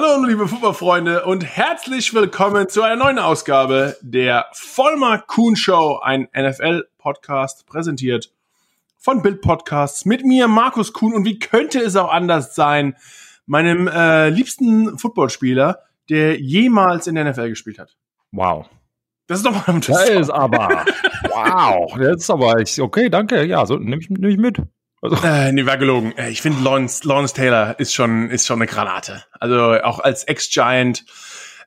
Hallo 0.00 0.24
liebe 0.24 0.46
Fußballfreunde 0.46 1.24
und 1.24 1.42
herzlich 1.44 2.14
willkommen 2.14 2.68
zu 2.68 2.82
einer 2.82 2.94
neuen 2.94 3.18
Ausgabe 3.18 3.96
der 4.00 4.46
Vollmer 4.52 5.18
Kuhn 5.18 5.56
Show, 5.56 5.98
ein 6.00 6.28
NFL-Podcast 6.32 7.66
präsentiert 7.66 8.32
von 8.96 9.22
Bild 9.22 9.40
Podcasts 9.40 10.04
mit 10.04 10.24
mir, 10.24 10.46
Markus 10.46 10.92
Kuhn. 10.92 11.12
Und 11.12 11.24
wie 11.24 11.40
könnte 11.40 11.80
es 11.80 11.96
auch 11.96 12.12
anders 12.12 12.54
sein, 12.54 12.94
meinem 13.46 13.88
äh, 13.88 14.28
liebsten 14.28 14.98
Footballspieler, 14.98 15.80
der 16.08 16.40
jemals 16.40 17.08
in 17.08 17.16
der 17.16 17.28
NFL 17.28 17.48
gespielt 17.48 17.80
hat? 17.80 17.96
Wow. 18.30 18.70
Das 19.26 19.38
ist 19.38 19.46
doch 19.46 19.52
mal 19.52 19.64
ein 19.66 19.80
Das 19.80 20.08
ist 20.10 20.30
aber, 20.30 20.84
wow. 21.24 21.92
Das 21.98 22.18
ist 22.18 22.30
aber, 22.30 22.60
ich, 22.60 22.80
okay, 22.80 23.08
danke. 23.10 23.42
Ja, 23.46 23.66
so 23.66 23.74
nehme 23.74 24.00
ich, 24.00 24.08
nehm 24.10 24.30
ich 24.30 24.38
mit. 24.38 24.62
Also. 25.00 25.16
Äh, 25.24 25.52
nee, 25.52 25.66
war 25.66 25.76
gelogen. 25.76 26.12
Äh, 26.16 26.30
ich 26.30 26.42
finde 26.42 26.62
Lawrence, 26.62 27.06
Lawrence 27.06 27.34
Taylor 27.34 27.78
ist 27.78 27.94
schon, 27.94 28.30
ist 28.30 28.46
schon 28.46 28.58
eine 28.58 28.66
Granate. 28.66 29.24
Also 29.32 29.80
auch 29.82 30.00
als 30.00 30.24
Ex-Giant. 30.24 31.04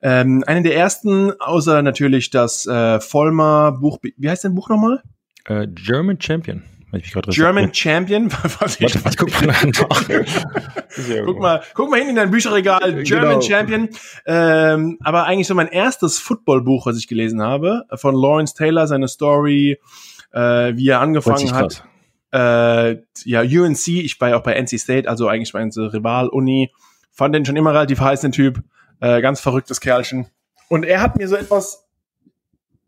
Ähm, 0.04 0.44
eine 0.48 0.64
der 0.64 0.76
ersten, 0.76 1.40
außer 1.40 1.82
natürlich 1.84 2.32
das 2.32 2.66
äh, 2.66 3.00
Vollmer 3.00 3.74
Buch. 3.74 4.00
Wie 4.02 4.30
heißt 4.30 4.44
dein 4.44 4.56
Buch 4.56 4.70
nochmal? 4.70 5.04
Äh, 5.46 5.68
German 5.68 6.20
Champion. 6.20 6.64
German 7.30 7.74
Champion? 7.74 8.30
Was 8.60 8.80
ich, 8.80 8.94
Warte, 9.04 9.16
guck, 9.18 9.46
mal 9.46 9.56
guck 11.26 11.40
mal, 11.40 11.64
guck 11.74 11.90
mal 11.90 12.00
hin 12.00 12.10
in 12.10 12.16
dein 12.16 12.32
Bücherregal. 12.32 13.04
German 13.04 13.40
genau. 13.40 13.42
Champion. 13.42 13.90
Ähm, 14.26 14.98
aber 15.02 15.26
eigentlich 15.26 15.48
so 15.48 15.56
mein 15.56 15.70
erstes 15.70 16.20
Footballbuch, 16.20 16.86
was 16.86 16.98
ich 16.98 17.08
gelesen 17.08 17.42
habe, 17.42 17.86
von 17.96 18.14
Lawrence 18.14 18.56
Taylor, 18.56 18.88
seine 18.88 19.08
Story, 19.08 19.80
äh, 20.34 20.76
wie 20.76 20.90
er 20.90 21.00
angefangen 21.00 21.54
hat. 21.54 21.86
Äh, 22.32 22.98
ja, 23.26 23.42
UNC, 23.42 23.88
ich 23.88 24.20
war 24.22 24.30
ja 24.30 24.38
auch 24.38 24.44
bei 24.44 24.54
NC 24.54 24.80
State, 24.80 25.10
also 25.10 25.28
eigentlich 25.28 25.54
meine 25.54 25.72
Rival-Uni. 25.72 26.72
Fand 27.12 27.36
den 27.36 27.46
schon 27.46 27.58
immer 27.58 27.74
relativ 27.74 28.00
heiß, 28.00 28.22
den 28.22 28.32
Typ. 28.32 28.64
Äh, 29.00 29.22
ganz 29.22 29.42
verrücktes 29.42 29.82
Kerlchen. 29.82 30.28
Und 30.70 30.86
er 30.86 31.02
hat 31.02 31.18
mir 31.18 31.28
so 31.28 31.36
etwas, 31.36 31.86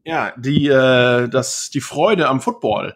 ja, 0.05 0.31
die, 0.37 0.67
äh, 0.67 1.27
das, 1.27 1.69
die 1.71 1.81
Freude 1.81 2.29
am 2.29 2.39
Football 2.39 2.95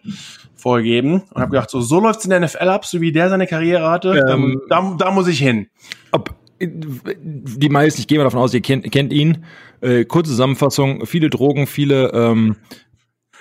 vorgegeben 0.56 1.24
und 1.34 1.42
habe 1.42 1.52
gedacht, 1.52 1.70
so, 1.70 1.82
so 1.82 2.00
läuft's 2.00 2.24
in 2.26 2.30
der 2.30 2.40
NFL 2.40 2.70
ab, 2.70 2.86
so 2.86 3.02
wie 3.02 3.12
der 3.12 3.30
seine 3.30 3.48
Karriere 3.48 3.90
hatte. 3.90 4.24
Ähm, 4.30 4.62
da, 4.70 4.96
da 4.98 5.12
muss 5.12 5.28
ich 5.28 5.40
hin. 5.40 5.68
Ob, 6.12 6.34
die 6.60 7.70
meisten, 7.70 8.02
ich 8.02 8.08
gehe 8.08 8.18
mal 8.18 8.24
davon 8.24 8.40
aus, 8.40 8.54
ihr 8.54 8.62
kennt, 8.62 8.92
kennt 8.92 9.14
ihn. 9.14 9.46
Äh, 9.82 10.06
kurze 10.06 10.32
Zusammenfassung, 10.32 11.06
viele 11.06 11.30
Drogen, 11.30 11.68
viele 11.68 12.12
ähm, 12.14 12.56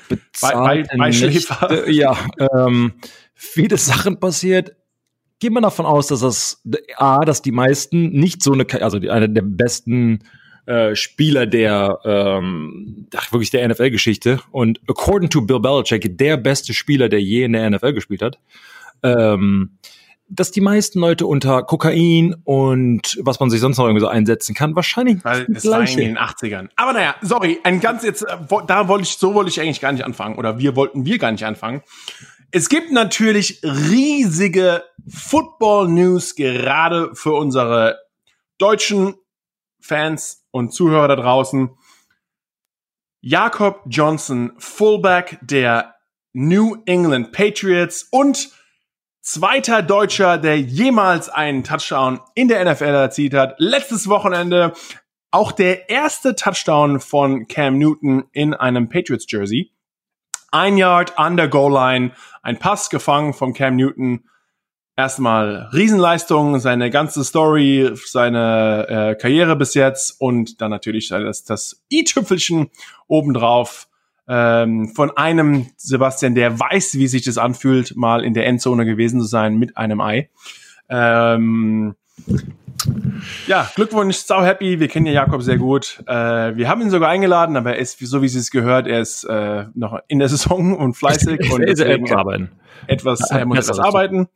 bezahlte 0.09 0.97
Nächte, 0.99 1.85
ja, 1.91 2.17
ähm, 2.57 2.95
viele 3.35 3.77
Sachen 3.77 4.21
passiert. 4.21 4.73
Geht 5.39 5.53
man 5.53 5.63
davon 5.63 5.85
aus, 5.85 6.07
dass 6.07 6.21
das 6.21 6.63
A, 6.97 7.21
dass 7.25 7.43
die 7.43 7.53
meisten 7.53 8.11
nicht 8.11 8.43
so 8.43 8.53
eine, 8.53 8.67
also 8.81 8.99
die, 8.99 9.11
eine 9.11 9.29
der 9.29 9.43
besten 9.43 10.21
äh, 10.67 10.97
Spieler 10.97 11.47
der 11.47 12.01
ähm, 12.05 13.07
wirklich 13.31 13.51
der 13.51 13.69
NFL-Geschichte 13.69 14.41
und 14.51 14.81
according 14.89 15.31
to 15.31 15.43
Bill 15.43 15.61
Belichick 15.61 16.19
der 16.19 16.37
beste 16.39 16.75
Spieler, 16.75 17.09
der 17.09 17.23
je 17.23 17.45
in 17.45 17.53
der 17.53 17.71
NFL 17.71 17.93
gespielt 17.93 18.23
hat. 18.23 18.39
Ähm, 19.03 19.79
dass 20.29 20.51
die 20.51 20.61
meisten 20.61 20.99
Leute 20.99 21.27
unter 21.27 21.63
Kokain 21.63 22.35
und 22.45 23.19
was 23.23 23.39
man 23.39 23.51
sich 23.51 23.61
sonst 23.61 23.79
noch 23.79 23.85
irgendwie 23.85 24.01
so 24.01 24.09
einsetzen 24.09 24.55
kann, 24.55 24.75
wahrscheinlich 24.75 25.25
Weil 25.25 25.47
es 25.55 25.65
war 25.67 25.89
in 25.89 25.97
den 25.97 26.19
80ern. 26.19 26.69
Aber 26.77 26.93
naja, 26.93 27.15
sorry, 27.23 27.59
ein 27.63 27.81
ganz 27.81 28.03
jetzt, 28.03 28.23
äh, 28.23 28.37
da 28.67 28.89
wollte 28.89 29.05
ich, 29.05 29.17
so 29.19 29.35
wollte 29.35 29.51
ich 29.51 29.61
eigentlich 29.61 29.81
gar 29.81 29.93
nicht 29.93 30.05
anfangen 30.05 30.37
oder 30.37 30.59
wir 30.59 30.77
wollten 30.77 31.05
wir 31.05 31.19
gar 31.19 31.31
nicht 31.31 31.45
anfangen. 31.45 31.83
Es 32.51 32.69
gibt 32.69 32.93
natürlich 32.93 33.61
riesige 33.63 34.85
Football 35.09 35.89
News 35.89 36.35
gerade 36.35 37.15
für 37.15 37.33
unsere 37.33 37.99
deutschen 38.59 39.15
Fans 39.81 40.45
und 40.51 40.73
Zuhörer 40.73 41.09
da 41.09 41.17
draußen. 41.17 41.71
Jakob 43.21 43.83
Johnson, 43.87 44.53
Fullback 44.59 45.39
der 45.43 45.97
New 46.33 46.77
England 46.87 47.33
Patriots 47.33 48.09
und 48.11 48.51
zweiter 49.27 49.83
Deutscher, 49.83 50.39
der 50.39 50.61
jemals 50.61 51.29
einen 51.29 51.65
Touchdown 51.65 52.21
in 52.35 52.47
der 52.47 52.65
NFL 52.65 52.85
erzielt 52.85 53.35
hat. 53.35 53.57
Letztes 53.59 54.09
Wochenende 54.09 54.73
auch 55.33 55.51
der 55.51 55.91
erste 55.91 56.37
Touchdown 56.37 57.01
von 57.01 57.49
Cam 57.49 57.77
Newton 57.77 58.25
in 58.31 58.55
einem 58.55 58.89
Patriots 58.89 59.27
Jersey. 59.29 59.73
Ein 60.53 60.77
Yard 60.77 61.19
an 61.19 61.37
der 61.37 61.49
Goal 61.49 61.73
Line, 61.73 62.13
ein 62.43 62.59
Pass 62.59 62.89
gefangen 62.89 63.35
von 63.35 63.53
Cam 63.53 63.75
Newton. 63.75 64.25
Erstmal 64.97 65.71
Riesenleistung, 65.75 66.61
seine 66.61 66.91
ganze 66.91 67.25
Story, 67.25 67.91
seine 68.07 68.87
äh, 68.89 69.21
Karriere 69.21 69.57
bis 69.57 69.75
jetzt 69.75 70.21
und 70.21 70.61
dann 70.61 70.71
natürlich 70.71 71.09
das, 71.09 71.45
das 71.45 71.85
i-Tüpfelchen 71.93 72.71
obendrauf 73.09 73.89
ähm, 74.29 74.89
von 74.89 75.17
einem 75.17 75.67
Sebastian, 75.77 76.35
der 76.35 76.59
weiß, 76.59 76.95
wie 76.95 77.07
sich 77.07 77.23
das 77.25 77.39
anfühlt, 77.39 77.97
mal 77.97 78.25
in 78.25 78.35
der 78.35 78.47
Endzone 78.47 78.85
gewesen 78.85 79.21
zu 79.21 79.27
sein 79.27 79.57
mit 79.57 79.77
einem 79.77 80.01
Ei. 80.01 80.31
Ähm, 80.89 81.95
ja, 83.47 83.71
Glückwunsch, 83.75 84.17
sau 84.17 84.43
happy. 84.43 84.81
Wir 84.81 84.89
kennen 84.89 85.07
ja 85.07 85.13
Jakob 85.13 85.43
sehr 85.43 85.59
gut. 85.59 86.03
Äh, 86.07 86.57
wir 86.57 86.69
haben 86.69 86.83
ihn 86.83 86.91
sogar 86.91 87.09
eingeladen, 87.09 87.57
aber 87.57 87.75
er 87.75 87.79
ist, 87.79 87.99
so 87.99 88.23
wie 88.23 88.27
es 88.27 88.51
gehört, 88.51 88.87
er 88.87 89.01
ist 89.01 89.25
äh, 89.25 89.67
noch 89.75 89.99
in 90.09 90.19
der 90.19 90.29
Saison 90.29 90.75
und 90.79 90.95
fleißig 90.95 91.51
und 91.53 91.63
deswegen 91.63 92.13
arbeiten. 92.13 92.51
etwas, 92.87 93.31
er 93.31 93.47
muss 93.47 93.59
etwas 93.59 93.79
arbeiten. 93.79 94.29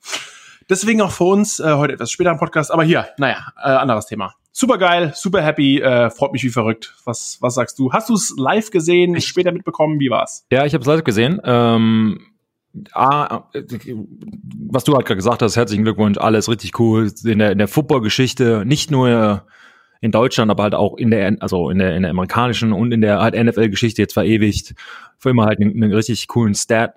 Deswegen 0.69 1.01
auch 1.03 1.11
für 1.11 1.25
uns 1.25 1.59
äh, 1.59 1.72
heute 1.75 1.95
etwas 1.95 2.11
später 2.11 2.31
im 2.31 2.39
Podcast. 2.39 2.71
Aber 2.71 2.84
hier, 2.84 3.09
naja, 3.19 3.53
äh, 3.62 3.71
anderes 3.71 4.07
Thema 4.07 4.34
super 4.53 4.78
geil, 4.78 5.12
super 5.15 5.43
happy, 5.43 5.81
äh, 5.81 6.11
freut 6.11 6.33
mich 6.33 6.44
wie 6.44 6.50
verrückt. 6.50 6.94
Was, 7.05 7.38
was 7.41 7.55
sagst 7.55 7.78
du? 7.78 7.93
Hast 7.93 8.09
du 8.09 8.15
es 8.15 8.34
live 8.37 8.71
gesehen, 8.71 9.15
ich, 9.15 9.27
später 9.27 9.53
mitbekommen? 9.53 10.00
Wie 10.00 10.11
war's? 10.11 10.47
Ja, 10.50 10.65
ich 10.65 10.75
habe 10.75 10.83
es 10.83 10.87
live 10.87 11.05
gesehen. 11.05 11.41
Ähm, 11.44 12.21
ah, 12.93 13.44
was 14.71 14.84
du 14.84 14.94
halt 14.94 15.06
gerade 15.06 15.16
gesagt 15.16 15.43
hast, 15.43 15.56
herzlichen 15.56 15.84
Glückwunsch, 15.84 16.19
alles 16.19 16.49
richtig 16.49 16.78
cool. 16.78 17.10
In 17.25 17.39
der, 17.39 17.53
in 17.53 17.59
der 17.59 17.69
Football-Geschichte, 17.69 18.65
nicht 18.65 18.91
nur 18.91 19.44
in 20.00 20.12
Deutschland, 20.12 20.50
aber 20.50 20.62
halt 20.62 20.75
auch 20.75 20.97
in 20.97 21.10
der, 21.10 21.37
also 21.41 21.71
in 21.71 21.78
der, 21.78 21.94
in 21.94 22.03
der 22.03 22.10
amerikanischen 22.10 22.72
und 22.72 22.93
in 22.93 23.00
der 23.00 23.21
halt 23.21 23.34
NFL-Geschichte 23.34 24.00
jetzt 24.00 24.15
verewigt. 24.15 24.75
Für 25.19 25.31
immer 25.31 25.44
halt 25.44 25.60
einen, 25.60 25.83
einen 25.83 25.93
richtig 25.93 26.27
coolen 26.28 26.55
Stat. 26.55 26.94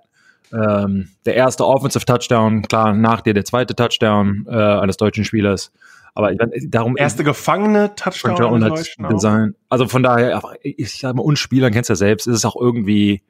Ähm, 0.53 1.09
der 1.25 1.35
erste 1.35 1.65
Offensive 1.65 2.05
Touchdown, 2.05 2.61
klar, 2.61 2.93
nach 2.93 3.21
dir 3.21 3.33
der 3.33 3.43
zweite 3.43 3.75
Touchdown 3.75 4.45
äh, 4.47 4.53
eines 4.53 4.97
deutschen 4.97 5.25
Spielers. 5.25 5.71
Aber 6.15 6.31
ich, 6.31 6.39
darum 6.69 6.95
erste 6.95 7.23
gefangene 7.23 7.95
Touchdown 7.95 8.61
Design. 9.11 9.55
Also 9.69 9.87
von 9.87 10.03
daher, 10.03 10.41
ich 10.61 10.99
sag 10.99 11.15
mal, 11.15 11.23
uns 11.23 11.39
Spielern 11.39 11.73
kennst 11.73 11.89
du 11.89 11.93
ja 11.93 11.97
selbst, 11.97 12.27
ist 12.27 12.35
es 12.35 12.45
auch 12.45 12.55
irgendwie 12.55 13.21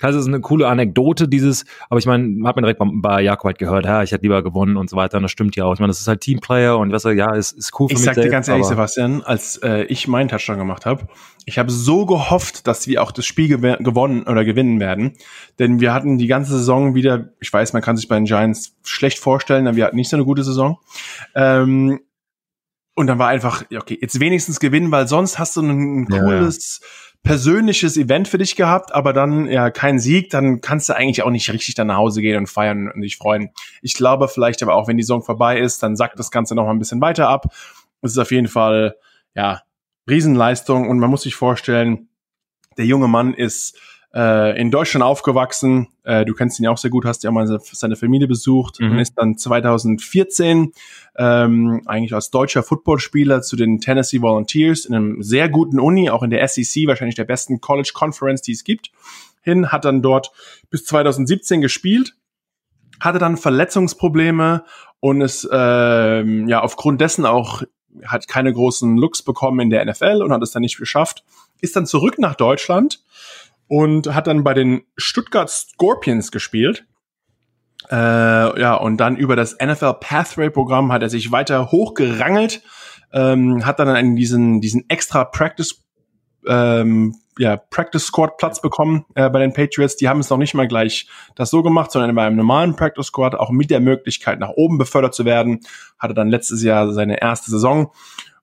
Klar, 0.00 0.12
es 0.12 0.16
ist 0.16 0.28
eine 0.28 0.40
coole 0.40 0.66
Anekdote, 0.66 1.28
dieses, 1.28 1.66
aber 1.90 1.98
ich 1.98 2.06
meine, 2.06 2.48
hat 2.48 2.56
man 2.56 2.62
direkt 2.62 2.78
bei, 2.78 2.86
bei 2.90 3.20
Jakob 3.20 3.44
halt 3.44 3.58
gehört, 3.58 3.84
ja, 3.84 4.02
ich 4.02 4.12
hätte 4.12 4.22
lieber 4.22 4.42
gewonnen 4.42 4.78
und 4.78 4.88
so 4.88 4.96
weiter, 4.96 5.18
und 5.18 5.24
das 5.24 5.30
stimmt 5.30 5.56
ja 5.56 5.66
auch. 5.66 5.74
Ich 5.74 5.78
meine, 5.78 5.90
das 5.90 6.00
ist 6.00 6.08
halt 6.08 6.22
Teamplayer 6.22 6.78
und 6.78 6.90
was 6.90 7.04
ja, 7.04 7.34
ist, 7.34 7.52
ist 7.52 7.78
cool 7.78 7.88
für 7.88 7.92
ich 7.92 7.98
mich. 8.00 8.08
Ich 8.08 8.14
sag 8.14 8.22
dir 8.22 8.30
ganz 8.30 8.48
ehrlich, 8.48 8.64
Sebastian, 8.64 9.22
als 9.22 9.58
äh, 9.58 9.82
ich 9.84 10.08
meinen 10.08 10.30
Touchdown 10.30 10.56
gemacht 10.56 10.86
habe, 10.86 11.06
ich 11.44 11.58
habe 11.58 11.70
so 11.70 12.06
gehofft, 12.06 12.66
dass 12.66 12.86
wir 12.86 13.02
auch 13.02 13.12
das 13.12 13.26
Spiel 13.26 13.48
gew 13.48 13.76
gewonnen 13.80 14.22
oder 14.22 14.46
gewinnen 14.46 14.80
werden. 14.80 15.16
Denn 15.58 15.80
wir 15.80 15.92
hatten 15.92 16.16
die 16.16 16.28
ganze 16.28 16.52
Saison 16.52 16.94
wieder, 16.94 17.28
ich 17.38 17.52
weiß, 17.52 17.74
man 17.74 17.82
kann 17.82 17.98
sich 17.98 18.08
bei 18.08 18.14
den 18.14 18.24
Giants 18.24 18.78
schlecht 18.82 19.18
vorstellen, 19.18 19.66
aber 19.66 19.76
wir 19.76 19.84
hatten 19.84 19.96
nicht 19.96 20.08
so 20.08 20.16
eine 20.16 20.24
gute 20.24 20.44
Saison. 20.44 20.78
Ähm, 21.34 22.00
und 22.94 23.06
dann 23.06 23.18
war 23.18 23.28
einfach, 23.28 23.64
okay, 23.74 23.98
jetzt 24.00 24.20
wenigstens 24.20 24.60
gewinnen, 24.60 24.90
weil 24.90 25.08
sonst 25.08 25.38
hast 25.38 25.56
du 25.56 25.62
ein 25.62 26.06
cooles 26.06 26.80
ja. 26.82 26.88
persönliches 27.22 27.96
Event 27.96 28.28
für 28.28 28.38
dich 28.38 28.56
gehabt, 28.56 28.94
aber 28.94 29.12
dann 29.12 29.46
ja 29.46 29.70
kein 29.70 29.98
Sieg, 29.98 30.30
dann 30.30 30.60
kannst 30.60 30.88
du 30.88 30.96
eigentlich 30.96 31.22
auch 31.22 31.30
nicht 31.30 31.50
richtig 31.52 31.74
dann 31.74 31.86
nach 31.86 31.96
Hause 31.96 32.20
gehen 32.20 32.36
und 32.36 32.48
feiern 32.48 32.90
und 32.90 33.00
dich 33.02 33.16
freuen. 33.16 33.50
Ich 33.82 33.94
glaube 33.94 34.28
vielleicht 34.28 34.62
aber 34.62 34.74
auch, 34.74 34.88
wenn 34.88 34.96
die 34.96 35.02
Saison 35.02 35.22
vorbei 35.22 35.60
ist, 35.60 35.82
dann 35.82 35.96
sackt 35.96 36.18
das 36.18 36.30
Ganze 36.30 36.54
noch 36.54 36.64
mal 36.64 36.72
ein 36.72 36.78
bisschen 36.78 37.00
weiter 37.00 37.28
ab. 37.28 37.46
Es 38.02 38.12
ist 38.12 38.18
auf 38.18 38.32
jeden 38.32 38.48
Fall, 38.48 38.96
ja, 39.34 39.62
Riesenleistung 40.08 40.88
und 40.88 40.98
man 40.98 41.10
muss 41.10 41.22
sich 41.22 41.34
vorstellen, 41.34 42.08
der 42.76 42.86
junge 42.86 43.08
Mann 43.08 43.34
ist 43.34 43.78
äh, 44.14 44.60
in 44.60 44.70
Deutschland 44.70 45.04
aufgewachsen. 45.04 45.88
Äh, 46.02 46.24
du 46.24 46.34
kennst 46.34 46.58
ihn 46.58 46.64
ja 46.64 46.70
auch 46.70 46.78
sehr 46.78 46.90
gut, 46.90 47.04
hast 47.04 47.22
ja 47.22 47.30
auch 47.30 47.34
mal 47.34 47.46
seine 47.60 47.96
Familie 47.96 48.26
besucht 48.26 48.80
mhm. 48.80 48.92
und 48.92 48.98
ist 48.98 49.14
dann 49.14 49.36
2014 49.36 50.72
ähm, 51.16 51.82
eigentlich 51.86 52.14
als 52.14 52.30
deutscher 52.30 52.62
Footballspieler 52.62 53.42
zu 53.42 53.56
den 53.56 53.80
Tennessee 53.80 54.20
Volunteers 54.20 54.84
in 54.84 54.94
einem 54.94 55.22
sehr 55.22 55.48
guten 55.48 55.78
Uni, 55.78 56.10
auch 56.10 56.22
in 56.22 56.30
der 56.30 56.46
SEC, 56.46 56.86
wahrscheinlich 56.86 57.16
der 57.16 57.24
besten 57.24 57.60
College 57.60 57.92
Conference, 57.94 58.42
die 58.42 58.52
es 58.52 58.64
gibt, 58.64 58.90
hin, 59.42 59.70
hat 59.72 59.84
dann 59.84 60.02
dort 60.02 60.32
bis 60.70 60.84
2017 60.84 61.60
gespielt, 61.60 62.16
hatte 63.00 63.18
dann 63.18 63.36
Verletzungsprobleme 63.36 64.64
und 64.98 65.20
ist 65.20 65.48
ähm, 65.50 66.48
ja 66.48 66.60
aufgrund 66.62 67.00
dessen 67.00 67.24
auch 67.24 67.62
hat 68.04 68.28
keine 68.28 68.52
großen 68.52 68.96
Looks 68.96 69.22
bekommen 69.22 69.60
in 69.60 69.70
der 69.70 69.84
NFL 69.84 70.22
und 70.22 70.32
hat 70.32 70.42
es 70.42 70.52
dann 70.52 70.62
nicht 70.62 70.78
geschafft, 70.78 71.24
ist 71.60 71.76
dann 71.76 71.86
zurück 71.86 72.18
nach 72.18 72.34
Deutschland 72.34 73.00
und 73.70 74.14
hat 74.14 74.26
dann 74.26 74.44
bei 74.44 74.52
den 74.52 74.82
Stuttgart 74.98 75.48
Scorpions 75.48 76.30
gespielt. 76.30 76.84
Äh, 77.90 77.94
ja, 78.60 78.74
und 78.74 78.98
dann 78.98 79.16
über 79.16 79.36
das 79.36 79.56
NFL 79.58 79.94
Pathway 80.00 80.50
Programm 80.50 80.92
hat 80.92 81.02
er 81.02 81.08
sich 81.08 81.32
weiter 81.32 81.70
hochgerangelt 81.70 82.62
ähm, 83.12 83.64
hat 83.64 83.78
dann 83.78 84.16
diesen, 84.16 84.60
diesen 84.60 84.88
extra 84.88 85.24
Practice 85.24 85.82
ähm, 86.46 87.16
ja, 87.38 87.56
Practice 87.56 88.06
Squad 88.06 88.36
Platz 88.36 88.60
bekommen 88.60 89.04
äh, 89.14 89.28
bei 89.30 89.40
den 89.40 89.52
Patriots. 89.52 89.96
Die 89.96 90.08
haben 90.08 90.20
es 90.20 90.30
noch 90.30 90.38
nicht 90.38 90.54
mal 90.54 90.68
gleich 90.68 91.08
das 91.34 91.50
so 91.50 91.62
gemacht, 91.62 91.90
sondern 91.90 92.14
bei 92.14 92.26
einem 92.26 92.36
normalen 92.36 92.76
Practice 92.76 93.06
Squad 93.06 93.34
auch 93.34 93.50
mit 93.50 93.70
der 93.70 93.80
Möglichkeit 93.80 94.38
nach 94.40 94.50
oben 94.50 94.78
befördert 94.78 95.14
zu 95.14 95.24
werden. 95.24 95.60
Hatte 95.98 96.14
dann 96.14 96.28
letztes 96.28 96.62
Jahr 96.62 96.92
seine 96.92 97.20
erste 97.20 97.50
Saison. 97.50 97.92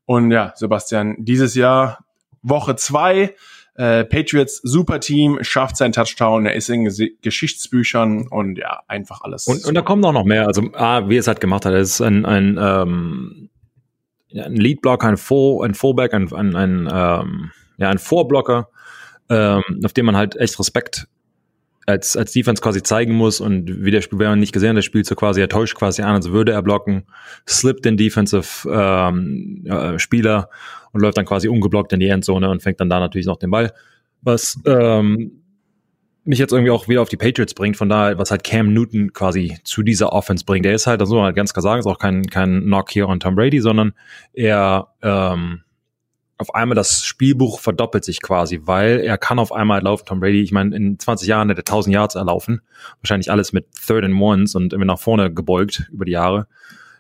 Und 0.06 0.32
ja, 0.32 0.54
Sebastian, 0.56 1.16
dieses 1.20 1.56
Jahr 1.56 2.00
Woche 2.42 2.76
zwei 2.76 3.36
äh, 3.78 4.04
Patriots 4.06 4.60
super 4.64 5.00
Team, 5.00 5.38
schafft 5.42 5.78
seinen 5.78 5.94
Touchdown, 5.94 6.46
er 6.46 6.56
ist 6.56 6.70
in 6.70 6.84
Ges 6.86 7.00
Geschichtsbüchern 7.22 8.28
und 8.28 8.58
ja, 8.58 8.82
einfach 8.88 9.22
alles. 9.22 9.48
Und, 9.48 9.66
und 9.66 9.76
da 9.76 9.82
kommt 9.82 10.04
auch 10.04 10.14
noch 10.14 10.26
mehr. 10.26 10.48
Also, 10.48 10.64
ah, 10.74 11.08
wie 11.08 11.18
es 11.18 11.28
halt 11.28 11.40
gemacht 11.40 11.66
hat, 11.66 11.74
er 11.74 11.80
ist 11.80 12.02
ein, 12.02 12.26
ein, 12.26 12.58
ähm, 12.60 13.50
ein 14.34 14.56
Leadblock, 14.56 15.04
ein, 15.04 15.18
Full, 15.18 15.64
ein 15.64 15.76
Fullback, 15.76 16.14
ein, 16.14 16.34
ein, 16.34 16.56
ein, 16.56 16.90
ähm, 16.92 17.52
ja, 17.78 17.90
ein 17.90 18.00
Vorblocker, 18.00 18.70
ähm, 19.30 19.64
auf 19.86 19.94
dem 19.94 20.08
man 20.08 20.18
halt 20.18 20.36
echt 20.36 20.60
Respekt 20.60 21.08
als, 21.88 22.18
als 22.18 22.34
Defense 22.34 22.62
quasi 22.62 22.84
zeigen 22.84 23.14
muss 23.14 23.40
und 23.40 23.84
wie 23.84 23.92
der 23.92 24.02
Spiel, 24.02 24.20
wenn 24.20 24.28
man 24.28 24.40
nicht 24.40 24.52
gesehen 24.52 24.72
hat, 24.72 24.78
das 24.78 24.86
spielt 24.86 25.06
so 25.06 25.16
quasi, 25.16 25.40
er 25.40 25.48
täuscht 25.48 25.76
quasi 25.76 26.02
an, 26.02 26.16
als 26.16 26.30
würde 26.32 26.52
er 26.52 26.62
blocken, 26.62 27.06
slippt 27.48 27.86
den 27.86 27.96
Defensive 27.96 28.70
ähm, 28.70 29.66
äh, 29.66 29.98
Spieler 29.98 30.50
und 30.92 31.02
läuft 31.02 31.18
dann 31.18 31.26
quasi 31.26 31.48
ungeblockt 31.48 31.94
in 31.94 32.02
die 32.02 32.10
Endzone 32.10 32.50
und 32.50 32.62
fängt 32.62 32.82
dann 32.82 32.90
da 32.90 33.00
natürlich 33.00 33.26
noch 33.26 33.38
den 33.38 33.52
Ball. 33.52 33.72
Was 34.22 34.60
ähm, 34.66 35.44
mich 36.26 36.40
jetzt 36.40 36.52
irgendwie 36.52 36.72
auch 36.72 36.90
wieder 36.90 37.02
auf 37.02 37.08
die 37.08 37.16
Patriots 37.16 37.54
bringt, 37.54 37.78
von 37.78 37.88
daher, 37.88 38.18
was 38.18 38.32
halt 38.32 38.44
Cam 38.44 38.74
Newton 38.74 39.14
quasi 39.14 39.58
zu 39.64 39.82
dieser 39.82 40.12
Offense 40.12 40.44
bringt. 40.44 40.66
Der 40.66 40.74
ist 40.74 40.88
halt, 40.88 41.00
das 41.00 41.08
muss 41.08 41.16
man 41.16 41.26
halt 41.26 41.38
ganz 41.38 41.54
klar 41.54 41.64
sagen, 41.64 41.80
ist 41.80 41.86
auch 41.86 42.00
kein, 42.00 42.24
kein 42.24 42.64
Knock 42.64 42.92
hier 42.92 43.08
on 43.08 43.22
Tom 43.22 43.36
Brady, 43.36 43.62
sondern 43.62 43.94
er 44.34 44.90
ähm, 45.02 45.62
auf 46.38 46.54
einmal 46.54 46.76
das 46.76 47.04
Spielbuch 47.04 47.60
verdoppelt 47.60 48.06
sich 48.06 48.22
quasi, 48.22 48.62
weil 48.66 49.00
er 49.00 49.18
kann 49.18 49.40
auf 49.40 49.52
einmal 49.52 49.82
laufen. 49.82 50.06
Tom 50.06 50.20
Brady, 50.20 50.42
ich 50.42 50.52
meine, 50.52 50.76
in 50.76 51.00
20 51.00 51.28
Jahren 51.28 51.50
hat 51.50 51.58
er 51.58 51.62
1000 51.62 51.94
Yards 51.94 52.16
erlaufen. 52.16 52.62
Wahrscheinlich 53.02 53.32
alles 53.32 53.54
mit 53.54 53.66
Third 53.88 54.04
and 54.04 54.22
Ones 54.22 54.54
und 54.56 54.74
immer 54.74 54.86
nach 54.86 55.00
vorne 55.00 55.34
gebeugt 55.34 55.90
über 55.92 56.06
die 56.06 56.12
Jahre. 56.12 56.48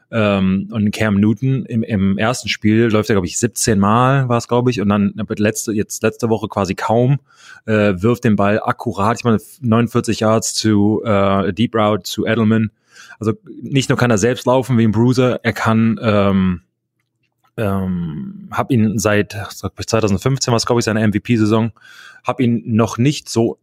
Ähm, 0.09 0.69
und 0.71 0.89
Cam 0.91 1.19
Newton 1.19 1.65
im, 1.65 1.83
im 1.83 2.17
ersten 2.17 2.47
Spiel 2.47 2.85
läuft 2.85 3.09
er, 3.09 3.15
glaube 3.15 3.27
ich, 3.27 3.37
17 3.37 3.77
Mal, 3.77 4.29
war 4.29 4.37
es, 4.37 4.47
glaube 4.47 4.71
ich, 4.71 4.79
und 4.79 4.89
dann 4.89 5.13
letzte, 5.37 5.73
jetzt 5.73 6.01
letzte 6.01 6.29
Woche 6.29 6.47
quasi 6.47 6.75
kaum, 6.75 7.19
äh, 7.65 7.93
wirft 7.97 8.23
den 8.23 8.37
Ball 8.37 8.61
akkurat, 8.63 9.17
ich 9.17 9.25
meine, 9.25 9.39
49 9.61 10.21
Yards 10.21 10.53
zu 10.53 11.03
äh, 11.03 11.51
Deep 11.53 11.75
Route 11.75 12.03
zu 12.03 12.25
Edelman. 12.25 12.71
Also 13.19 13.33
nicht 13.61 13.89
nur 13.89 13.97
kann 13.97 14.09
er 14.09 14.17
selbst 14.17 14.45
laufen 14.45 14.77
wie 14.77 14.87
ein 14.87 14.91
Bruiser, 14.91 15.41
er 15.43 15.53
kann 15.53 15.99
ähm, 16.01 16.61
ähm, 17.57 18.49
habe 18.51 18.73
ihn 18.73 18.99
seit 18.99 19.31
2015 19.33 20.51
war 20.51 20.57
es 20.57 20.65
glaube 20.65 20.79
ich 20.79 20.85
seine 20.85 21.05
MVP-Saison, 21.07 21.71
habe 22.23 22.43
ihn 22.43 22.63
noch 22.65 22.97
nicht 22.97 23.29
so 23.29 23.59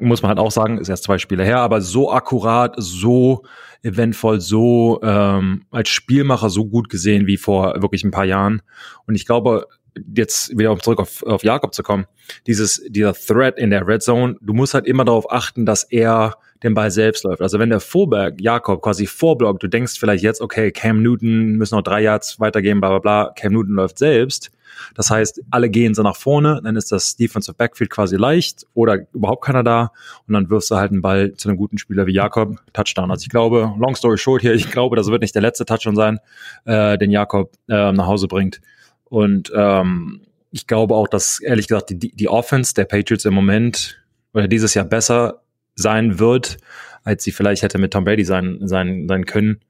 muss 0.00 0.22
man 0.22 0.28
halt 0.28 0.38
auch 0.38 0.52
sagen, 0.52 0.78
ist 0.78 0.88
erst 0.88 1.04
zwei 1.04 1.18
Spiele 1.18 1.44
her, 1.44 1.58
aber 1.58 1.80
so 1.80 2.12
akkurat, 2.12 2.74
so 2.78 3.44
eventvoll, 3.82 4.40
so 4.40 5.00
ähm, 5.02 5.64
als 5.70 5.88
Spielmacher 5.88 6.50
so 6.50 6.66
gut 6.66 6.88
gesehen 6.88 7.26
wie 7.26 7.36
vor 7.36 7.82
wirklich 7.82 8.04
ein 8.04 8.12
paar 8.12 8.24
Jahren. 8.24 8.62
Und 9.06 9.16
ich 9.16 9.26
glaube, 9.26 9.66
jetzt 10.14 10.56
wieder 10.56 10.72
um 10.72 10.80
zurück 10.80 11.00
auf, 11.00 11.22
auf 11.24 11.42
Jakob 11.42 11.74
zu 11.74 11.82
kommen, 11.82 12.06
dieses, 12.46 12.82
dieser 12.88 13.12
Threat 13.12 13.58
in 13.58 13.70
der 13.70 13.86
Red 13.86 14.02
Zone, 14.02 14.36
du 14.40 14.52
musst 14.52 14.74
halt 14.74 14.86
immer 14.86 15.04
darauf 15.04 15.30
achten, 15.30 15.66
dass 15.66 15.82
er 15.84 16.36
den 16.62 16.74
Ball 16.74 16.90
selbst 16.90 17.24
läuft. 17.24 17.42
Also 17.42 17.58
wenn 17.58 17.70
der 17.70 17.80
Fullback 17.80 18.40
Jakob 18.40 18.82
quasi 18.82 19.06
vorblockt, 19.06 19.62
du 19.62 19.68
denkst 19.68 19.98
vielleicht 19.98 20.22
jetzt, 20.22 20.40
okay, 20.40 20.70
Cam 20.70 21.02
Newton 21.02 21.56
müssen 21.56 21.74
noch 21.74 21.82
drei 21.82 22.02
Yards 22.02 22.40
weitergehen, 22.40 22.80
bla 22.80 22.90
bla 22.90 22.98
bla, 22.98 23.32
Cam 23.34 23.52
Newton 23.52 23.74
läuft 23.74 23.98
selbst. 23.98 24.50
Das 24.94 25.10
heißt, 25.10 25.42
alle 25.50 25.68
gehen 25.68 25.94
so 25.94 26.02
nach 26.02 26.16
vorne, 26.16 26.60
dann 26.62 26.76
ist 26.76 26.92
das 26.92 27.16
Defensive 27.16 27.54
Backfield 27.54 27.90
quasi 27.90 28.16
leicht 28.16 28.66
oder 28.74 29.00
überhaupt 29.12 29.44
keiner 29.44 29.62
da 29.62 29.92
und 30.26 30.34
dann 30.34 30.50
wirfst 30.50 30.70
du 30.70 30.76
halt 30.76 30.92
einen 30.92 31.02
Ball 31.02 31.34
zu 31.34 31.48
einem 31.48 31.58
guten 31.58 31.78
Spieler 31.78 32.06
wie 32.06 32.14
Jakob, 32.14 32.56
Touchdown. 32.72 33.10
Also 33.10 33.22
ich 33.22 33.28
glaube, 33.28 33.74
long 33.78 33.94
story 33.94 34.18
short 34.18 34.42
hier, 34.42 34.54
ich 34.54 34.70
glaube, 34.70 34.96
das 34.96 35.08
wird 35.08 35.22
nicht 35.22 35.34
der 35.34 35.42
letzte 35.42 35.64
Touchdown 35.66 35.96
sein, 35.96 36.20
äh, 36.64 36.96
den 36.98 37.10
Jakob 37.10 37.52
äh, 37.68 37.92
nach 37.92 38.06
Hause 38.06 38.28
bringt. 38.28 38.60
Und 39.04 39.52
ähm, 39.54 40.22
ich 40.50 40.66
glaube 40.66 40.94
auch, 40.94 41.08
dass 41.08 41.40
ehrlich 41.40 41.68
gesagt 41.68 41.90
die, 41.90 41.98
die 41.98 42.28
Offense 42.28 42.74
der 42.74 42.84
Patriots 42.84 43.24
im 43.24 43.34
Moment 43.34 43.98
oder 44.32 44.48
dieses 44.48 44.74
Jahr 44.74 44.84
besser 44.84 45.41
sein 45.74 46.18
wird, 46.18 46.58
als 47.04 47.24
sie 47.24 47.32
vielleicht 47.32 47.62
hätte 47.62 47.78
mit 47.78 47.92
Tom 47.92 48.04
Brady 48.04 48.24
sein, 48.24 48.58
sein, 48.62 49.06
sein 49.08 49.26
können. 49.26 49.60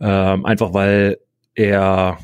Ähm, 0.00 0.44
einfach 0.44 0.74
weil 0.74 1.18
er, 1.54 2.18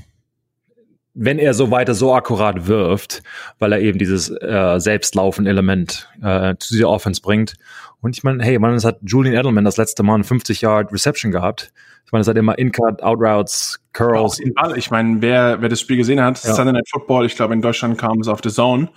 wenn 1.14 1.38
er 1.38 1.54
so 1.54 1.70
weiter 1.70 1.94
so 1.94 2.14
akkurat 2.14 2.66
wirft, 2.66 3.22
weil 3.58 3.72
er 3.72 3.80
eben 3.80 3.98
dieses 3.98 4.30
äh, 4.30 4.78
Selbstlaufen-Element 4.78 6.08
äh, 6.22 6.54
zu 6.58 6.74
dieser 6.74 6.88
Offense 6.88 7.20
bringt. 7.20 7.54
Und 8.00 8.16
ich 8.16 8.22
meine, 8.22 8.42
hey, 8.44 8.58
man, 8.58 8.74
es 8.74 8.84
hat 8.84 8.98
Julian 9.02 9.34
Edelman 9.34 9.64
das 9.64 9.76
letzte 9.76 10.02
Mal 10.02 10.14
eine 10.14 10.24
50 10.24 10.60
Yard 10.60 10.92
Reception 10.92 11.32
gehabt. 11.32 11.72
Ich 12.08 12.12
meine, 12.12 12.22
es 12.22 12.28
hat 12.28 12.38
immer 12.38 12.58
In-Cut, 12.58 13.02
Out-Routes, 13.02 13.80
Curls. 13.92 14.40
Ich 14.76 14.90
meine, 14.90 15.20
wer, 15.20 15.60
wer 15.60 15.68
das 15.68 15.80
Spiel 15.80 15.98
gesehen 15.98 16.22
hat, 16.22 16.42
ja. 16.42 16.54
Sunday 16.54 16.72
Night 16.72 16.88
Football, 16.88 17.26
ich 17.26 17.36
glaube, 17.36 17.52
in 17.52 17.60
Deutschland 17.60 17.98
kam 17.98 18.20
es 18.20 18.28
auf 18.28 18.40
The 18.42 18.48
Zone. 18.48 18.88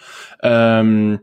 Ähm, 0.42 1.20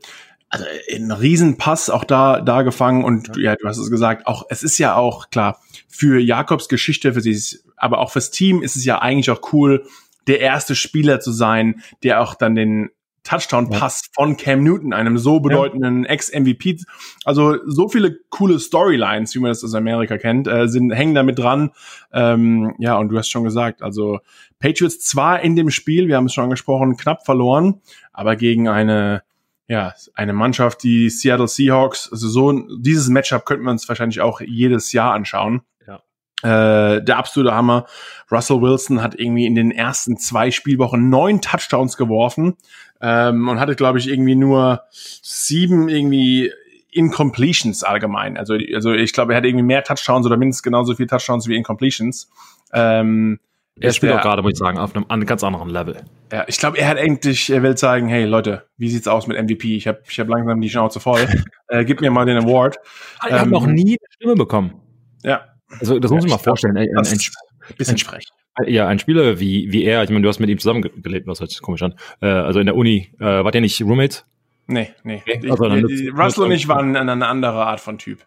also 0.51 0.65
ein 0.95 1.11
Riesenpass 1.11 1.91
auch 1.91 2.05
da, 2.05 2.41
da 2.41 2.63
gefangen 2.63 3.05
und 3.05 3.37
ja. 3.37 3.57
du 3.57 3.69
hast 3.69 3.79
es 3.79 3.91
gesagt, 3.91 4.27
auch, 4.27 4.47
es 4.49 4.63
ist 4.63 4.79
ja 4.79 4.97
auch 4.97 5.31
klar, 5.31 5.61
für 5.89 6.21
Jakobs 6.21 6.69
Geschichte, 6.69 7.13
für 7.13 7.21
sie, 7.21 7.59
aber 7.77 7.99
auch 7.99 8.11
fürs 8.11 8.31
Team 8.31 8.63
ist 8.63 8.77
es 8.77 8.85
ja 8.85 9.01
eigentlich 9.01 9.31
auch 9.31 9.53
cool, 9.53 9.85
der 10.27 10.41
erste 10.41 10.75
Spieler 10.75 11.21
zu 11.21 11.33
sein, 11.33 11.83
der 12.03 12.21
auch 12.21 12.35
dann 12.35 12.55
den 12.55 12.91
Touchdown-Pass 13.25 14.03
ja. 14.05 14.11
von 14.15 14.37
Cam 14.39 14.63
Newton, 14.63 14.95
einem 14.95 15.19
so 15.19 15.41
bedeutenden 15.41 16.05
ja. 16.05 16.11
Ex-MVP. 16.11 16.79
Also 17.25 17.59
so 17.67 17.89
viele 17.89 18.19
coole 18.31 18.59
Storylines, 18.59 19.35
wie 19.35 19.41
man 19.41 19.51
das 19.51 19.63
aus 19.63 19.75
Amerika 19.75 20.17
kennt, 20.17 20.47
äh, 20.47 20.67
sind 20.69 20.91
hängen 20.93 21.15
damit 21.15 21.39
dran. 21.39 21.71
Ähm, 22.13 22.75
ja, 22.79 22.97
und 22.97 23.11
du 23.11 23.19
hast 23.19 23.29
schon 23.29 23.45
gesagt, 23.45 23.83
also 23.83 24.21
Patriots 24.61 25.01
zwar 25.01 25.41
in 25.41 25.57
dem 25.57 25.71
Spiel, 25.71 26.09
wir 26.09 26.17
haben 26.17 26.27
es 26.27 26.33
schon 26.33 26.45
angesprochen, 26.45 26.97
knapp 26.97 27.27
verloren, 27.27 27.83
aber 28.13 28.35
gegen 28.35 28.69
eine 28.69 29.23
ja, 29.69 29.93
eine 30.15 30.33
Mannschaft, 30.33 30.83
die 30.83 31.11
Seattle 31.11 31.47
Seahawks, 31.47 32.09
also 32.11 32.29
so 32.29 32.53
dieses 32.79 33.09
Matchup 33.09 33.45
könnten 33.45 33.65
wir 33.65 33.71
uns 33.71 33.89
wahrscheinlich 33.89 34.21
auch 34.23 34.41
jedes 34.41 34.93
Jahr 34.93 35.13
anschauen. 35.13 35.61
Ja. 35.87 36.95
Äh, 36.95 37.05
der 37.05 37.19
absolute 37.19 37.55
Hammer. 37.55 37.87
Russell 38.33 38.63
Wilson 38.63 39.03
hat 39.03 39.15
irgendwie 39.15 39.45
in 39.45 39.55
den 39.55 39.71
ersten 39.71 40.17
zwei 40.17 40.51
Spielwochen 40.51 41.11
neun 41.11 41.43
Touchdowns 41.43 41.99
geworfen 41.99 42.57
ähm, 43.03 43.47
und 43.47 43.61
hatte, 43.61 43.77
glaube 43.77 43.99
ich, 43.99 44.09
irgendwie 44.09 44.37
nur 44.37 44.85
sieben 44.91 45.91
irgendwie 45.91 46.51
Incompletions 46.91 47.85
allgemein. 47.85 48.39
Also, 48.39 48.57
also 48.75 48.93
ich 48.93 49.13
glaube, 49.13 49.35
er 49.35 49.37
hat 49.37 49.45
irgendwie 49.45 49.65
mehr 49.65 49.85
Touchdowns 49.85 50.25
oder 50.25 50.39
mindestens 50.39 50.63
genauso 50.63 50.95
viele 50.95 51.09
Touchdowns 51.09 51.47
wie 51.47 51.57
Incompletions. 51.57 52.31
Ähm, 52.73 53.39
er 53.81 53.93
spielt 53.93 54.13
auch 54.13 54.23
gerade, 54.23 54.43
muss 54.43 54.53
ich 54.53 54.59
sagen, 54.59 54.79
auf 54.79 54.95
einem, 54.95 55.07
einem 55.09 55.27
ganz 55.27 55.45
anderen 55.45 55.71
Level. 55.71 55.97
Ja, 56.33 56.45
ich 56.47 56.59
glaube, 56.59 56.79
er 56.79 56.89
hat 56.89 56.99
eigentlich, 56.99 57.51
er 57.51 57.63
will 57.63 57.77
sagen, 57.77 58.09
hey 58.09 58.25
Leute, 58.25 58.65
wie 58.77 58.89
sieht's 58.89 59.09
aus 59.09 59.27
mit 59.27 59.41
MVP? 59.41 59.77
Ich 59.77 59.87
habe 59.87 60.01
ich 60.09 60.19
hab 60.21 60.29
langsam 60.29 60.61
die 60.61 60.69
Schnauze 60.69 61.01
voll. 61.01 61.27
äh, 61.69 61.85
gib 61.85 62.01
mir 62.01 62.11
mal 62.11 62.27
den 62.27 62.39
Award. 62.39 62.79
Er 63.23 63.31
ähm, 63.31 63.41
hat 63.41 63.49
noch 63.49 63.67
nie 63.67 63.99
eine 64.01 64.13
Stimme 64.15 64.35
bekommen. 64.35 64.75
Ja. 65.23 65.43
Also 65.81 65.99
das 65.99 66.11
muss 66.11 66.25
ich 66.25 66.31
mal 66.31 66.39
vorstellen. 66.39 66.77
Ein, 66.77 66.89
ein, 66.97 67.05
ein 67.07 67.77
bisschen 67.77 67.99
frech. 67.99 68.25
Ja, 68.67 68.89
ein 68.89 68.99
Spieler 68.99 69.39
wie, 69.39 69.71
wie 69.73 69.85
er, 69.85 70.03
ich 70.03 70.11
meine, 70.11 70.23
du 70.23 70.29
hast 70.29 70.41
mit 70.41 70.51
ihm 70.51 70.59
zusammengelebt, 70.59 71.27
was 71.27 71.41
hört 71.41 71.51
sich 71.51 71.61
komisch 71.63 71.83
an. 71.83 71.95
Äh, 72.21 72.27
also 72.27 72.59
in 72.59 72.67
der 72.67 72.75
Uni, 72.75 73.13
äh, 73.21 73.25
wart 73.25 73.55
ihr 73.55 73.61
nicht 73.61 73.81
Roommates? 73.83 74.27
Nee, 74.67 74.91
nee. 75.03 75.23
okay. 75.27 75.51
Also, 75.51 75.71
ich, 75.71 76.13
Russell 76.13 76.45
und 76.45 76.51
ich 76.51 76.69
waren 76.69 76.95
eine 76.95 77.27
andere 77.27 77.67
Art 77.67 77.81
von 77.81 77.97
Typ. 77.97 78.27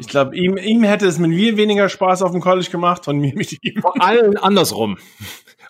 Ich 0.00 0.08
glaube, 0.08 0.34
ihm, 0.34 0.56
ihm 0.56 0.82
hätte 0.82 1.06
es 1.06 1.18
mit 1.18 1.30
mir 1.30 1.58
weniger 1.58 1.90
Spaß 1.90 2.22
auf 2.22 2.32
dem 2.32 2.40
College 2.40 2.70
gemacht 2.70 3.06
und 3.06 3.18
mir 3.18 3.34
mit 3.34 3.52
ihm. 3.62 3.82
Vor 3.82 4.02
allem 4.02 4.34
andersrum. 4.40 4.96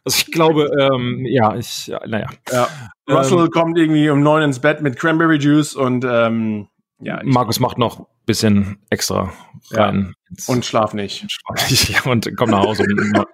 Also 0.04 0.24
ich 0.24 0.32
glaube, 0.32 0.70
ähm, 0.80 1.26
ja, 1.28 1.56
ich, 1.56 1.88
ja, 1.88 2.00
naja. 2.06 2.28
Ja. 2.50 2.68
Russell 3.10 3.40
ähm, 3.40 3.50
kommt 3.50 3.76
irgendwie 3.76 4.08
um 4.08 4.22
neun 4.22 4.42
ins 4.42 4.60
Bett 4.60 4.82
mit 4.82 4.96
Cranberry 4.96 5.36
Juice 5.36 5.74
und 5.74 6.06
ähm, 6.08 6.68
ja. 7.00 7.20
Markus 7.24 7.60
macht 7.60 7.78
noch 7.78 8.06
bisschen 8.26 8.78
extra 8.90 9.32
rein. 9.72 10.14
Ja. 10.14 10.44
Und 10.46 10.64
schlaf 10.64 10.94
nicht. 10.94 11.26
und 12.04 12.30
komm 12.36 12.50
nach 12.50 12.60
Hause. 12.60 12.84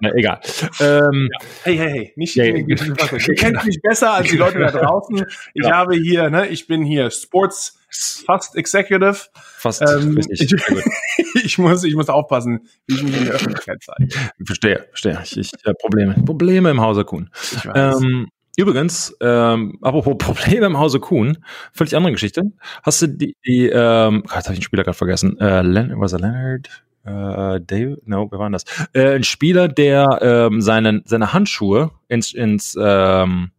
na, 0.00 0.14
egal. 0.14 0.40
Ähm, 0.80 1.28
ja. 1.30 1.46
Hey, 1.64 1.76
hey, 1.76 1.90
hey. 1.90 2.12
Nicht, 2.16 2.36
hey, 2.36 2.64
nicht, 2.64 3.28
Ihr 3.28 3.34
kennt 3.34 3.62
mich 3.66 3.80
besser 3.82 4.14
als 4.14 4.30
die 4.30 4.38
Leute 4.38 4.58
da 4.58 4.70
draußen. 4.70 5.26
Ich 5.52 5.66
ja. 5.66 5.76
habe 5.76 5.96
hier, 5.96 6.30
ne, 6.30 6.46
ich 6.46 6.66
bin 6.66 6.82
hier 6.82 7.10
Sports 7.10 7.78
fast 8.24 8.56
Executive. 8.56 9.18
Fast 9.34 9.82
ähm, 9.82 10.18
ich, 10.30 10.40
ich, 11.44 11.58
muss, 11.58 11.84
ich 11.84 11.94
muss 11.94 12.08
aufpassen, 12.08 12.66
wie 12.86 12.94
ich 12.94 13.02
mich 13.02 13.16
in 13.18 13.24
der 13.26 13.34
Öffentlichkeit 13.34 13.82
zeige. 13.82 14.08
Verstehe, 14.46 14.86
verstehe. 14.88 15.20
Ich, 15.24 15.36
ich, 15.36 15.52
äh, 15.64 15.74
Probleme. 15.74 16.14
Probleme 16.24 16.70
im 16.70 16.80
Hause 16.80 17.04
Kuhn. 17.04 17.30
Ähm, 17.74 18.28
Übrigens, 18.56 19.16
ähm, 19.20 19.78
apropos 19.82 20.16
Probleme 20.18 20.66
im 20.66 20.78
Hause 20.78 21.00
Kuhn, 21.00 21.38
völlig 21.72 21.96
andere 21.96 22.12
Geschichte. 22.12 22.52
Hast 22.82 23.02
du 23.02 23.06
die, 23.08 23.36
die 23.46 23.68
ähm, 23.68 24.22
jetzt 24.24 24.46
habe 24.46 24.52
ich 24.54 24.60
den 24.60 24.62
Spieler 24.62 24.84
gerade 24.84 24.96
vergessen, 24.96 25.38
äh, 25.38 25.62
Len 25.62 25.92
was 25.96 26.12
er 26.12 26.20
Leonard? 26.20 26.68
äh, 27.06 27.60
Dave, 27.60 27.98
no, 28.04 28.30
wer 28.30 28.38
war 28.38 28.50
das? 28.50 28.64
Äh, 28.92 29.14
ein 29.14 29.24
Spieler, 29.24 29.68
der 29.68 30.18
ähm, 30.22 30.60
seinen, 30.60 31.02
seine 31.06 31.32
Handschuhe 31.32 31.92
ins, 32.08 32.34
ins 32.34 32.76
ähm, 32.80 33.52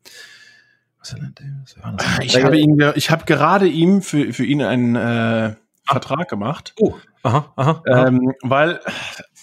was 0.99 1.15
war 1.81 1.93
das? 1.93 2.05
Ah, 2.05 2.21
ich 2.21 2.43
habe 2.43 2.57
ihn, 2.57 2.83
ich 2.95 3.09
habe 3.09 3.25
gerade 3.25 3.67
ihm 3.67 4.01
für, 4.01 4.33
für 4.33 4.43
ihn 4.43 4.61
einen 4.61 4.95
äh, 4.95 5.55
Vertrag 5.85 6.27
gemacht. 6.29 6.73
Oh, 6.79 6.95
aha, 7.27 7.53
aha, 7.55 7.83
aha. 7.85 8.07
Ähm, 8.07 8.33
weil 8.41 8.79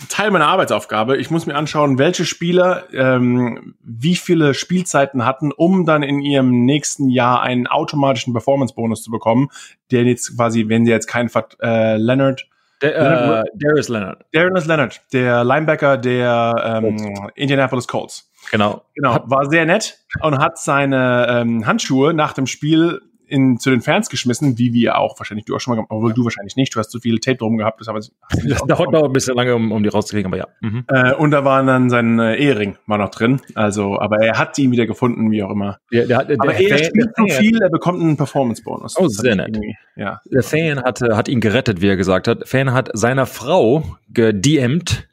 Teil 0.08 0.30
meiner 0.30 0.46
Arbeitsaufgabe, 0.46 1.16
ich 1.16 1.30
muss 1.30 1.46
mir 1.46 1.54
anschauen, 1.54 1.98
welche 1.98 2.24
Spieler 2.24 2.84
ähm, 2.92 3.74
wie 3.82 4.16
viele 4.16 4.54
Spielzeiten 4.54 5.24
hatten, 5.24 5.52
um 5.52 5.86
dann 5.86 6.02
in 6.02 6.20
ihrem 6.20 6.64
nächsten 6.64 7.08
Jahr 7.08 7.42
einen 7.42 7.66
automatischen 7.66 8.32
Performance-Bonus 8.32 9.02
zu 9.02 9.10
bekommen, 9.10 9.48
der 9.90 10.04
jetzt 10.04 10.36
quasi, 10.36 10.68
wenn 10.68 10.84
sie 10.84 10.90
jetzt 10.90 11.06
keinen 11.06 11.30
äh, 11.62 11.96
Leonard 11.96 12.46
der, 12.82 12.96
äh, 12.96 13.44
Darius 13.54 13.88
Leonard. 13.88 14.24
Darius 14.32 14.66
Leonard, 14.66 15.00
der 15.12 15.44
Linebacker 15.44 15.96
der 15.96 16.82
ähm, 16.82 17.30
Indianapolis 17.34 17.88
Colts. 17.88 18.30
Genau. 18.50 18.82
Genau, 18.94 19.18
war 19.24 19.48
sehr 19.48 19.64
nett 19.64 19.98
und 20.20 20.38
hat 20.38 20.58
seine 20.58 21.26
ähm, 21.30 21.66
Handschuhe 21.66 22.12
nach 22.12 22.34
dem 22.34 22.46
Spiel 22.46 23.00
in, 23.26 23.58
zu 23.58 23.70
den 23.70 23.80
Fans 23.80 24.08
geschmissen, 24.08 24.58
wie 24.58 24.72
wir 24.72 24.98
auch 24.98 25.18
wahrscheinlich 25.18 25.44
du 25.44 25.56
auch 25.56 25.60
schon 25.60 25.76
mal 25.76 25.84
obwohl 25.88 26.12
du 26.12 26.24
wahrscheinlich 26.24 26.56
nicht, 26.56 26.74
du 26.74 26.78
hast 26.78 26.90
zu 26.90 27.00
viel 27.00 27.18
Tape 27.18 27.36
drum 27.36 27.56
gehabt, 27.56 27.80
das, 27.80 27.86
das 27.86 28.62
dauert 28.66 28.92
noch 28.92 29.04
ein 29.04 29.12
bisschen 29.12 29.34
lange, 29.34 29.54
um, 29.54 29.72
um 29.72 29.82
die 29.82 29.88
rauszukriegen, 29.88 30.26
aber 30.26 30.38
ja. 30.38 30.46
Mhm. 30.60 30.84
Äh, 30.88 31.14
und 31.14 31.30
da 31.30 31.44
war 31.44 31.62
dann 31.64 31.90
sein 31.90 32.18
äh, 32.18 32.36
Ehering 32.36 32.76
war 32.86 32.98
noch 32.98 33.10
drin, 33.10 33.40
also, 33.54 33.98
aber 33.98 34.18
er 34.18 34.38
hat 34.38 34.58
ihn 34.58 34.70
wieder 34.72 34.86
gefunden, 34.86 35.30
wie 35.30 35.42
auch 35.42 35.50
immer. 35.50 35.78
Der, 35.92 36.06
der, 36.06 36.24
der, 36.24 36.36
aber 36.40 36.54
er 36.54 36.78
spielt 36.78 37.10
so 37.16 37.26
viel, 37.26 37.62
er 37.62 37.70
bekommt 37.70 38.00
einen 38.00 38.16
Performance-Bonus. 38.16 38.98
Oh, 38.98 39.08
sehr 39.08 39.36
nett. 39.36 39.58
Ja. 39.96 40.20
Der 40.24 40.42
Fan 40.42 40.82
hat, 40.82 41.00
hat 41.00 41.28
ihn 41.28 41.40
gerettet, 41.40 41.80
wie 41.80 41.88
er 41.88 41.96
gesagt 41.96 42.28
hat. 42.28 42.48
Fan 42.48 42.72
hat 42.72 42.90
seiner 42.94 43.26
Frau 43.26 43.84
gedMt 44.12 45.08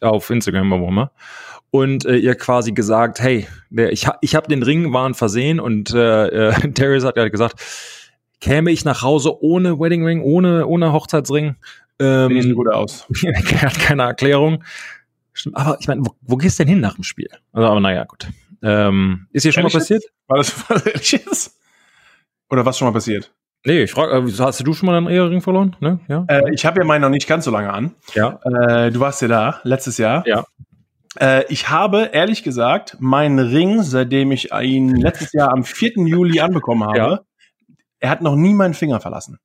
auf 0.00 0.30
Instagram, 0.30 0.70
warum 0.70 0.88
immer 0.88 1.12
und 1.72 2.04
äh, 2.04 2.16
ihr 2.16 2.34
quasi 2.34 2.72
gesagt, 2.72 3.18
hey, 3.18 3.48
ich, 3.70 4.06
ha, 4.06 4.18
ich 4.20 4.34
habe 4.34 4.46
den 4.46 4.62
Ring 4.62 4.92
waren 4.92 5.14
versehen 5.14 5.58
und 5.58 5.92
äh, 5.94 6.50
äh, 6.50 6.68
Darius 6.68 7.04
hat 7.04 7.16
ja 7.16 7.26
gesagt, 7.28 7.60
käme 8.40 8.70
ich 8.70 8.84
nach 8.84 9.00
Hause 9.00 9.42
ohne 9.42 9.80
Wedding 9.80 10.04
Ring, 10.04 10.20
ohne, 10.20 10.66
ohne 10.66 10.92
Hochzeitsring. 10.92 11.56
Ähm, 11.98 12.42
Sieht 12.42 12.54
gut 12.54 12.68
aus. 12.68 13.06
er 13.24 13.62
hat 13.62 13.78
keine 13.78 14.02
Erklärung. 14.02 14.62
Aber 15.54 15.78
ich 15.80 15.88
meine, 15.88 16.02
wo, 16.04 16.14
wo 16.20 16.36
gehst 16.36 16.58
du 16.58 16.64
denn 16.64 16.74
hin 16.74 16.80
nach 16.80 16.94
dem 16.96 17.04
Spiel? 17.04 17.30
Also, 17.52 17.66
aber 17.66 17.80
naja, 17.80 18.04
gut. 18.04 18.28
Ähm, 18.62 19.28
ist 19.32 19.44
hier 19.44 19.52
schon 19.52 19.62
Ehrlich 19.62 19.74
mal 19.74 19.78
passiert? 19.80 20.04
War 20.26 20.36
das 20.36 20.54
was 20.68 20.84
Ehrliches? 20.84 21.58
Oder 22.50 22.66
was 22.66 22.76
schon 22.76 22.86
mal 22.86 22.92
passiert? 22.92 23.32
Nee, 23.64 23.84
ich 23.84 23.92
frage, 23.92 24.28
äh, 24.28 24.32
hast 24.40 24.60
du 24.60 24.74
schon 24.74 24.86
mal 24.86 24.96
einen 24.96 25.08
Ehering 25.08 25.40
verloren? 25.40 25.74
Ne? 25.80 26.00
Ja? 26.06 26.26
Äh, 26.28 26.52
ich 26.52 26.66
habe 26.66 26.80
ja 26.80 26.84
meinen 26.84 27.00
noch 27.00 27.08
nicht 27.08 27.26
ganz 27.26 27.46
so 27.46 27.50
lange 27.50 27.72
an. 27.72 27.94
Ja. 28.12 28.40
Äh, 28.44 28.90
du 28.90 29.00
warst 29.00 29.22
ja 29.22 29.28
da, 29.28 29.60
letztes 29.62 29.96
Jahr. 29.96 30.26
Ja. 30.26 30.44
Äh, 31.20 31.44
ich 31.48 31.68
habe, 31.68 32.10
ehrlich 32.12 32.42
gesagt, 32.42 32.96
meinen 33.00 33.38
Ring, 33.38 33.82
seitdem 33.82 34.32
ich 34.32 34.52
ihn 34.52 34.96
letztes 34.96 35.32
Jahr 35.32 35.52
am 35.52 35.64
4. 35.64 35.92
Juli 36.06 36.40
anbekommen 36.40 36.84
habe, 36.84 36.98
ja. 36.98 37.20
er 38.00 38.10
hat 38.10 38.22
noch 38.22 38.36
nie 38.36 38.54
meinen 38.54 38.74
Finger 38.74 39.00
verlassen. 39.00 39.38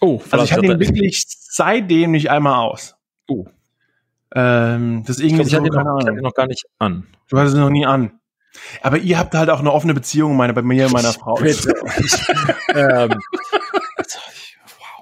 Oh, 0.00 0.20
also 0.30 0.44
ich 0.44 0.52
hatte 0.52 0.66
ihn 0.66 0.78
wirklich 0.78 1.24
seitdem 1.26 2.10
nicht 2.10 2.30
einmal 2.30 2.56
aus. 2.56 2.96
Oh. 3.28 3.46
Ähm, 4.34 5.04
deswegen 5.08 5.40
ich, 5.40 5.48
glaub, 5.48 5.64
ich, 5.64 5.72
hatte 5.72 5.84
noch, 5.84 6.00
ich 6.00 6.06
hatte 6.06 6.22
noch 6.22 6.34
gar 6.34 6.46
nicht 6.46 6.66
an. 6.78 7.06
Du 7.28 7.38
hattest 7.38 7.54
ihn 7.54 7.60
noch 7.60 7.70
nie 7.70 7.86
an. 7.86 8.20
Aber 8.82 8.98
ihr 8.98 9.18
habt 9.18 9.34
halt 9.34 9.50
auch 9.50 9.60
eine 9.60 9.72
offene 9.72 9.94
Beziehung, 9.94 10.36
meine, 10.36 10.52
bei 10.52 10.62
mir 10.62 10.86
und 10.86 10.92
meiner 10.92 11.12
Frau. 11.12 11.38
ähm, 12.74 13.20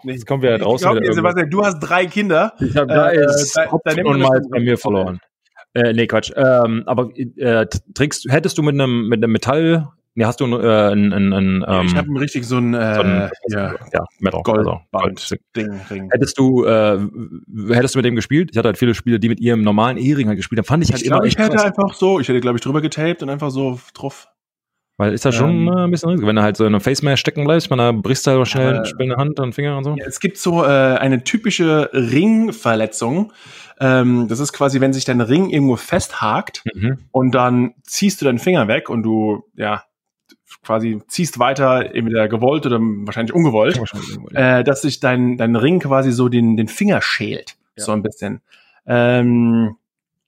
Jetzt 0.05 0.27
kommen 0.27 0.43
wir 0.43 0.51
ja 0.51 0.59
draußen. 0.59 1.01
Sebastian, 1.13 1.51
du 1.51 1.65
hast 1.65 1.81
drei 1.81 2.07
Kinder. 2.07 2.53
Ich 2.61 2.77
habe 2.77 2.93
äh, 2.93 3.17
äh, 3.17 4.05
und 4.05 4.21
Malz 4.21 4.49
bei 4.51 4.61
mir 4.61 4.77
verloren. 4.77 5.19
Äh, 5.75 5.93
nee, 5.93 6.07
Quatsch. 6.07 6.33
Ähm, 6.37 6.85
aber 6.87 7.11
äh, 7.17 7.67
trinkst, 7.95 8.27
hättest 8.31 8.57
du 8.59 8.63
mit 8.63 8.75
einem 8.75 9.09
mit 9.09 9.23
einem 9.23 9.33
Metall 9.33 9.89
Nee, 10.17 10.27
hast 10.27 10.41
du 10.41 10.45
äh, 10.45 10.93
ein, 10.93 11.13
ein, 11.13 11.33
ein 11.33 11.65
ähm, 11.67 11.87
Ich 11.87 11.97
habe 11.97 12.09
ein 12.09 12.17
richtig 12.17 12.47
so 12.47 12.57
ein, 12.59 12.73
äh, 12.73 12.95
so 12.95 13.01
ein 13.01 13.31
ja, 13.49 13.75
ja, 13.93 14.05
Metal, 14.21 14.43
Gold, 14.45 14.59
also, 14.59 14.81
Gold 14.93 15.37
Ding, 15.57 15.81
Ring. 15.91 16.09
Hättest 16.13 16.39
du 16.39 16.65
äh, 16.65 17.01
hättest 17.71 17.97
du 17.97 17.99
mit 17.99 18.05
dem 18.05 18.15
gespielt? 18.15 18.51
Ich 18.53 18.57
hatte 18.57 18.69
halt 18.69 18.79
viele 18.79 18.95
Spiele, 18.95 19.19
die 19.19 19.29
mit 19.29 19.41
ihrem 19.41 19.63
normalen 19.63 19.97
E-Ring 19.97 20.29
halt 20.29 20.37
gespielt 20.37 20.61
haben. 20.61 20.67
Fand 20.67 20.85
ich 20.85 20.93
halt 20.93 21.01
ich 21.01 21.09
immer 21.09 21.17
glaub, 21.17 21.27
Ich 21.27 21.37
hätte 21.37 21.65
einfach 21.65 21.95
so, 21.95 22.21
ich 22.21 22.29
hätte 22.29 22.41
glaube 22.41 22.59
ich 22.59 22.63
drüber 22.63 22.81
getaped 22.81 23.25
und 23.25 23.29
einfach 23.29 23.51
so 23.51 23.81
drauf. 23.93 24.29
Weil 24.97 25.13
ist 25.13 25.25
das 25.25 25.35
schon 25.35 25.51
ähm, 25.51 25.69
äh, 25.69 25.81
ein 25.85 25.91
bisschen 25.91 26.11
riesig. 26.11 26.27
Wenn 26.27 26.37
du 26.37 26.43
halt 26.43 26.57
so 26.57 26.65
in 26.65 26.75
einem 26.75 26.81
Face 26.81 27.03
Mask 27.03 27.19
stecken 27.19 27.45
bleibst, 27.45 27.69
man 27.69 27.79
da 27.79 27.91
brichst 27.91 28.27
du 28.27 28.31
halt 28.31 28.49
schnell 28.49 28.77
äh, 28.77 29.03
eine 29.03 29.17
Hand 29.17 29.41
und 29.41 29.53
Finger 29.53 29.77
und 29.77 29.85
so. 29.85 29.97
Ja, 29.97 30.05
es 30.07 30.21
gibt 30.21 30.39
so 30.39 30.63
äh, 30.63 30.67
eine 30.67 31.25
typische 31.25 31.91
Ringverletzung. 31.93 33.33
Ähm, 33.81 34.29
das 34.29 34.39
ist 34.39 34.53
quasi, 34.53 34.81
wenn 34.81 34.93
sich 34.93 35.05
dein 35.05 35.21
Ring 35.21 35.51
irgendwo 35.51 35.75
festhakt 35.77 36.63
mhm. 36.75 36.99
und 37.11 37.35
dann 37.35 37.75
ziehst 37.83 38.21
du 38.21 38.25
deinen 38.25 38.39
Finger 38.39 38.69
weg 38.69 38.89
und 38.89 39.03
du, 39.03 39.45
ja, 39.57 39.83
quasi 40.63 41.03
ziehst 41.09 41.41
weiter, 41.41 41.95
entweder 41.95 42.29
gewollt 42.29 42.65
oder 42.65 42.79
wahrscheinlich 42.81 43.35
ungewollt, 43.35 43.79
wahrscheinlich 43.79 44.17
ungewollt 44.17 44.37
äh, 44.37 44.63
dass 44.63 44.83
sich 44.83 45.01
dein, 45.01 45.37
dein 45.37 45.57
Ring 45.57 45.81
quasi 45.81 46.13
so 46.13 46.29
den, 46.29 46.57
den 46.57 46.69
Finger 46.69 47.03
schält. 47.03 47.57
Ja. 47.77 47.85
So 47.85 47.93
ein 47.93 48.03
bisschen. 48.03 48.41
Ähm, 48.87 49.77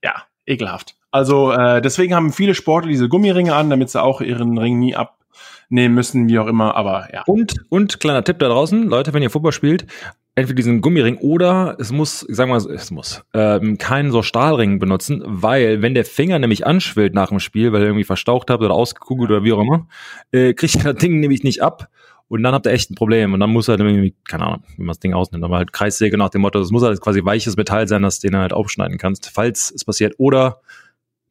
ja, 0.03 0.25
ekelhaft. 0.45 0.97
Also 1.17 1.51
äh, 1.51 1.81
deswegen 1.81 2.15
haben 2.15 2.31
viele 2.31 2.55
Sportler 2.55 2.91
diese 2.91 3.09
Gummiringe 3.09 3.55
an, 3.55 3.71
damit 3.71 3.89
sie 3.89 4.03
auch 4.03 4.21
ihren 4.21 4.59
Ring 4.59 4.79
nie 4.79 4.95
abnehmen 4.95 5.95
müssen, 5.95 6.29
wie 6.29 6.39
auch 6.39 6.47
immer. 6.47 6.77
Aber 6.77 7.09
ja. 7.11 7.23
Und 7.27 7.65
und 7.71 8.01
kleiner 8.01 8.23
Tipp 8.23 8.39
da 8.39 8.49
draußen, 8.49 8.87
Leute, 8.87 9.15
wenn 9.15 9.23
ihr 9.23 9.31
Fußball 9.31 9.53
spielt, 9.53 9.87
entweder 10.35 10.57
diesen 10.57 10.83
Gummiring 10.83 11.17
oder 11.17 11.75
es 11.81 11.91
muss, 11.91 12.23
ich 12.29 12.37
sag 12.37 12.51
mal, 12.51 12.59
es 12.59 12.91
muss 12.91 13.25
ähm, 13.33 13.79
keinen 13.79 14.13
so 14.13 14.21
Stahlring 14.21 14.79
benutzen, 14.79 15.23
weil 15.25 15.81
wenn 15.81 15.95
der 15.95 16.05
Finger 16.05 16.39
nämlich 16.39 16.67
anschwillt 16.67 17.15
nach 17.15 17.31
dem 17.31 17.41
Spiel, 17.41 17.73
weil 17.73 17.81
ihr 17.81 17.87
irgendwie 17.87 18.05
verstaucht 18.05 18.51
habt 18.51 18.63
oder 18.63 18.75
ausgekugelt 18.75 19.31
oder 19.31 19.43
wie 19.43 19.55
auch 19.55 19.63
immer, 19.63 19.89
äh, 20.33 20.53
kriegt 20.53 20.75
ihr 20.75 20.93
das 20.93 20.97
Ding 20.97 21.19
nämlich 21.19 21.45
nicht 21.45 21.63
ab. 21.63 21.89
Und 22.29 22.43
dann 22.43 22.53
habt 22.53 22.67
ihr 22.67 22.73
echt 22.73 22.91
ein 22.91 22.97
Problem. 22.97 23.33
Und 23.33 23.41
dann 23.41 23.51
muss 23.51 23.69
halt 23.69 23.81
irgendwie, 23.81 24.15
keine 24.29 24.45
Ahnung, 24.47 24.65
wie 24.77 24.83
man 24.83 24.89
das 24.89 24.99
Ding 24.99 25.15
ausnimmt, 25.15 25.45
aber 25.45 25.57
halt 25.57 25.73
Kreissäge 25.73 26.19
nach 26.19 26.29
dem 26.29 26.43
Motto, 26.43 26.61
es 26.61 26.73
muss 26.73 26.83
halt 26.83 27.01
quasi 27.01 27.25
weiches 27.25 27.57
Metall 27.57 27.89
sein, 27.89 28.03
dass 28.03 28.21
du 28.21 28.29
den 28.29 28.37
halt 28.37 28.53
aufschneiden 28.53 28.99
kannst, 28.99 29.31
falls 29.33 29.73
es 29.75 29.85
passiert. 29.85 30.15
Oder 30.19 30.61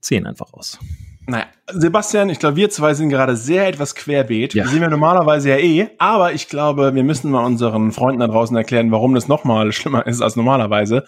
ziehen 0.06 0.26
einfach 0.28 0.54
aus. 0.54 0.80
Naja, 1.28 1.46
Sebastian, 1.72 2.30
ich 2.30 2.38
glaube, 2.38 2.56
wir 2.56 2.70
zwei 2.70 2.94
sind 2.94 3.10
gerade 3.10 3.36
sehr 3.36 3.68
etwas 3.68 3.96
querbeet. 3.96 4.54
Ja. 4.54 4.68
sind 4.68 4.80
wir 4.82 4.90
normalerweise 4.90 5.50
ja 5.50 5.58
eh, 5.58 5.90
aber 5.98 6.34
ich 6.34 6.48
glaube, 6.48 6.94
wir 6.94 7.04
müssen 7.04 7.32
mal 7.32 7.44
unseren 7.44 7.92
Freunden 7.92 8.20
da 8.20 8.28
draußen 8.28 8.56
erklären, 8.56 8.92
warum 8.92 9.16
das 9.16 9.28
nochmal 9.28 9.72
schlimmer 9.74 10.06
ist 10.06 10.22
als 10.22 10.36
normalerweise. 10.36 11.04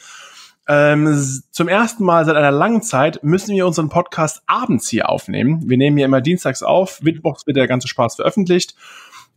Ähm, 0.68 1.08
zum 1.51 1.68
ersten 1.70 2.04
Mal 2.04 2.25
seit 2.25 2.36
einer 2.36 2.51
langen 2.51 2.82
Zeit 2.82 3.24
müssen 3.24 3.56
wir 3.56 3.66
unseren 3.68 3.89
Podcast 3.89 4.42
abends 4.48 4.89
hier 4.89 5.08
aufnehmen. 5.08 5.70
Wir 5.70 5.77
nehmen 5.77 5.96
hier 5.96 6.06
immer 6.06 6.20
dienstags 6.20 6.62
auf, 6.62 7.01
Mittwochs 7.01 7.48
wird 7.48 7.56
der 7.56 7.68
ganze 7.68 7.88
Spaß 7.88 8.16
veröffentlicht. 8.16 8.75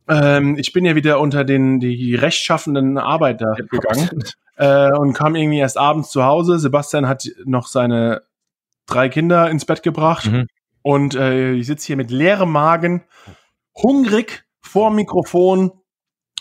Ähm, 0.08 0.56
ich 0.58 0.72
bin 0.72 0.84
ja 0.84 0.96
wieder 0.96 1.20
unter 1.20 1.44
den 1.44 1.78
die 1.78 2.16
rechtschaffenden 2.16 2.98
Arbeiter 2.98 3.54
gegangen 3.70 4.24
äh, 4.56 4.90
und 4.90 5.12
kam 5.12 5.36
irgendwie 5.36 5.58
erst 5.58 5.78
abends 5.78 6.10
zu 6.10 6.24
Hause. 6.24 6.58
Sebastian 6.58 7.06
hat 7.06 7.28
noch 7.44 7.68
seine 7.68 8.22
drei 8.86 9.08
Kinder 9.08 9.50
ins 9.50 9.64
Bett 9.64 9.82
gebracht 9.82 10.26
mhm. 10.26 10.46
und 10.82 11.14
äh, 11.14 11.52
ich 11.52 11.66
sitze 11.66 11.86
hier 11.88 11.96
mit 11.96 12.10
leerem 12.10 12.50
Magen, 12.50 13.04
hungrig 13.74 14.44
vor 14.60 14.90
Mikrofon 14.90 15.72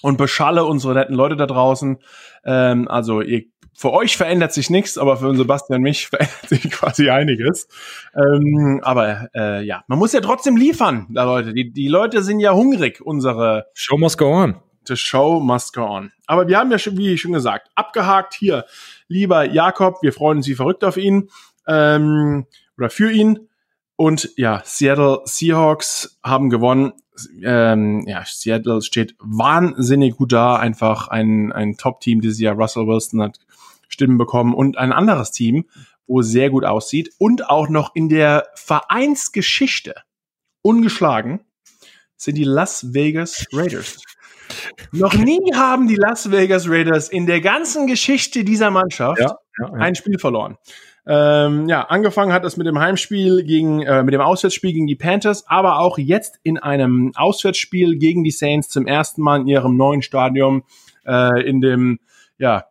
und 0.01 0.17
beschalle 0.17 0.65
unsere 0.65 0.93
netten 0.93 1.15
Leute 1.15 1.35
da 1.35 1.45
draußen. 1.45 1.97
Ähm, 2.45 2.87
also 2.87 3.21
ihr, 3.21 3.43
für 3.73 3.93
euch 3.93 4.17
verändert 4.17 4.53
sich 4.53 4.69
nichts, 4.69 4.97
aber 4.97 5.17
für 5.17 5.35
Sebastian 5.35 5.77
und 5.77 5.83
mich 5.83 6.07
verändert 6.09 6.49
sich 6.49 6.69
quasi 6.71 7.09
einiges. 7.09 7.67
Ähm, 8.15 8.81
aber 8.83 9.29
äh, 9.35 9.63
ja, 9.63 9.83
man 9.87 9.99
muss 9.99 10.13
ja 10.13 10.21
trotzdem 10.21 10.57
liefern, 10.57 11.07
da 11.09 11.23
Leute. 11.23 11.53
Die, 11.53 11.71
die 11.71 11.87
Leute 11.87 12.23
sind 12.23 12.39
ja 12.39 12.53
hungrig, 12.53 13.01
unsere 13.01 13.67
Show 13.73 13.97
must 13.97 14.17
go 14.17 14.31
on. 14.31 14.55
The 14.85 14.95
show 14.95 15.39
must 15.39 15.73
go 15.73 15.83
on. 15.83 16.11
Aber 16.25 16.47
wir 16.47 16.57
haben 16.57 16.71
ja 16.71 16.79
schon, 16.79 16.97
wie 16.97 17.17
schon 17.17 17.33
gesagt, 17.33 17.69
abgehakt 17.75 18.33
hier. 18.33 18.65
Lieber 19.07 19.43
Jakob, 19.43 20.01
wir 20.01 20.13
freuen 20.13 20.37
uns 20.37 20.47
wie 20.47 20.55
verrückt 20.55 20.83
auf 20.83 20.97
ihn 20.97 21.29
ähm, 21.69 22.45
oder 22.77 22.89
für 22.89 23.11
ihn. 23.11 23.47
Und 23.95 24.29
ja, 24.37 24.61
Seattle 24.65 25.21
Seahawks 25.25 26.19
haben 26.23 26.49
gewonnen. 26.49 26.93
Ähm, 27.43 28.05
ja, 28.07 28.23
Seattle 28.25 28.81
steht 28.81 29.15
wahnsinnig 29.19 30.15
gut 30.15 30.31
da. 30.31 30.55
Einfach 30.55 31.09
ein, 31.09 31.51
ein 31.51 31.77
Top-Team 31.77 32.21
dieses 32.21 32.39
Jahr. 32.39 32.55
Russell 32.55 32.87
Wilson 32.87 33.21
hat 33.21 33.39
Stimmen 33.89 34.17
bekommen 34.17 34.53
und 34.53 34.77
ein 34.77 34.93
anderes 34.93 35.31
Team, 35.31 35.65
wo 36.07 36.21
es 36.21 36.27
sehr 36.27 36.49
gut 36.49 36.63
aussieht 36.63 37.11
und 37.17 37.49
auch 37.49 37.69
noch 37.69 37.93
in 37.93 38.07
der 38.09 38.47
Vereinsgeschichte 38.55 39.95
ungeschlagen 40.61 41.41
sind 42.15 42.35
die 42.35 42.43
Las 42.43 42.93
Vegas 42.93 43.45
Raiders. 43.53 44.01
noch 44.91 45.13
nie 45.13 45.53
haben 45.53 45.87
die 45.87 45.95
Las 45.95 46.31
Vegas 46.31 46.69
Raiders 46.69 47.09
in 47.09 47.25
der 47.25 47.41
ganzen 47.41 47.87
Geschichte 47.87 48.43
dieser 48.43 48.71
Mannschaft 48.71 49.21
ja, 49.21 49.37
ja, 49.59 49.65
ja. 49.65 49.73
ein 49.73 49.95
Spiel 49.95 50.19
verloren. 50.19 50.57
Ähm, 51.11 51.67
ja, 51.67 51.81
angefangen 51.85 52.31
hat 52.31 52.45
es 52.45 52.55
mit 52.55 52.67
dem 52.67 52.77
Heimspiel 52.77 53.43
gegen, 53.43 53.81
äh, 53.81 54.03
mit 54.03 54.13
dem 54.13 54.21
Auswärtsspiel 54.21 54.73
gegen 54.73 54.85
die 54.85 54.95
Panthers, 54.95 55.47
aber 55.47 55.79
auch 55.79 55.97
jetzt 55.97 56.39
in 56.43 56.59
einem 56.59 57.13
Auswärtsspiel 57.15 57.97
gegen 57.97 58.23
die 58.23 58.29
Saints 58.29 58.69
zum 58.69 58.85
ersten 58.85 59.23
Mal 59.23 59.41
in 59.41 59.47
ihrem 59.47 59.75
neuen 59.75 60.03
Stadion, 60.03 60.61
äh, 61.07 61.41
in 61.41 61.61
dem, 61.61 61.99
ja, 62.37 62.65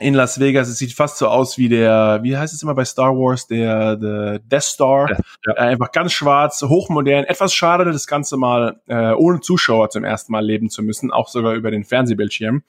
in 0.00 0.12
Las 0.12 0.38
Vegas. 0.38 0.68
Es 0.68 0.76
sieht 0.76 0.92
fast 0.92 1.16
so 1.16 1.28
aus 1.28 1.56
wie 1.56 1.70
der, 1.70 2.20
wie 2.22 2.36
heißt 2.36 2.52
es 2.52 2.62
immer 2.62 2.74
bei 2.74 2.84
Star 2.84 3.16
Wars, 3.16 3.46
der, 3.46 3.96
der 3.96 4.38
Death 4.40 4.64
Star. 4.64 5.08
Ja. 5.46 5.54
Äh, 5.54 5.58
einfach 5.58 5.92
ganz 5.92 6.12
schwarz, 6.12 6.60
hochmodern. 6.60 7.24
Etwas 7.24 7.54
schade, 7.54 7.90
das 7.90 8.06
Ganze 8.06 8.36
mal 8.36 8.82
äh, 8.86 9.12
ohne 9.12 9.40
Zuschauer 9.40 9.88
zum 9.88 10.04
ersten 10.04 10.32
Mal 10.32 10.44
leben 10.44 10.68
zu 10.68 10.82
müssen, 10.82 11.10
auch 11.10 11.28
sogar 11.28 11.54
über 11.54 11.70
den 11.70 11.84
Fernsehbildschirm. 11.84 12.64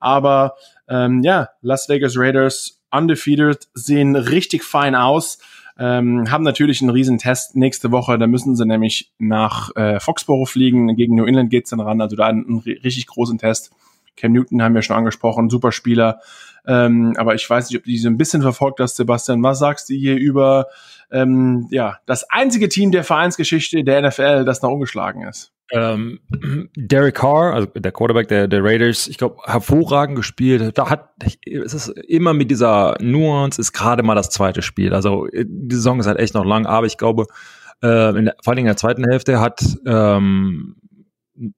Aber 0.00 0.56
ähm, 0.88 1.22
ja, 1.22 1.50
Las 1.60 1.88
Vegas 1.88 2.14
Raiders 2.16 2.79
undefeated 2.90 3.68
sehen 3.74 4.16
richtig 4.16 4.64
fein 4.64 4.94
aus. 4.94 5.38
Ähm, 5.78 6.30
haben 6.30 6.44
natürlich 6.44 6.82
einen 6.82 6.90
riesen 6.90 7.18
Test 7.18 7.56
nächste 7.56 7.90
Woche. 7.90 8.18
Da 8.18 8.26
müssen 8.26 8.54
sie 8.54 8.66
nämlich 8.66 9.12
nach 9.18 9.74
äh, 9.76 9.98
Foxborough 9.98 10.48
fliegen. 10.48 10.94
Gegen 10.96 11.14
New 11.14 11.24
England 11.24 11.50
geht's 11.50 11.70
dann 11.70 11.80
ran. 11.80 12.00
Also 12.00 12.16
da 12.16 12.26
einen, 12.26 12.46
einen 12.46 12.58
richtig 12.58 13.06
großen 13.06 13.38
Test. 13.38 13.70
Cam 14.16 14.32
Newton 14.32 14.62
haben 14.62 14.74
wir 14.74 14.82
schon 14.82 14.96
angesprochen, 14.96 15.48
super 15.48 15.72
Spieler. 15.72 16.20
Ähm, 16.66 17.14
aber 17.16 17.34
ich 17.34 17.48
weiß 17.48 17.70
nicht, 17.70 17.78
ob 17.78 17.84
du 17.84 17.90
diese 17.90 18.08
ein 18.08 18.18
bisschen 18.18 18.42
verfolgt 18.42 18.80
hast, 18.80 18.96
Sebastian. 18.96 19.42
Was 19.42 19.58
sagst 19.58 19.88
du 19.88 19.94
hier 19.94 20.16
über 20.16 20.66
ähm, 21.10 21.66
ja, 21.70 21.98
das 22.06 22.28
einzige 22.28 22.68
Team 22.68 22.92
der 22.92 23.04
Vereinsgeschichte 23.04 23.82
der 23.82 24.02
NFL, 24.02 24.44
das 24.44 24.60
noch 24.62 24.70
ungeschlagen 24.70 25.22
ist? 25.26 25.52
Ähm, 25.72 26.20
Derek 26.76 27.16
Carr, 27.16 27.54
also 27.54 27.66
der 27.66 27.92
Quarterback 27.92 28.28
der, 28.28 28.48
der 28.48 28.64
Raiders, 28.64 29.06
ich 29.06 29.18
glaube, 29.18 29.36
hervorragend 29.44 30.16
gespielt. 30.16 30.76
Da 30.76 30.90
hat 30.90 31.10
es 31.44 31.74
ist 31.74 31.88
immer 32.08 32.34
mit 32.34 32.50
dieser 32.50 32.96
Nuance, 33.00 33.60
ist 33.60 33.72
gerade 33.72 34.02
mal 34.02 34.14
das 34.14 34.30
zweite 34.30 34.62
Spiel. 34.62 34.94
Also 34.94 35.28
die 35.32 35.74
Saison 35.74 36.00
ist 36.00 36.06
halt 36.06 36.18
echt 36.18 36.34
noch 36.34 36.44
lang, 36.44 36.66
aber 36.66 36.86
ich 36.86 36.98
glaube, 36.98 37.26
äh, 37.82 38.18
in 38.18 38.26
der, 38.26 38.36
vor 38.42 38.52
allem 38.52 38.60
in 38.60 38.66
der 38.66 38.76
zweiten 38.76 39.04
Hälfte 39.04 39.40
hat 39.40 39.62
ähm, 39.86 40.76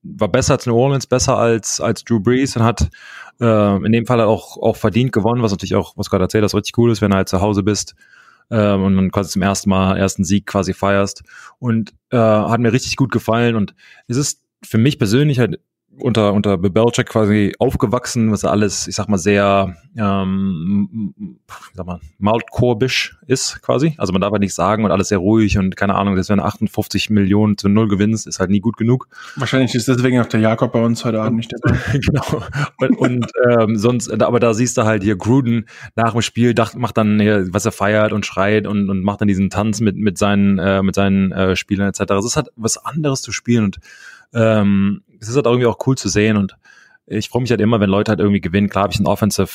war 0.01 0.29
besser 0.29 0.53
als 0.53 0.65
New 0.65 0.75
Orleans, 0.75 1.07
besser 1.07 1.37
als, 1.37 1.81
als 1.81 2.03
Drew 2.03 2.19
Brees 2.19 2.55
und 2.55 2.63
hat 2.63 2.89
äh, 3.41 3.75
in 3.85 3.91
dem 3.91 4.05
Fall 4.05 4.21
auch, 4.21 4.57
auch 4.57 4.77
verdient 4.77 5.11
gewonnen, 5.11 5.41
was 5.41 5.51
natürlich 5.51 5.75
auch, 5.75 5.97
was 5.97 6.09
gerade 6.09 6.23
erzählt, 6.23 6.43
das 6.43 6.55
richtig 6.55 6.77
cool 6.77 6.91
ist, 6.91 7.01
wenn 7.01 7.11
du 7.11 7.17
halt 7.17 7.29
zu 7.29 7.41
Hause 7.41 7.63
bist 7.63 7.95
äh, 8.53 8.73
und 8.73 8.95
dann 8.95 9.11
quasi 9.11 9.31
zum 9.31 9.41
ersten 9.41 9.69
Mal 9.69 9.97
ersten 9.97 10.23
Sieg 10.23 10.45
quasi 10.45 10.73
feierst. 10.73 11.23
Und 11.59 11.93
äh, 12.11 12.17
hat 12.17 12.59
mir 12.59 12.71
richtig 12.71 12.95
gut 12.95 13.11
gefallen 13.11 13.55
und 13.55 13.73
es 14.07 14.17
ist 14.17 14.41
für 14.63 14.77
mich 14.77 14.97
persönlich 14.97 15.39
halt 15.39 15.59
unter, 15.99 16.33
unter 16.33 16.57
Belichick 16.57 17.07
quasi 17.07 17.53
aufgewachsen, 17.59 18.31
was 18.31 18.45
alles, 18.45 18.87
ich 18.87 18.95
sag 18.95 19.07
mal, 19.09 19.17
sehr, 19.17 19.75
ähm, 19.97 21.45
sag 21.73 21.85
mal, 21.85 21.99
maltkorbisch 22.17 23.17
ist 23.27 23.61
quasi. 23.61 23.93
Also 23.97 24.11
man 24.11 24.21
darf 24.21 24.31
halt 24.31 24.41
nicht 24.41 24.55
sagen 24.55 24.85
und 24.85 24.91
alles 24.91 25.09
sehr 25.09 25.19
ruhig 25.19 25.57
und 25.57 25.77
keine 25.77 25.95
Ahnung, 25.95 26.15
dass 26.15 26.29
wenn 26.29 26.37
du 26.37 26.45
58 26.45 27.09
Millionen 27.09 27.57
zu 27.57 27.69
null 27.69 27.87
gewinnst, 27.87 28.27
ist 28.27 28.39
halt 28.39 28.49
nie 28.49 28.59
gut 28.59 28.77
genug. 28.77 29.07
Wahrscheinlich 29.35 29.75
ist 29.75 29.87
deswegen 29.87 30.19
auch 30.19 30.25
der 30.25 30.39
Jakob 30.39 30.71
bei 30.71 30.83
uns 30.83 31.05
heute 31.05 31.21
Abend 31.21 31.37
nicht 31.37 31.53
dabei. 31.53 31.77
genau. 31.93 32.43
Und, 32.79 32.97
und 32.97 33.31
ähm, 33.49 33.77
sonst, 33.77 34.09
aber 34.21 34.39
da 34.39 34.53
siehst 34.53 34.77
du 34.77 34.83
halt 34.83 35.03
hier 35.03 35.15
Gruden 35.15 35.67
nach 35.95 36.13
dem 36.13 36.21
Spiel, 36.21 36.53
dacht, 36.53 36.75
macht 36.75 36.97
dann, 36.97 37.19
hier, 37.19 37.45
was 37.53 37.65
er 37.65 37.71
feiert 37.71 38.13
und 38.13 38.25
schreit 38.25 38.67
und, 38.67 38.89
und 38.89 39.03
macht 39.03 39.21
dann 39.21 39.27
diesen 39.27 39.49
Tanz 39.49 39.79
mit, 39.79 39.95
mit 39.95 40.17
seinen, 40.17 40.59
äh, 40.59 40.81
mit 40.81 40.95
seinen 40.95 41.31
äh, 41.31 41.55
Spielern 41.55 41.89
etc. 41.89 42.11
Es 42.13 42.25
ist 42.25 42.35
halt 42.35 42.49
was 42.55 42.77
anderes 42.77 43.21
zu 43.21 43.31
spielen 43.31 43.65
und 43.65 43.79
ähm, 44.33 45.03
es 45.23 45.29
ist 45.29 45.35
halt 45.35 45.45
irgendwie 45.45 45.67
auch 45.67 45.77
cool 45.87 45.97
zu 45.97 46.09
sehen 46.09 46.37
und 46.37 46.55
ich 47.05 47.29
freue 47.29 47.41
mich 47.41 47.51
halt 47.51 47.61
immer, 47.61 47.79
wenn 47.79 47.89
Leute 47.89 48.09
halt 48.09 48.19
irgendwie 48.19 48.41
gewinnen. 48.41 48.69
Klar 48.69 48.83
habe 48.83 48.93
ich 48.93 48.99
ein 48.99 49.07
Offensive, 49.07 49.49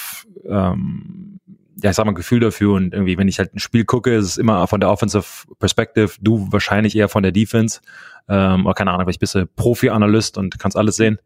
ähm, 0.47 1.41
ja, 1.83 1.91
ich 1.91 1.97
sag 1.97 2.05
mal, 2.05 2.13
Gefühl 2.13 2.41
dafür 2.41 2.75
und 2.75 2.93
irgendwie, 2.93 3.17
wenn 3.17 3.29
ich 3.29 3.39
halt 3.39 3.55
ein 3.55 3.59
Spiel 3.59 3.85
gucke, 3.85 4.15
ist 4.15 4.25
es 4.25 4.37
immer 4.37 4.67
von 4.67 4.81
der 4.81 4.91
Offensive 4.91 5.25
Perspective, 5.59 6.13
du 6.21 6.49
wahrscheinlich 6.51 6.97
eher 6.97 7.09
von 7.09 7.23
der 7.23 7.33
Defense. 7.33 7.81
Ähm, 8.29 8.67
oder 8.67 8.75
keine 8.75 8.91
Ahnung, 8.91 9.07
weil 9.07 9.13
ich 9.13 9.19
bist 9.19 9.39
Profi-Analyst 9.57 10.37
und 10.37 10.59
kannst 10.59 10.77
alles 10.77 10.97
sehen. 10.97 11.19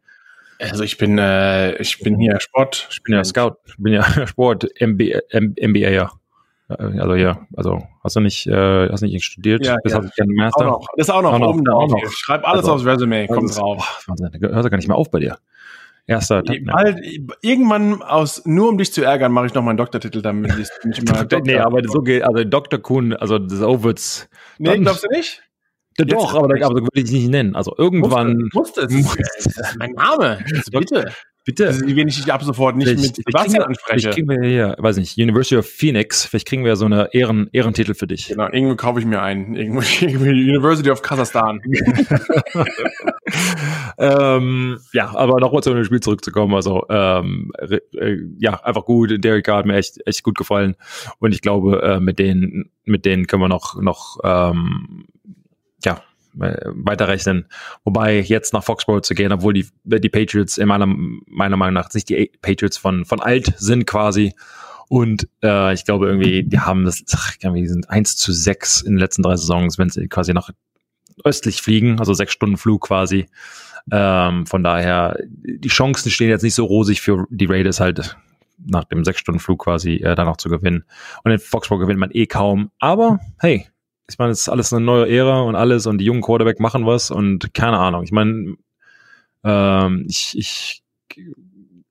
Also 0.59 0.83
ich 0.83 0.97
bin, 0.97 1.17
äh, 1.17 1.75
ich 1.81 1.99
bin 1.99 2.19
hier 2.19 2.39
Sport, 2.39 2.87
ich 2.91 3.03
bin 3.03 3.15
ja 3.15 3.23
Scout, 3.23 3.55
ich 3.65 3.75
bin 3.77 3.93
ja 3.93 4.03
Sport, 4.27 4.67
MBA, 4.79 5.19
MBA 5.31 5.89
ja. 5.89 6.11
Äh, 6.79 6.99
also 6.99 7.15
ja, 7.15 7.47
also 7.55 7.83
hast 8.03 8.15
du 8.15 8.19
nicht, 8.19 8.47
äh, 8.47 8.89
hast 8.89 9.01
nicht 9.01 9.23
studiert? 9.23 9.65
Ja, 9.65 9.77
das 9.83 9.93
ja. 9.93 10.01
hast 10.01 10.17
du 10.17 10.25
Master. 10.27 10.67
Auch 10.67 10.79
noch. 10.79 10.87
Das 10.97 11.07
ist 11.07 11.13
auch 11.13 11.21
noch, 11.21 11.33
auch 11.33 11.49
oben 11.49 11.63
noch. 11.63 12.11
Schreib 12.11 12.47
alles 12.47 12.61
also, 12.61 12.73
aufs 12.73 12.85
Resume, 12.85 13.27
kommt 13.27 13.49
ist, 13.49 13.59
drauf. 13.59 14.05
Boah, 14.07 14.15
hört 14.19 14.69
gar 14.69 14.77
nicht 14.77 14.87
mehr 14.87 14.97
auf 14.97 15.11
bei 15.11 15.19
dir. 15.19 15.37
Erster 16.05 16.43
Tag, 16.43 16.57
Bald, 16.65 16.99
irgendwann 17.41 18.01
aus, 18.01 18.45
nur 18.45 18.67
um 18.67 18.77
dich 18.77 18.91
zu 18.91 19.03
ärgern, 19.03 19.31
mache 19.31 19.45
ich 19.45 19.53
noch 19.53 19.63
meinen 19.63 19.77
Doktortitel, 19.77 20.21
damit 20.21 20.51
ich 20.59 20.67
nicht 20.83 20.99
immer 20.99 21.25
Nee, 21.45 21.59
aber 21.59 21.81
so 21.87 22.01
geht, 22.01 22.23
also 22.23 22.43
Dr. 22.43 22.79
Kuhn, 22.79 23.13
also 23.13 23.39
das 23.39 23.61
wird's. 23.61 24.27
Nee, 24.57 24.79
glaubst 24.79 25.05
du 25.05 25.07
nicht? 25.15 25.41
Ja, 25.97 26.05
doch, 26.05 26.33
aber, 26.33 26.45
aber 26.45 26.75
so 26.75 26.81
würde 26.81 27.01
ich 27.01 27.11
nicht 27.11 27.29
nennen. 27.29 27.55
Also 27.55 27.75
irgendwann. 27.77 28.49
Musste, 28.53 28.87
musste 28.89 29.21
es. 29.37 29.75
Mein 29.77 29.91
Name. 29.91 30.39
Also 30.53 30.71
bitte. 30.71 31.11
Bitte. 31.45 31.67
Also, 31.67 31.85
wenn 31.85 32.07
ich 32.07 32.15
dich 32.15 32.31
ab 32.31 32.41
sofort 32.41 32.77
nicht 32.77 32.87
vielleicht, 32.87 33.17
mit 33.17 33.25
Sebastian 33.27 33.63
anspreche. 33.63 33.99
Vielleicht 33.99 34.15
kriegen 34.15 34.29
wir 34.29 34.47
hier, 34.47 34.75
weiß 34.79 34.95
nicht, 34.95 35.17
University 35.17 35.57
of 35.57 35.65
Phoenix, 35.65 36.25
vielleicht 36.25 36.47
kriegen 36.47 36.63
wir 36.63 36.77
so 36.77 36.85
eine 36.85 37.13
Ehren, 37.13 37.49
Ehrentitel 37.51 37.95
für 37.95 38.07
dich. 38.07 38.29
Genau, 38.29 38.47
irgendwo 38.49 38.77
kaufe 38.77 39.01
ich 39.01 39.05
mir 39.05 39.21
einen. 39.21 39.55
Irgendwo, 39.55 39.79
University 40.05 40.89
of 40.89 41.01
Kasachstan. 41.01 41.59
ähm, 43.97 44.79
ja, 44.93 45.13
aber 45.13 45.41
nochmal 45.41 45.63
zu 45.63 45.73
dem 45.73 45.83
Spiel 45.83 45.99
zurückzukommen. 45.99 46.55
Also, 46.55 46.85
ähm, 46.89 47.51
äh, 47.59 48.15
ja, 48.39 48.63
einfach 48.63 48.85
gut. 48.85 49.11
Derek 49.21 49.45
hat 49.49 49.65
mir 49.65 49.75
echt, 49.75 49.99
echt 50.05 50.23
gut 50.23 50.37
gefallen. 50.37 50.77
Und 51.19 51.33
ich 51.33 51.41
glaube, 51.41 51.81
äh, 51.81 51.99
mit 51.99 52.19
denen, 52.19 52.71
mit 52.85 53.03
denen 53.03 53.27
können 53.27 53.41
wir 53.41 53.49
noch, 53.49 53.81
noch, 53.81 54.19
ähm, 54.23 55.07
ja, 55.85 56.01
äh, 56.39 56.57
weiterrechnen. 56.65 57.47
Wobei 57.83 58.19
jetzt 58.19 58.53
nach 58.53 58.63
Foxborough 58.63 59.01
zu 59.01 59.13
gehen, 59.13 59.31
obwohl 59.31 59.53
die, 59.53 59.67
die 59.83 60.09
Patriots 60.09 60.57
in 60.57 60.67
meiner, 60.67 60.87
meiner 60.87 61.57
Meinung 61.57 61.75
nach 61.75 61.93
nicht 61.93 62.09
die 62.09 62.31
Patriots 62.41 62.77
von, 62.77 63.05
von 63.05 63.19
alt 63.21 63.53
sind 63.57 63.85
quasi. 63.85 64.33
Und 64.89 65.27
äh, 65.43 65.73
ich 65.73 65.85
glaube 65.85 66.07
irgendwie, 66.07 66.43
die 66.43 66.59
haben 66.59 66.85
das, 66.85 67.03
ach, 67.13 67.35
die 67.37 67.67
sind 67.67 67.89
1 67.89 68.15
zu 68.15 68.31
6 68.31 68.81
in 68.81 68.93
den 68.93 68.99
letzten 68.99 69.23
drei 69.23 69.35
Saisons, 69.35 69.77
wenn 69.77 69.89
sie 69.89 70.07
quasi 70.07 70.33
nach 70.33 70.49
östlich 71.23 71.61
fliegen, 71.61 71.99
also 71.99 72.13
sechs 72.13 72.33
Stunden 72.33 72.57
Flug 72.57 72.87
quasi. 72.87 73.27
Ähm, 73.91 74.45
von 74.45 74.63
daher, 74.63 75.17
die 75.29 75.67
Chancen 75.67 76.09
stehen 76.09 76.29
jetzt 76.29 76.43
nicht 76.43 76.55
so 76.55 76.65
rosig 76.65 77.01
für 77.01 77.27
die 77.29 77.45
Raiders 77.45 77.79
halt 77.79 78.17
nach 78.65 78.85
dem 78.85 79.03
sechs 79.03 79.19
Stunden 79.19 79.39
Flug 79.39 79.63
quasi 79.63 79.95
äh, 79.95 80.15
da 80.15 80.23
noch 80.23 80.37
zu 80.37 80.49
gewinnen. 80.49 80.85
Und 81.23 81.31
in 81.31 81.39
Foxborough 81.39 81.81
gewinnt 81.81 81.99
man 81.99 82.11
eh 82.11 82.25
kaum. 82.25 82.71
Aber 82.79 83.19
hey, 83.39 83.67
ich 84.09 84.17
meine, 84.17 84.31
es 84.31 84.41
ist 84.41 84.49
alles 84.49 84.73
eine 84.73 84.83
neue 84.83 85.09
Ära 85.09 85.41
und 85.41 85.55
alles 85.55 85.85
und 85.85 85.97
die 85.97 86.05
jungen 86.05 86.21
Quarterback 86.21 86.59
machen 86.59 86.85
was 86.85 87.11
und 87.11 87.53
keine 87.53 87.77
Ahnung. 87.77 88.03
Ich 88.03 88.11
meine, 88.11 88.55
ähm, 89.43 90.05
ich, 90.07 90.37
ich, 90.37 90.83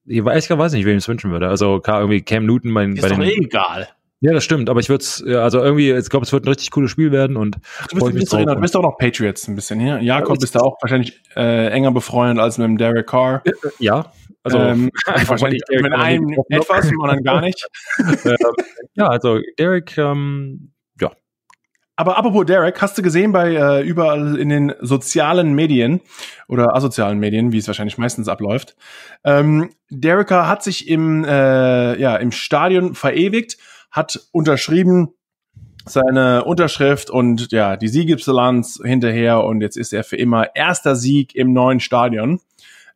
ich 0.05 0.25
weiß, 0.25 0.51
ich 0.51 0.59
weiß 0.59 0.73
nicht, 0.73 0.85
wem 0.85 0.97
ich 0.97 1.05
es 1.05 1.09
wünschen 1.09 1.31
würde. 1.31 1.49
Also 1.49 1.81
klar, 1.81 2.01
irgendwie 2.01 2.23
Cam 2.23 2.47
Newton 2.47 2.75
bei, 2.75 2.85
ist 2.87 3.01
bei 3.01 3.09
den. 3.09 3.23
Ist 3.23 3.37
doch 3.37 3.45
egal. 3.45 3.89
Ja, 4.21 4.33
das 4.33 4.45
stimmt, 4.45 4.71
aber 4.71 4.79
ich 4.79 4.89
würde 4.89 5.03
es, 5.03 5.21
also 5.25 5.61
irgendwie, 5.61 5.91
ich 5.91 6.09
glaube, 6.09 6.25
es 6.25 6.33
wird 6.33 6.45
ein 6.45 6.49
richtig 6.49 6.71
cooles 6.71 6.93
Spiel 6.93 7.11
werden 7.11 7.37
und 7.37 7.57
du 7.91 7.99
bist, 7.99 8.15
bist, 8.15 8.33
du 8.33 8.55
bist 8.61 8.77
auch 8.77 8.83
noch 8.83 8.97
Patriots 8.97 9.49
ein 9.49 9.57
bisschen 9.57 9.81
hier. 9.81 10.01
Jakob 10.01 10.37
ja, 10.37 10.45
ist 10.45 10.55
da 10.55 10.61
auch 10.61 10.77
wahrscheinlich 10.81 11.21
äh, 11.35 11.71
enger 11.71 11.91
befreundet 11.91 12.39
als 12.39 12.57
mit 12.57 12.67
dem 12.69 12.79
Derek 12.79 13.09
Carr. 13.09 13.43
Ja, 13.81 14.13
also 14.45 14.59
ähm, 14.59 14.91
wahrscheinlich 15.27 15.63
mit 15.71 15.93
einem 15.93 16.37
etwas 16.51 16.91
und 16.93 17.09
dann 17.09 17.23
gar 17.23 17.41
nicht. 17.41 17.67
Ähm, 18.25 18.37
ja, 18.95 19.09
also 19.09 19.41
Derek, 19.59 19.97
ähm, 19.99 20.72
aber 22.03 22.19
apropos 22.19 22.45
Derek, 22.47 22.83
hast 22.83 22.99
du 22.99 23.03
gesehen 23.03 23.31
bei 23.31 23.55
äh, 23.55 23.81
überall 23.83 24.37
in 24.37 24.49
den 24.49 24.73
sozialen 24.81 25.55
Medien 25.55 26.01
oder 26.49 26.75
asozialen 26.75 27.21
Medien, 27.21 27.53
wie 27.53 27.59
es 27.59 27.69
wahrscheinlich 27.69 27.97
meistens 27.97 28.27
abläuft, 28.27 28.75
ähm, 29.23 29.71
Dereka 29.89 30.49
hat 30.49 30.65
sich 30.65 30.89
im, 30.89 31.25
äh, 31.25 31.97
ja, 32.01 32.17
im 32.17 32.33
Stadion 32.33 32.97
verewigt, 32.97 33.57
hat 33.93 34.19
unterschrieben 34.33 35.11
seine 35.85 36.45
Unterschrift 36.45 37.09
und 37.09 37.53
ja, 37.53 37.77
die 37.77 37.87
Siegesbilanz 37.87 38.81
hinterher 38.83 39.45
und 39.45 39.61
jetzt 39.61 39.77
ist 39.77 39.93
er 39.93 40.03
für 40.03 40.17
immer 40.17 40.57
erster 40.57 40.97
Sieg 40.97 41.37
im 41.37 41.53
neuen 41.53 41.79
Stadion 41.79 42.41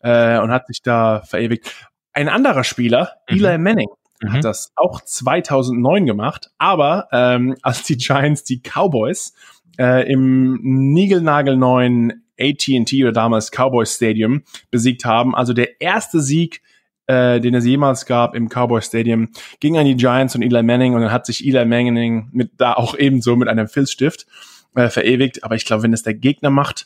äh, 0.00 0.40
und 0.40 0.50
hat 0.50 0.66
sich 0.66 0.82
da 0.82 1.20
verewigt. 1.20 1.70
Ein 2.12 2.28
anderer 2.28 2.64
Spieler, 2.64 3.12
mhm. 3.30 3.36
Eli 3.36 3.58
Manning, 3.58 3.88
mhm. 4.22 4.32
hat 4.32 4.44
das 4.44 4.72
auch 4.76 5.00
2009 5.00 6.06
gemacht, 6.06 6.50
aber 6.58 7.08
ähm, 7.12 7.56
als 7.62 7.82
die 7.84 7.96
Giants 7.96 8.44
die 8.44 8.60
Cowboys 8.60 9.34
äh, 9.78 10.10
im 10.10 10.58
niegelnagelneuen 10.62 12.24
AT&T 12.38 13.02
oder 13.02 13.12
damals 13.12 13.50
Cowboys 13.50 13.94
Stadium 13.94 14.42
besiegt 14.70 15.04
haben, 15.04 15.34
also 15.34 15.52
der 15.52 15.80
erste 15.80 16.20
Sieg 16.20 16.62
äh, 17.06 17.40
den 17.40 17.54
es 17.54 17.64
jemals 17.64 18.06
gab 18.06 18.34
im 18.34 18.48
Cowboy 18.48 18.82
Stadium, 18.82 19.28
ging 19.60 19.78
an 19.78 19.84
die 19.84 19.96
Giants 19.96 20.34
und 20.34 20.42
Eli 20.42 20.62
Manning 20.62 20.94
und 20.94 21.02
dann 21.02 21.12
hat 21.12 21.26
sich 21.26 21.46
Eli 21.46 21.64
Manning 21.64 22.28
mit 22.32 22.52
da 22.56 22.74
auch 22.74 22.96
ebenso 22.96 23.36
mit 23.36 23.48
einem 23.48 23.68
Filzstift 23.68 24.26
äh, 24.74 24.88
verewigt. 24.88 25.44
Aber 25.44 25.54
ich 25.54 25.64
glaube, 25.64 25.84
wenn 25.84 25.92
es 25.92 26.02
der 26.02 26.14
Gegner 26.14 26.50
macht, 26.50 26.84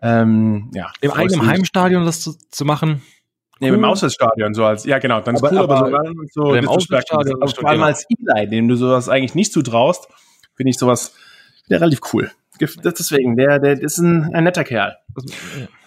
ähm, 0.00 0.70
ja. 0.74 0.92
Im 1.00 1.12
eigenen 1.12 1.46
Heimstadion 1.46 2.04
das 2.04 2.20
zu, 2.20 2.36
zu 2.50 2.64
machen, 2.64 3.02
Nee, 3.62 3.70
cool. 3.70 3.76
im 3.76 3.84
Auswärtsstadion, 3.84 4.54
so 4.54 4.64
als, 4.64 4.84
ja 4.84 4.98
genau, 4.98 5.20
dann 5.20 5.36
ist 5.36 5.44
aber, 5.44 5.52
cool, 5.52 5.58
aber, 5.58 5.86
aber 5.86 6.04
so, 6.32 6.46
so 6.46 6.54
im 6.54 6.68
Auswärtsstadion. 6.68 7.40
Aber 7.40 7.48
vor 7.48 7.68
allem 7.68 7.84
als 7.84 8.04
Eli, 8.08 8.48
dem 8.48 8.66
du 8.66 8.74
sowas 8.74 9.08
eigentlich 9.08 9.36
nicht 9.36 9.52
zutraust, 9.52 10.08
finde 10.56 10.70
ich 10.70 10.78
sowas 10.78 11.14
ja, 11.68 11.78
relativ 11.78 12.00
cool. 12.12 12.32
Deswegen, 12.60 13.36
der, 13.36 13.60
der 13.60 13.80
ist 13.80 13.98
ein, 13.98 14.34
ein 14.34 14.42
netter 14.42 14.64
Kerl. 14.64 14.96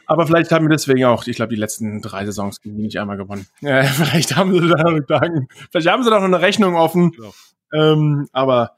Aber 0.08 0.26
vielleicht 0.26 0.54
haben 0.54 0.66
wir 0.66 0.70
deswegen 0.70 1.04
auch, 1.04 1.28
ich 1.28 1.36
glaube, 1.36 1.54
die 1.54 1.60
letzten 1.60 2.02
drei 2.02 2.26
Saisons 2.26 2.62
die 2.62 2.72
nicht 2.72 2.98
einmal 2.98 3.18
gewonnen. 3.18 3.46
Ja, 3.62 3.84
vielleicht 3.84 4.38
haben 4.38 4.54
sie 4.54 4.70
da 4.70 4.82
noch, 4.82 5.02
vielleicht 5.70 5.88
haben 5.90 6.04
sie 6.04 6.10
da 6.10 6.18
noch 6.18 6.24
eine 6.26 6.42
Rechnung 6.42 6.76
offen. 6.76 7.12
Ja. 7.74 7.92
Ähm, 7.92 8.30
aber 8.32 8.78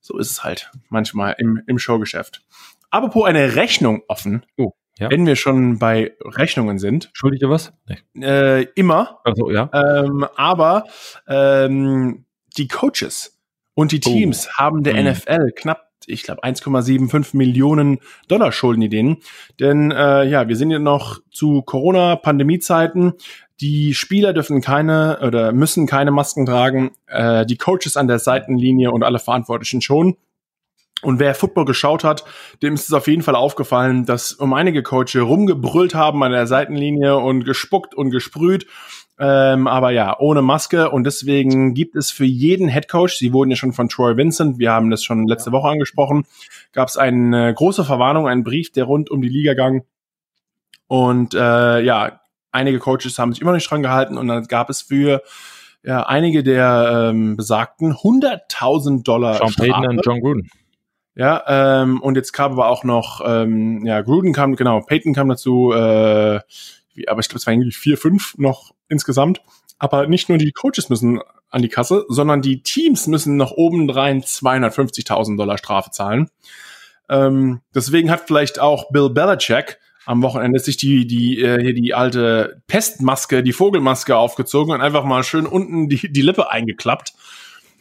so 0.00 0.16
ist 0.16 0.30
es 0.30 0.44
halt 0.44 0.70
manchmal 0.90 1.34
im, 1.38 1.60
im 1.66 1.80
Showgeschäft. 1.80 2.44
Apropos 2.90 3.24
eine 3.24 3.56
Rechnung 3.56 4.02
offen. 4.06 4.46
Oh. 4.56 4.74
Ja. 4.98 5.10
Wenn 5.10 5.26
wir 5.26 5.36
schon 5.36 5.78
bei 5.78 6.12
Rechnungen 6.20 6.78
sind. 6.78 7.10
Schuldig 7.14 7.40
dir 7.40 7.50
was? 7.50 7.72
Nee. 7.86 8.24
Äh, 8.24 8.66
immer. 8.74 9.20
Also, 9.24 9.50
ja. 9.50 9.70
Ähm, 9.72 10.26
aber 10.36 10.84
ähm, 11.26 12.26
die 12.56 12.68
Coaches 12.68 13.40
und 13.74 13.92
die 13.92 14.00
Teams 14.00 14.48
oh. 14.48 14.58
haben 14.58 14.82
der 14.82 14.94
mhm. 14.94 15.10
NFL 15.10 15.52
knapp, 15.56 15.88
ich 16.06 16.24
glaube, 16.24 16.44
1,75 16.44 17.36
Millionen 17.36 18.00
Dollar 18.28 18.52
Schulden 18.52 18.82
die 18.82 18.88
denen. 18.88 19.18
Denn 19.60 19.90
äh, 19.92 20.24
ja, 20.24 20.48
wir 20.48 20.56
sind 20.56 20.70
ja 20.70 20.78
noch 20.78 21.20
zu 21.30 21.62
Corona-Pandemie-Zeiten. 21.62 23.14
Die 23.60 23.94
Spieler 23.94 24.32
dürfen 24.32 24.60
keine 24.60 25.20
oder 25.22 25.52
müssen 25.52 25.86
keine 25.86 26.10
Masken 26.10 26.44
tragen. 26.44 26.90
Äh, 27.06 27.46
die 27.46 27.56
Coaches 27.56 27.96
an 27.96 28.08
der 28.08 28.18
Seitenlinie 28.18 28.90
und 28.90 29.04
alle 29.04 29.20
Verantwortlichen 29.20 29.80
schon. 29.80 30.16
Und 31.02 31.18
wer 31.18 31.34
Football 31.34 31.64
geschaut 31.64 32.04
hat, 32.04 32.24
dem 32.62 32.74
ist 32.74 32.88
es 32.88 32.92
auf 32.92 33.08
jeden 33.08 33.22
Fall 33.22 33.34
aufgefallen, 33.34 34.06
dass 34.06 34.32
um 34.32 34.54
einige 34.54 34.84
Coaches 34.84 35.22
rumgebrüllt 35.22 35.94
haben 35.94 36.22
an 36.22 36.30
der 36.30 36.46
Seitenlinie 36.46 37.18
und 37.18 37.44
gespuckt 37.44 37.94
und 37.94 38.10
gesprüht. 38.10 38.66
Ähm, 39.18 39.66
aber 39.66 39.90
ja, 39.90 40.16
ohne 40.18 40.42
Maske. 40.42 40.90
Und 40.90 41.04
deswegen 41.04 41.74
gibt 41.74 41.96
es 41.96 42.10
für 42.10 42.24
jeden 42.24 42.68
Head 42.68 42.88
Coach, 42.88 43.16
sie 43.16 43.32
wurden 43.32 43.50
ja 43.50 43.56
schon 43.56 43.72
von 43.72 43.88
Troy 43.88 44.16
Vincent, 44.16 44.58
wir 44.58 44.70
haben 44.70 44.90
das 44.90 45.02
schon 45.02 45.26
letzte 45.26 45.52
Woche 45.52 45.68
angesprochen, 45.68 46.24
gab 46.72 46.88
es 46.88 46.96
eine 46.96 47.52
große 47.52 47.84
Verwarnung, 47.84 48.28
einen 48.28 48.44
Brief, 48.44 48.72
der 48.72 48.84
rund 48.84 49.10
um 49.10 49.22
die 49.22 49.28
Liga 49.28 49.54
gang. 49.54 49.84
Und 50.86 51.34
äh, 51.34 51.80
ja, 51.80 52.20
einige 52.52 52.78
Coaches 52.78 53.18
haben 53.18 53.32
sich 53.32 53.42
immer 53.42 53.52
nicht 53.52 53.68
dran 53.68 53.82
gehalten 53.82 54.18
und 54.18 54.28
dann 54.28 54.46
gab 54.46 54.70
es 54.70 54.82
für 54.82 55.22
ja, 55.84 56.04
einige 56.04 56.42
der 56.42 57.10
ähm, 57.10 57.36
besagten 57.36 57.92
100.000 57.92 59.02
Dollar 59.02 59.38
Sean 59.38 59.54
Payton 59.54 59.86
und 59.88 60.00
John 60.04 60.20
Gruden. 60.20 60.50
Ja, 61.14 61.82
ähm, 61.82 62.00
und 62.00 62.16
jetzt 62.16 62.32
kam 62.32 62.52
aber 62.52 62.68
auch 62.68 62.84
noch, 62.84 63.20
ähm, 63.24 63.84
ja, 63.84 64.00
Gruden 64.00 64.32
kam, 64.32 64.56
genau, 64.56 64.80
Peyton 64.80 65.14
kam 65.14 65.28
dazu, 65.28 65.72
äh, 65.72 66.40
wie, 66.94 67.08
aber 67.08 67.20
ich 67.20 67.28
glaube, 67.28 67.38
es 67.38 67.46
waren 67.46 67.54
irgendwie 67.54 67.72
vier, 67.72 67.98
fünf 67.98 68.36
noch 68.38 68.72
insgesamt. 68.88 69.42
Aber 69.78 70.06
nicht 70.06 70.28
nur 70.28 70.38
die 70.38 70.52
Coaches 70.52 70.88
müssen 70.88 71.20
an 71.50 71.62
die 71.62 71.68
Kasse, 71.68 72.04
sondern 72.08 72.40
die 72.40 72.62
Teams 72.62 73.08
müssen 73.08 73.36
noch 73.36 73.52
obendrein 73.52 74.22
250.000 74.22 75.36
Dollar 75.36 75.58
Strafe 75.58 75.90
zahlen. 75.90 76.30
Ähm, 77.10 77.60
deswegen 77.74 78.10
hat 78.10 78.22
vielleicht 78.26 78.58
auch 78.60 78.90
Bill 78.90 79.10
Belichick 79.10 79.78
am 80.06 80.22
Wochenende 80.22 80.58
sich 80.60 80.76
die, 80.76 81.06
die, 81.06 81.42
äh, 81.42 81.60
hier 81.60 81.74
die 81.74 81.94
alte 81.94 82.62
Pestmaske, 82.66 83.42
die 83.42 83.52
Vogelmaske 83.52 84.16
aufgezogen 84.16 84.74
und 84.74 84.80
einfach 84.80 85.04
mal 85.04 85.22
schön 85.24 85.46
unten 85.46 85.88
die, 85.88 86.12
die 86.12 86.22
Lippe 86.22 86.50
eingeklappt. 86.50 87.12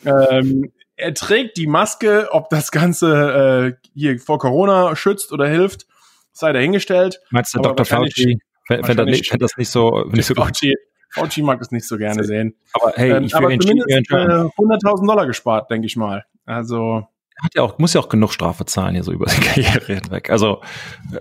Ähm, 0.05 0.71
er 1.01 1.13
trägt 1.13 1.57
die 1.57 1.67
Maske, 1.67 2.29
ob 2.31 2.49
das 2.49 2.71
Ganze 2.71 3.77
äh, 3.81 3.87
hier 3.93 4.19
vor 4.19 4.39
Corona 4.39 4.95
schützt 4.95 5.31
oder 5.31 5.47
hilft, 5.47 5.87
sei 6.31 6.53
dahingestellt. 6.53 7.21
Meinst 7.31 7.53
du, 7.53 7.59
Dr. 7.59 7.85
Fauci 7.85 8.39
fände 8.67 8.95
das, 8.95 9.05
nicht, 9.05 9.41
das 9.41 9.57
nicht 9.57 9.69
so, 9.69 10.05
nicht 10.11 10.25
so 10.27 10.35
Fauci, 10.35 10.75
Fauci 11.09 11.41
mag 11.41 11.59
das 11.59 11.71
nicht 11.71 11.87
so 11.87 11.97
gerne 11.97 12.23
sehen. 12.23 12.55
Aber 12.73 12.93
hey, 12.95 13.11
ähm, 13.11 13.23
ich 13.25 13.35
aber 13.35 13.49
zumindest 13.57 13.89
äh, 13.89 14.13
100.000 14.13 15.07
Dollar 15.07 15.25
gespart, 15.25 15.69
denke 15.69 15.87
ich 15.87 15.97
mal. 15.97 16.25
Also 16.45 17.07
hat 17.41 17.55
ja 17.55 17.63
auch, 17.63 17.79
muss 17.79 17.93
ja 17.93 18.01
auch 18.01 18.09
genug 18.09 18.33
Strafe 18.33 18.65
zahlen 18.65 18.93
hier 18.93 19.03
so 19.03 19.11
über 19.11 19.25
die 19.25 19.41
Karriere 19.41 19.95
hinweg. 19.95 20.29
Also, 20.29 20.61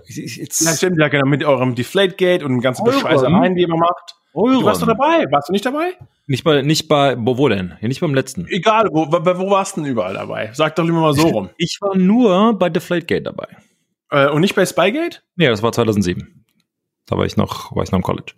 jetzt. 0.07 0.61
Ja, 0.61 0.75
stimmt 0.75 0.99
ja 0.99 1.07
genau, 1.07 1.25
mit 1.25 1.43
eurem 1.43 1.73
Deflategate 1.73 2.45
und 2.45 2.51
den 2.51 2.61
ganzen 2.61 2.85
Bescheißereien, 2.85 3.55
die 3.55 3.63
ihr 3.63 3.67
macht. 3.67 4.15
Euren. 4.33 4.59
Du 4.59 4.63
warst 4.63 4.81
du 4.81 4.85
dabei? 4.85 5.25
Warst 5.31 5.49
du 5.49 5.53
nicht 5.53 5.65
dabei? 5.65 5.97
Nicht 6.31 6.45
bei, 6.45 6.61
nicht 6.61 6.87
bei, 6.87 7.17
wo, 7.19 7.49
denn? 7.49 7.73
Ja, 7.81 7.89
nicht 7.89 7.99
beim 7.99 8.13
letzten. 8.13 8.47
Egal, 8.47 8.87
wo, 8.89 9.05
wo, 9.11 9.51
warst 9.51 9.75
du 9.75 9.81
denn 9.81 9.91
überall 9.91 10.13
dabei? 10.13 10.49
Sag 10.53 10.77
doch 10.77 10.85
lieber 10.85 11.01
mal 11.01 11.13
so 11.13 11.27
rum. 11.27 11.49
Ich 11.57 11.77
war 11.81 11.93
nur 11.97 12.57
bei 12.57 12.69
Deflategate 12.69 13.23
dabei. 13.23 13.49
Äh, 14.11 14.29
und 14.29 14.39
nicht 14.39 14.55
bei 14.55 14.65
Spygate? 14.65 15.19
Nee, 15.35 15.47
das 15.47 15.61
war 15.61 15.73
2007. 15.73 16.45
Da 17.05 17.17
war 17.17 17.25
ich 17.25 17.35
noch, 17.35 17.75
war 17.75 17.83
ich 17.83 17.91
noch 17.91 17.99
im 17.99 18.03
College. 18.03 18.31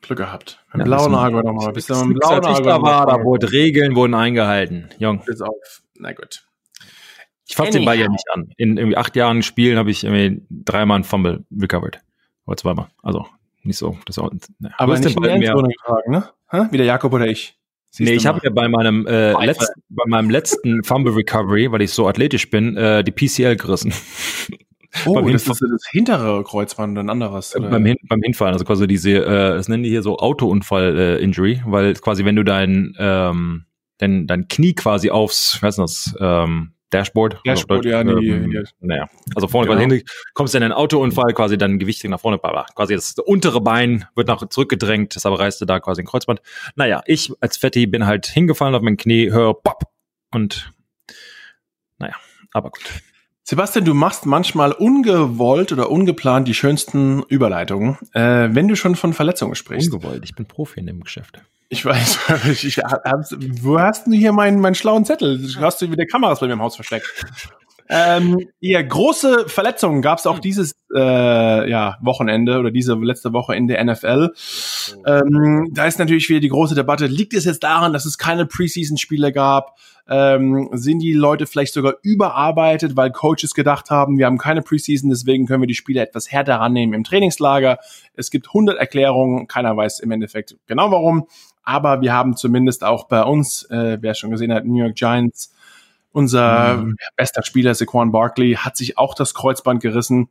Glück 0.00 0.18
gehabt. 0.18 0.64
Mit 0.72 0.86
ja, 0.86 0.96
blauen 0.96 1.14
Auge 1.14 1.46
nochmal. 1.46 1.74
Bis 1.74 1.90
mit 1.90 2.20
blauen 2.20 2.46
Auge. 2.46 2.62
Da 2.62 2.80
war, 2.80 3.04
da 3.04 3.22
wurde 3.22 3.52
Regeln 3.52 3.94
wurden 3.94 4.14
eingehalten. 4.14 4.88
Jung. 4.98 5.22
Bis 5.26 5.42
auf. 5.42 5.82
Na 5.98 6.14
gut. 6.14 6.46
Ich 7.46 7.54
fasse 7.54 7.72
den 7.72 7.84
Ball 7.84 7.98
ja 7.98 8.08
nicht 8.08 8.24
an. 8.32 8.48
In 8.56 8.78
irgendwie 8.78 8.96
acht 8.96 9.14
Jahren 9.14 9.42
Spielen 9.42 9.76
habe 9.76 9.90
ich 9.90 10.04
irgendwie 10.04 10.40
dreimal 10.48 10.94
einen 10.94 11.04
Fumble 11.04 11.44
recovered. 11.54 12.00
Oder 12.46 12.56
zweimal. 12.56 12.86
Also 13.02 13.26
nicht 13.66 13.78
so. 13.78 13.98
Das 14.06 14.18
auch, 14.18 14.30
ne. 14.58 14.70
Aber 14.78 14.98
nicht 14.98 15.04
den 15.04 15.14
Ball 15.14 15.38
mehr. 15.38 15.54
Getragen, 15.54 16.10
ne? 16.10 16.30
Ha? 16.52 16.68
Wie 16.70 16.76
der 16.76 16.86
Jakob 16.86 17.12
oder 17.12 17.26
ich. 17.26 17.58
Siehst 17.90 18.10
nee, 18.10 18.16
ich 18.16 18.26
habe 18.26 18.40
ja 18.42 18.50
bei 18.50 18.68
meinem, 18.68 19.06
äh, 19.06 19.32
letzten, 19.44 19.80
bei 19.88 20.04
meinem 20.06 20.28
letzten 20.28 20.82
Fumble 20.84 21.14
Recovery, 21.14 21.72
weil 21.72 21.80
ich 21.82 21.92
so 21.92 22.06
athletisch 22.06 22.50
bin, 22.50 22.76
äh, 22.76 23.02
die 23.02 23.12
PCL 23.12 23.56
gerissen. 23.56 23.92
Oh, 25.04 25.14
beim 25.14 25.32
das 25.32 25.46
ist 25.46 25.60
das 25.60 25.88
hintere 25.90 26.42
Kreuzband, 26.44 26.96
ein 26.98 27.10
anderes. 27.10 27.54
Oder? 27.56 27.68
Beim, 27.68 27.84
Hin 27.84 27.96
beim 28.08 28.20
Hinfallen, 28.22 28.54
also 28.54 28.64
quasi 28.64 28.86
diese, 28.86 29.12
äh, 29.12 29.56
das 29.56 29.68
nennen 29.68 29.82
die 29.82 29.90
hier 29.90 30.02
so 30.02 30.18
Autounfall-Injury, 30.18 31.52
äh, 31.52 31.62
weil 31.66 31.94
quasi 31.94 32.24
wenn 32.24 32.36
du 32.36 32.44
dein, 32.44 32.94
ähm, 32.98 33.66
dein, 33.98 34.26
dein 34.26 34.48
Knie 34.48 34.74
quasi 34.74 35.10
aufs, 35.10 35.58
was 35.62 35.78
ist 35.78 35.78
das, 35.78 36.16
ähm, 36.20 36.72
Dashboard. 36.96 37.40
Dashboard, 37.44 37.86
also, 37.86 37.88
ja, 37.88 38.04
nee, 38.04 38.28
ähm, 38.28 38.48
nee. 38.48 38.62
Naja, 38.80 39.08
also 39.34 39.48
vorne 39.48 39.68
genau. 39.68 39.80
quasi 39.80 39.96
hin, 39.98 40.04
kommst 40.34 40.54
du 40.54 40.58
in 40.58 40.64
einen 40.64 40.72
Autounfall, 40.72 41.34
quasi 41.34 41.58
dann 41.58 41.78
Gewicht 41.78 42.02
nach 42.04 42.20
vorne, 42.20 42.38
bla, 42.38 42.50
bla. 42.50 42.66
quasi 42.74 42.94
das 42.94 43.14
untere 43.24 43.60
Bein 43.60 44.06
wird 44.14 44.28
nach 44.28 44.48
zurückgedrängt, 44.48 45.14
deshalb 45.14 45.38
reißt 45.38 45.60
du 45.60 45.66
da 45.66 45.80
quasi 45.80 46.02
ein 46.02 46.06
Kreuzband. 46.06 46.40
Naja, 46.74 47.02
ich 47.06 47.32
als 47.40 47.56
Fetti 47.56 47.86
bin 47.86 48.06
halt 48.06 48.26
hingefallen 48.26 48.74
auf 48.74 48.82
mein 48.82 48.96
Knie, 48.96 49.30
hör, 49.30 49.54
pop, 49.54 49.82
und 50.32 50.72
naja, 51.98 52.14
aber 52.52 52.70
gut. 52.70 52.82
Sebastian, 53.42 53.84
du 53.84 53.94
machst 53.94 54.26
manchmal 54.26 54.72
ungewollt 54.72 55.70
oder 55.70 55.88
ungeplant 55.90 56.48
die 56.48 56.54
schönsten 56.54 57.22
Überleitungen, 57.28 57.96
äh, 58.12 58.48
wenn 58.50 58.66
du 58.66 58.74
schon 58.74 58.96
von 58.96 59.12
Verletzungen 59.12 59.54
sprichst. 59.54 59.92
Ungewollt, 59.92 60.24
ich 60.24 60.34
bin 60.34 60.46
Profi 60.46 60.80
in 60.80 60.86
dem 60.86 61.00
Geschäft. 61.04 61.40
Ich 61.68 61.84
weiß, 61.84 62.18
ich, 62.50 62.64
ich 62.64 62.76
wo 62.78 63.78
hast 63.78 64.06
du 64.06 64.12
hier 64.12 64.32
meinen, 64.32 64.60
meinen 64.60 64.74
schlauen 64.74 65.04
Zettel? 65.04 65.40
Hast 65.60 65.82
du 65.82 65.90
wieder 65.90 66.06
Kameras 66.06 66.40
bei 66.40 66.46
mir 66.46 66.54
im 66.54 66.62
Haus 66.62 66.76
versteckt? 66.76 67.06
Ähm, 67.88 68.48
ja, 68.60 68.82
große 68.82 69.48
Verletzungen 69.48 70.02
gab 70.02 70.18
es 70.18 70.26
auch 70.26 70.38
dieses 70.38 70.74
äh, 70.94 71.70
ja, 71.70 71.98
Wochenende 72.00 72.58
oder 72.58 72.70
diese 72.70 72.94
letzte 72.94 73.32
Woche 73.32 73.54
in 73.54 73.68
der 73.68 73.84
NFL. 73.84 74.32
Ähm, 75.06 75.68
da 75.72 75.86
ist 75.86 75.98
natürlich 75.98 76.28
wieder 76.28 76.40
die 76.40 76.48
große 76.48 76.74
Debatte, 76.74 77.06
liegt 77.06 77.34
es 77.34 77.44
jetzt 77.44 77.62
daran, 77.62 77.92
dass 77.92 78.04
es 78.04 78.18
keine 78.18 78.46
Preseason-Spiele 78.46 79.32
gab? 79.32 79.76
Ähm, 80.08 80.68
sind 80.72 81.00
die 81.00 81.12
Leute 81.12 81.46
vielleicht 81.46 81.74
sogar 81.74 81.94
überarbeitet, 82.02 82.96
weil 82.96 83.10
Coaches 83.10 83.54
gedacht 83.54 83.90
haben, 83.90 84.18
wir 84.18 84.26
haben 84.26 84.38
keine 84.38 84.62
Preseason, 84.62 85.10
deswegen 85.10 85.46
können 85.46 85.62
wir 85.62 85.66
die 85.66 85.74
Spiele 85.74 86.00
etwas 86.00 86.30
härter 86.30 86.56
rannehmen 86.56 86.94
im 86.94 87.02
Trainingslager. 87.02 87.78
Es 88.14 88.30
gibt 88.30 88.46
100 88.48 88.78
Erklärungen, 88.78 89.48
keiner 89.48 89.76
weiß 89.76 89.98
im 89.98 90.12
Endeffekt 90.12 90.56
genau 90.68 90.92
warum, 90.92 91.26
aber 91.64 92.00
wir 92.02 92.12
haben 92.12 92.36
zumindest 92.36 92.84
auch 92.84 93.08
bei 93.08 93.24
uns, 93.24 93.64
äh, 93.64 93.98
wer 94.00 94.14
schon 94.14 94.30
gesehen 94.30 94.52
hat, 94.52 94.64
New 94.64 94.78
York 94.78 94.94
Giants, 94.94 95.52
unser 96.16 96.78
mhm. 96.78 96.96
bester 97.14 97.42
Spieler 97.42 97.74
Saquon 97.74 98.10
Barkley 98.10 98.54
hat 98.54 98.74
sich 98.74 98.96
auch 98.96 99.14
das 99.14 99.34
Kreuzband 99.34 99.82
gerissen. 99.82 100.30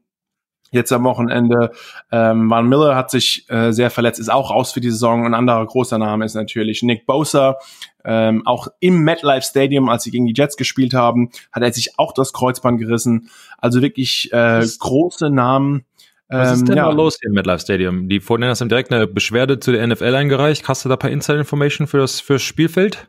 Jetzt 0.71 0.91
am 0.91 1.03
Wochenende. 1.03 1.71
Ähm, 2.11 2.49
Van 2.49 2.67
Miller 2.67 2.95
hat 2.95 3.11
sich 3.11 3.45
äh, 3.49 3.71
sehr 3.71 3.91
verletzt, 3.91 4.19
ist 4.19 4.31
auch 4.31 4.49
raus 4.49 4.71
für 4.71 4.81
die 4.81 4.89
Saison. 4.89 5.27
Ein 5.27 5.35
anderer 5.35 5.63
großer 5.63 5.99
Name 5.99 6.25
ist 6.25 6.33
natürlich 6.33 6.81
Nick 6.81 7.05
Bosa. 7.05 7.57
Ähm, 8.03 8.45
auch 8.47 8.67
im 8.79 9.03
MetLife 9.03 9.43
Stadium, 9.43 9.87
als 9.87 10.03
sie 10.03 10.11
gegen 10.11 10.25
die 10.25 10.33
Jets 10.35 10.57
gespielt 10.57 10.95
haben, 10.95 11.29
hat 11.51 11.61
er 11.61 11.71
sich 11.71 11.99
auch 11.99 12.13
das 12.13 12.33
Kreuzband 12.33 12.79
gerissen. 12.79 13.29
Also 13.59 13.83
wirklich 13.83 14.33
äh, 14.33 14.65
große 14.79 15.29
Namen. 15.29 15.85
Was 16.29 16.53
ist 16.53 16.61
ähm, 16.61 16.65
denn 16.65 16.77
ja. 16.77 16.85
da 16.85 16.91
los 16.91 17.19
hier 17.21 17.29
im 17.29 17.35
MetLife 17.35 17.59
Stadium? 17.59 18.09
Die 18.09 18.19
Vornenners 18.19 18.59
haben 18.59 18.69
direkt 18.69 18.91
eine 18.91 19.05
Beschwerde 19.05 19.59
zu 19.59 19.71
der 19.71 19.85
NFL 19.85 20.15
eingereicht. 20.15 20.67
Hast 20.67 20.83
du 20.83 20.89
da 20.89 20.95
ein 20.95 20.99
paar 20.99 21.11
Inside-Information 21.11 21.85
für 21.85 21.99
das, 21.99 22.19
fürs 22.19 22.41
Spielfeld? 22.41 23.07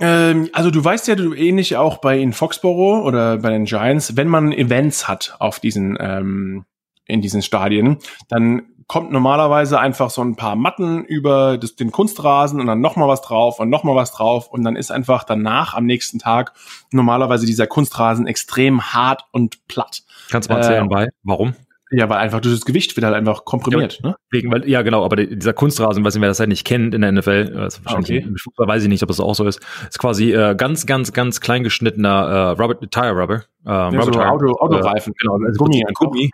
Ähm, 0.00 0.48
also 0.52 0.70
du 0.70 0.84
weißt 0.84 1.08
ja, 1.08 1.14
du 1.14 1.34
ähnlich 1.34 1.76
auch 1.76 1.98
bei 1.98 2.18
in 2.18 2.32
Foxborough 2.32 3.04
oder 3.04 3.38
bei 3.38 3.50
den 3.50 3.64
Giants, 3.64 4.16
wenn 4.16 4.28
man 4.28 4.52
Events 4.52 5.08
hat 5.08 5.36
auf 5.38 5.60
diesen 5.60 5.96
ähm, 6.00 6.64
in 7.06 7.22
diesen 7.22 7.42
Stadien, 7.42 7.98
dann 8.28 8.62
kommt 8.86 9.12
normalerweise 9.12 9.78
einfach 9.78 10.10
so 10.10 10.22
ein 10.22 10.34
paar 10.34 10.56
Matten 10.56 11.04
über 11.04 11.58
das, 11.58 11.76
den 11.76 11.92
Kunstrasen 11.92 12.60
und 12.60 12.66
dann 12.66 12.80
nochmal 12.80 13.08
was 13.08 13.20
drauf 13.20 13.60
und 13.60 13.68
nochmal 13.68 13.96
was 13.96 14.12
drauf 14.12 14.48
und 14.48 14.64
dann 14.64 14.76
ist 14.76 14.90
einfach 14.90 15.24
danach 15.24 15.74
am 15.74 15.84
nächsten 15.84 16.18
Tag 16.18 16.54
normalerweise 16.90 17.44
dieser 17.44 17.66
Kunstrasen 17.66 18.26
extrem 18.26 18.82
hart 18.82 19.24
und 19.30 19.66
platt. 19.68 20.04
Kannst 20.30 20.48
du 20.48 20.54
mal 20.54 20.60
erzählen, 20.60 20.86
äh, 20.86 20.88
bei? 20.88 21.08
Warum? 21.22 21.54
Ja, 21.90 22.08
weil 22.10 22.18
einfach 22.18 22.40
das 22.40 22.64
Gewicht 22.66 22.96
wird 22.96 23.04
halt 23.04 23.14
einfach 23.14 23.44
komprimiert, 23.44 24.00
ja, 24.02 24.10
ne? 24.10 24.16
Wegen, 24.30 24.52
weil, 24.52 24.68
ja, 24.68 24.82
genau, 24.82 25.04
aber 25.04 25.16
dieser 25.16 25.54
Kunstrasen, 25.54 26.04
weiß 26.04 26.14
nicht, 26.14 26.20
wer 26.20 26.28
das 26.28 26.38
halt 26.38 26.50
nicht 26.50 26.66
kennt 26.66 26.94
in 26.94 27.00
der 27.00 27.12
NFL, 27.12 27.54
also 27.56 27.82
wahrscheinlich 27.84 28.24
ah, 28.24 28.28
okay. 28.28 28.68
weiß 28.68 28.82
ich 28.82 28.88
nicht, 28.90 29.02
ob 29.02 29.08
das 29.08 29.20
auch 29.20 29.34
so 29.34 29.46
ist, 29.46 29.60
ist 29.88 29.98
quasi 29.98 30.32
äh, 30.32 30.54
ganz, 30.54 30.84
ganz, 30.84 31.12
ganz 31.14 31.40
klein 31.40 31.64
geschnittener 31.64 32.56
äh, 32.58 32.62
Rubber, 32.62 32.78
Tire 32.90 33.12
Rubber. 33.12 33.34
Ähm, 33.34 33.42
ja, 33.64 33.86
Rubber 33.86 34.04
so 34.04 34.10
Tire, 34.10 34.30
Auto, 34.30 34.52
Autoreifen, 34.58 35.12
äh, 35.12 35.16
genau, 35.18 35.38
also 35.46 35.64
Gummi, 35.64 35.82
Gummi 35.94 36.30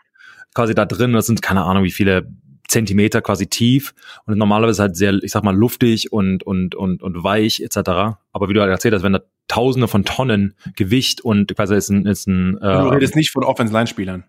quasi 0.55 0.75
da 0.75 0.87
drin, 0.87 1.13
das 1.13 1.27
sind 1.27 1.43
keine 1.43 1.63
Ahnung, 1.63 1.85
wie 1.85 1.91
viele 1.91 2.27
Zentimeter 2.69 3.21
quasi 3.21 3.47
tief 3.47 3.95
und 4.27 4.39
normalerweise 4.39 4.83
halt 4.83 4.97
sehr, 4.97 5.15
ich 5.23 5.33
sag 5.33 5.45
mal, 5.45 5.55
luftig 5.55 6.13
und, 6.13 6.43
und, 6.43 6.75
und, 6.75 7.03
und 7.03 7.23
weich 7.23 7.61
etc. 7.61 8.17
Aber 8.33 8.49
wie 8.49 8.55
du 8.55 8.61
halt 8.61 8.71
erzählt 8.71 8.95
hast, 8.95 9.03
wenn 9.03 9.13
da 9.13 9.21
Tausende 9.47 9.89
von 9.89 10.07
Tonnen 10.07 10.55
Gewicht 10.75 11.21
und 11.21 11.55
quasi 11.55 11.77
ist 11.77 11.91
ein, 11.91 12.07
ist 12.07 12.27
ein 12.27 12.57
äh, 12.59 12.83
Du 12.83 12.89
redest 12.89 13.15
nicht 13.15 13.31
von 13.31 13.45
Offense-Line-Spielern. 13.45 14.25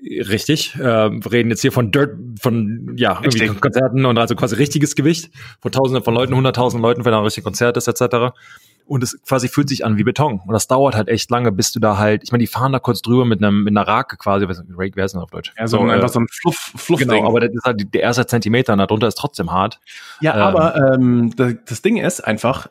Richtig. 0.00 0.76
Äh, 0.76 0.80
wir 0.80 1.32
reden 1.32 1.50
jetzt 1.50 1.60
hier 1.60 1.72
von 1.72 1.90
Dirt, 1.90 2.16
von 2.40 2.94
ja, 2.96 3.18
irgendwie 3.20 3.48
Konzerten 3.48 4.06
und 4.06 4.16
also 4.16 4.36
quasi 4.36 4.54
richtiges 4.54 4.94
Gewicht 4.94 5.30
von 5.60 5.72
Tausenden 5.72 6.04
von 6.04 6.14
Leuten, 6.14 6.34
hunderttausend 6.36 6.80
Leuten, 6.80 7.04
wenn 7.04 7.10
da 7.10 7.18
ein 7.18 7.24
richtiges 7.24 7.44
Konzert 7.44 7.76
ist, 7.76 7.88
etc. 7.88 8.32
Und 8.86 9.02
es 9.02 9.20
quasi 9.22 9.48
fühlt 9.48 9.68
sich 9.68 9.84
an 9.84 9.98
wie 9.98 10.04
Beton. 10.04 10.40
Und 10.46 10.52
das 10.52 10.68
dauert 10.68 10.94
halt 10.94 11.08
echt 11.08 11.30
lange, 11.30 11.50
bis 11.50 11.72
du 11.72 11.80
da 11.80 11.98
halt, 11.98 12.22
ich 12.22 12.30
meine, 12.30 12.42
die 12.42 12.46
fahren 12.46 12.72
da 12.72 12.78
kurz 12.78 13.02
drüber 13.02 13.24
mit 13.24 13.42
einem 13.42 13.64
mit 13.64 13.72
einer 13.72 13.86
Rake 13.86 14.16
quasi, 14.18 14.48
was 14.48 14.62
Rake, 14.70 14.94
wer 14.94 15.04
ist 15.04 15.12
denn 15.12 15.20
auf 15.20 15.30
Deutsch? 15.30 15.52
Ja, 15.58 15.66
so, 15.66 15.78
so 15.78 15.84
einfach 15.84 16.08
so 16.08 16.20
ein 16.20 16.28
Fluff, 16.30 16.72
Fluff 16.76 17.00
Genau, 17.00 17.26
aber 17.26 17.40
das 17.40 17.50
ist 17.52 17.64
halt 17.64 17.92
der 17.92 18.02
erste 18.02 18.24
Zentimeter 18.24 18.74
und 18.74 18.78
darunter 18.78 19.08
ist 19.08 19.18
trotzdem 19.18 19.50
hart. 19.50 19.80
Ja, 20.20 20.34
ähm, 20.34 20.42
aber 20.42 20.94
ähm, 20.94 21.32
das, 21.36 21.54
das 21.66 21.82
Ding 21.82 21.96
ist 21.96 22.20
einfach, 22.20 22.68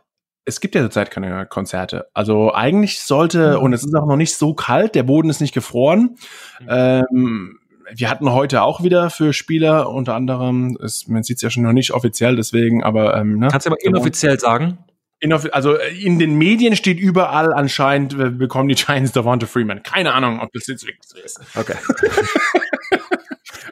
es 0.47 0.61
gibt 0.61 0.75
ja 0.75 0.81
zurzeit 0.81 1.11
keine 1.11 1.45
Konzerte. 1.45 2.07
Also 2.13 2.53
eigentlich 2.53 3.01
sollte, 3.01 3.57
mhm. 3.57 3.63
und 3.63 3.73
es 3.73 3.83
ist 3.83 3.93
auch 3.93 4.07
noch 4.07 4.15
nicht 4.15 4.35
so 4.35 4.53
kalt, 4.53 4.95
der 4.95 5.03
Boden 5.03 5.29
ist 5.29 5.41
nicht 5.41 5.53
gefroren. 5.53 6.17
Mhm. 6.61 6.67
Ähm, 6.69 7.59
wir 7.93 8.09
hatten 8.09 8.31
heute 8.31 8.63
auch 8.63 8.81
wieder 8.81 9.09
für 9.09 9.33
Spieler 9.33 9.89
unter 9.89 10.15
anderem, 10.15 10.77
es, 10.81 11.07
man 11.07 11.23
sieht 11.23 11.37
es 11.37 11.41
ja 11.41 11.49
schon 11.49 11.63
noch 11.63 11.73
nicht 11.73 11.91
offiziell, 11.91 12.37
deswegen, 12.37 12.81
aber 12.81 13.17
ähm, 13.17 13.39
ne? 13.39 13.49
Kannst 13.49 13.65
du 13.65 13.71
aber 13.71 13.83
inoffiziell 13.83 14.39
sagen? 14.39 14.77
Inoffi 15.19 15.49
also 15.49 15.75
in 15.75 16.17
den 16.17 16.37
Medien 16.37 16.75
steht 16.75 16.99
überall 16.99 17.53
anscheinend, 17.53 18.13
äh, 18.13 18.29
bekommen 18.29 18.69
die 18.69 18.75
Giants 18.75 19.11
Davante 19.11 19.47
Freeman. 19.47 19.83
Keine 19.83 20.13
Ahnung, 20.13 20.39
ob 20.39 20.51
das 20.53 20.67
jetzt 20.67 20.85
wirklich 20.85 21.05
so 21.05 21.17
ist. 21.17 21.41
Okay. 21.55 21.75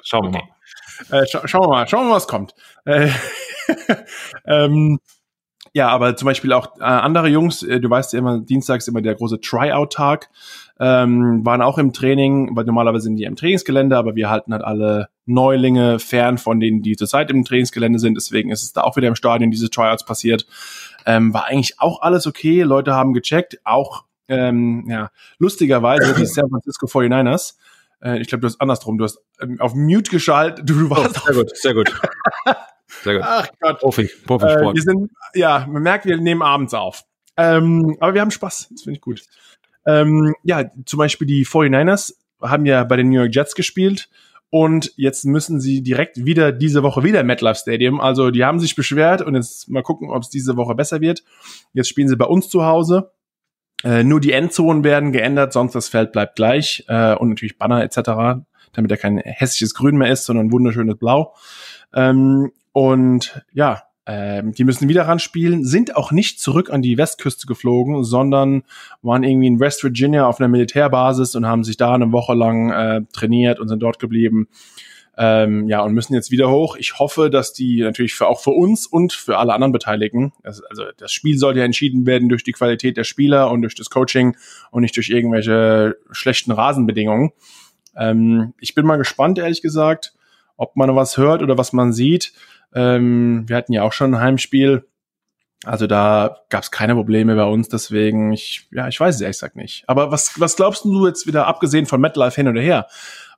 schauen 0.04 0.26
wir 0.26 0.42
mal. 0.42 1.22
Äh, 1.22 1.28
scha 1.28 1.48
schauen 1.48 1.64
wir 1.64 1.70
mal, 1.70 1.88
schauen 1.88 2.06
wir 2.06 2.10
mal, 2.10 2.16
was 2.16 2.28
kommt. 2.28 2.54
Äh, 2.86 3.10
ähm, 4.46 5.00
ja, 5.76 5.90
aber 5.90 6.16
zum 6.16 6.28
Beispiel 6.28 6.54
auch 6.54 6.78
äh, 6.78 6.84
andere 6.84 7.28
Jungs, 7.28 7.62
äh, 7.62 7.82
du 7.82 7.90
weißt 7.90 8.14
ja 8.14 8.20
immer, 8.20 8.40
dienstags 8.40 8.88
immer 8.88 9.02
der 9.02 9.14
große 9.14 9.42
Tryout-Tag, 9.42 10.30
ähm, 10.80 11.46
waren 11.46 11.62
auch 11.62 11.78
im 11.78 11.92
Training, 11.92 12.56
weil 12.56 12.64
normalerweise 12.64 13.04
sind 13.04 13.18
die 13.18 13.26
im 13.26 13.36
Trainingsgelände, 13.36 13.98
aber 13.98 14.16
wir 14.16 14.30
halten 14.30 14.54
halt 14.54 14.64
alle 14.64 15.10
Neulinge 15.26 16.00
fern 16.00 16.38
von 16.38 16.62
denen, 16.62 16.82
die 16.82 16.96
zurzeit 16.96 17.30
im 17.30 17.44
Trainingsgelände 17.44 18.00
sind. 18.00 18.16
Deswegen 18.16 18.52
ist 18.52 18.64
es 18.64 18.72
da 18.72 18.84
auch 18.84 18.96
wieder 18.96 19.10
im 19.10 19.16
Stadion 19.16 19.52
diese 19.52 19.70
Tryouts 19.70 20.06
passiert. 20.06 20.48
Ähm, 21.06 21.34
war 21.34 21.48
eigentlich 21.48 21.78
auch 21.78 22.02
alles 22.02 22.26
okay. 22.26 22.62
Leute 22.62 22.94
haben 22.94 23.12
gecheckt. 23.12 23.60
Auch, 23.66 24.06
ähm, 24.30 24.86
ja, 24.88 25.10
lustigerweise 25.40 26.16
die 26.18 26.26
San 26.26 26.50
Francisco 26.50 26.86
49ers. 26.86 27.56
Äh, 28.02 28.22
ich 28.22 28.30
glaube, 28.30 28.44
du 28.44 28.48
hast 28.48 28.62
andersrum. 28.62 28.98
Du 28.98 29.04
hast 29.04 29.20
ähm, 29.42 29.60
auf 29.60 29.76
Mute 29.76 30.10
geschaltet. 30.10 30.70
Du 30.70 30.90
warst 30.90 31.18
oh, 31.18 31.26
sehr 31.26 31.36
gut, 31.36 31.58
sehr 31.58 31.74
gut. 31.74 32.02
Sehr 32.88 33.16
gut. 33.16 33.24
Ach 33.26 33.48
Gott. 33.60 33.80
Profi, 33.80 34.10
Profisport. 34.26 34.74
Äh, 34.74 34.76
wir 34.76 34.82
sind, 34.82 35.12
ja, 35.34 35.66
man 35.70 35.82
merkt, 35.82 36.06
wir 36.06 36.18
nehmen 36.18 36.42
abends 36.42 36.74
auf. 36.74 37.04
Ähm, 37.38 37.98
aber 38.00 38.14
wir 38.14 38.22
haben 38.22 38.32
Spaß. 38.32 38.70
Das 38.72 38.82
finde 38.84 38.98
ich 38.98 39.02
gut. 39.02 39.22
Ähm, 39.86 40.34
ja, 40.44 40.72
zum 40.86 40.98
Beispiel 40.98 41.28
die 41.28 41.46
49ers 41.46 42.14
haben 42.42 42.66
ja 42.66 42.84
bei 42.84 42.98
den 42.98 43.10
New 43.10 43.20
York 43.20 43.34
Jets 43.34 43.56
gespielt 43.56 44.10
und 44.50 44.94
jetzt 44.96 45.26
müssen 45.26 45.60
sie 45.60 45.82
direkt 45.82 46.26
wieder 46.26 46.52
diese 46.52 46.84
Woche 46.84 47.04
wieder 47.04 47.22
im 47.22 47.28
MetLife 47.28 47.60
Stadium. 47.60 48.00
Also 48.00 48.32
die 48.32 48.46
haben 48.46 48.60
sich 48.60 48.76
beschwert 48.76 49.22
und 49.22 49.36
jetzt 49.36 49.70
mal 49.70 49.84
gucken, 49.84 50.10
ob 50.10 50.24
es 50.24 50.30
diese 50.30 50.56
Woche 50.58 50.76
besser 50.76 51.02
wird. 51.02 51.24
Jetzt 51.74 51.90
spielen 51.90 52.08
sie 52.08 52.16
bei 52.16 52.26
uns 52.26 52.50
zu 52.50 52.66
Hause. 52.66 53.12
Äh, 53.84 54.04
nur 54.04 54.20
die 54.20 54.32
Endzonen 54.32 54.84
werden 54.84 55.12
geändert, 55.12 55.54
sonst 55.54 55.76
das 55.76 55.90
Feld 55.90 56.12
bleibt 56.12 56.38
gleich 56.38 56.86
äh, 56.88 57.16
und 57.16 57.30
natürlich 57.30 57.58
Banner 57.58 57.84
etc., 57.84 58.44
damit 58.74 58.92
er 58.92 58.98
kein 58.98 59.18
hässliches 59.18 59.74
Grün 59.74 59.98
mehr 59.98 60.12
ist, 60.12 60.26
sondern 60.26 60.52
wunderschönes 60.52 60.98
Blau. 60.98 61.36
Ähm, 61.94 62.52
und 62.76 63.42
ja, 63.54 63.84
ähm, 64.06 64.52
die 64.52 64.66
müssen 64.66 64.90
wieder 64.90 65.04
ran 65.04 65.20
spielen, 65.20 65.64
sind 65.64 65.96
auch 65.96 66.12
nicht 66.12 66.42
zurück 66.42 66.70
an 66.70 66.82
die 66.82 66.98
Westküste 66.98 67.48
geflogen, 67.48 68.04
sondern 68.04 68.64
waren 69.02 69.24
irgendwie 69.24 69.48
in 69.48 69.62
West 69.62 69.82
Virginia 69.82 70.28
auf 70.28 70.42
einer 70.42 70.50
Militärbasis 70.50 71.36
und 71.36 71.46
haben 71.46 71.64
sich 71.64 71.78
da 71.78 71.94
eine 71.94 72.12
Woche 72.12 72.34
lang 72.34 72.72
äh, 72.72 73.02
trainiert 73.14 73.62
und 73.62 73.70
sind 73.70 73.80
dort 73.80 73.98
geblieben. 73.98 74.50
Ähm, 75.18 75.70
ja, 75.70 75.84
und 75.84 75.94
müssen 75.94 76.16
jetzt 76.16 76.32
wieder 76.32 76.52
hoch. 76.52 76.76
Ich 76.76 77.00
hoffe, 77.00 77.30
dass 77.30 77.54
die 77.54 77.80
natürlich 77.80 78.14
für, 78.14 78.28
auch 78.28 78.42
für 78.42 78.52
uns 78.52 78.86
und 78.86 79.14
für 79.14 79.38
alle 79.38 79.54
anderen 79.54 79.72
Beteiligten, 79.72 80.34
also, 80.44 80.62
also 80.70 80.84
das 80.98 81.14
Spiel 81.14 81.38
soll 81.38 81.58
ja 81.58 81.64
entschieden 81.64 82.06
werden 82.06 82.28
durch 82.28 82.44
die 82.44 82.52
Qualität 82.52 82.98
der 82.98 83.06
Spieler 83.06 83.50
und 83.52 83.62
durch 83.62 83.76
das 83.76 83.90
Coaching 83.90 84.36
und 84.70 84.82
nicht 84.82 84.98
durch 84.98 85.10
irgendwelche 85.12 85.96
schlechten 86.12 86.52
Rasenbedingungen. 86.52 87.32
Ähm, 87.96 88.54
ich 88.60 88.76
bin 88.76 88.86
mal 88.86 88.98
gespannt, 88.98 89.38
ehrlich 89.38 89.62
gesagt, 89.62 90.14
ob 90.58 90.76
man 90.76 90.96
was 90.96 91.18
hört 91.18 91.42
oder 91.42 91.58
was 91.58 91.74
man 91.74 91.94
sieht. 91.94 92.34
Ähm, 92.76 93.44
wir 93.48 93.56
hatten 93.56 93.74
ja 93.74 93.84
auch 93.84 93.94
schon 93.94 94.14
ein 94.14 94.22
Heimspiel. 94.22 94.86
Also 95.64 95.88
da 95.88 96.38
gab 96.50 96.64
es 96.64 96.70
keine 96.70 96.94
Probleme 96.94 97.36
bei 97.36 97.46
uns, 97.46 97.70
deswegen, 97.70 98.34
ich, 98.34 98.68
ja, 98.72 98.88
ich 98.88 99.00
weiß 99.00 99.16
es 99.16 99.22
ehrlich 99.22 99.38
gesagt 99.38 99.56
nicht. 99.56 99.84
Aber 99.88 100.12
was, 100.12 100.40
was 100.40 100.56
glaubst 100.56 100.86
du 100.86 101.08
jetzt 101.08 101.26
wieder, 101.26 101.48
abgesehen 101.48 101.88
von 101.88 102.00
MetLife 102.00 102.36
hin 102.36 102.48
oder 102.48 102.62
her, 102.62 102.88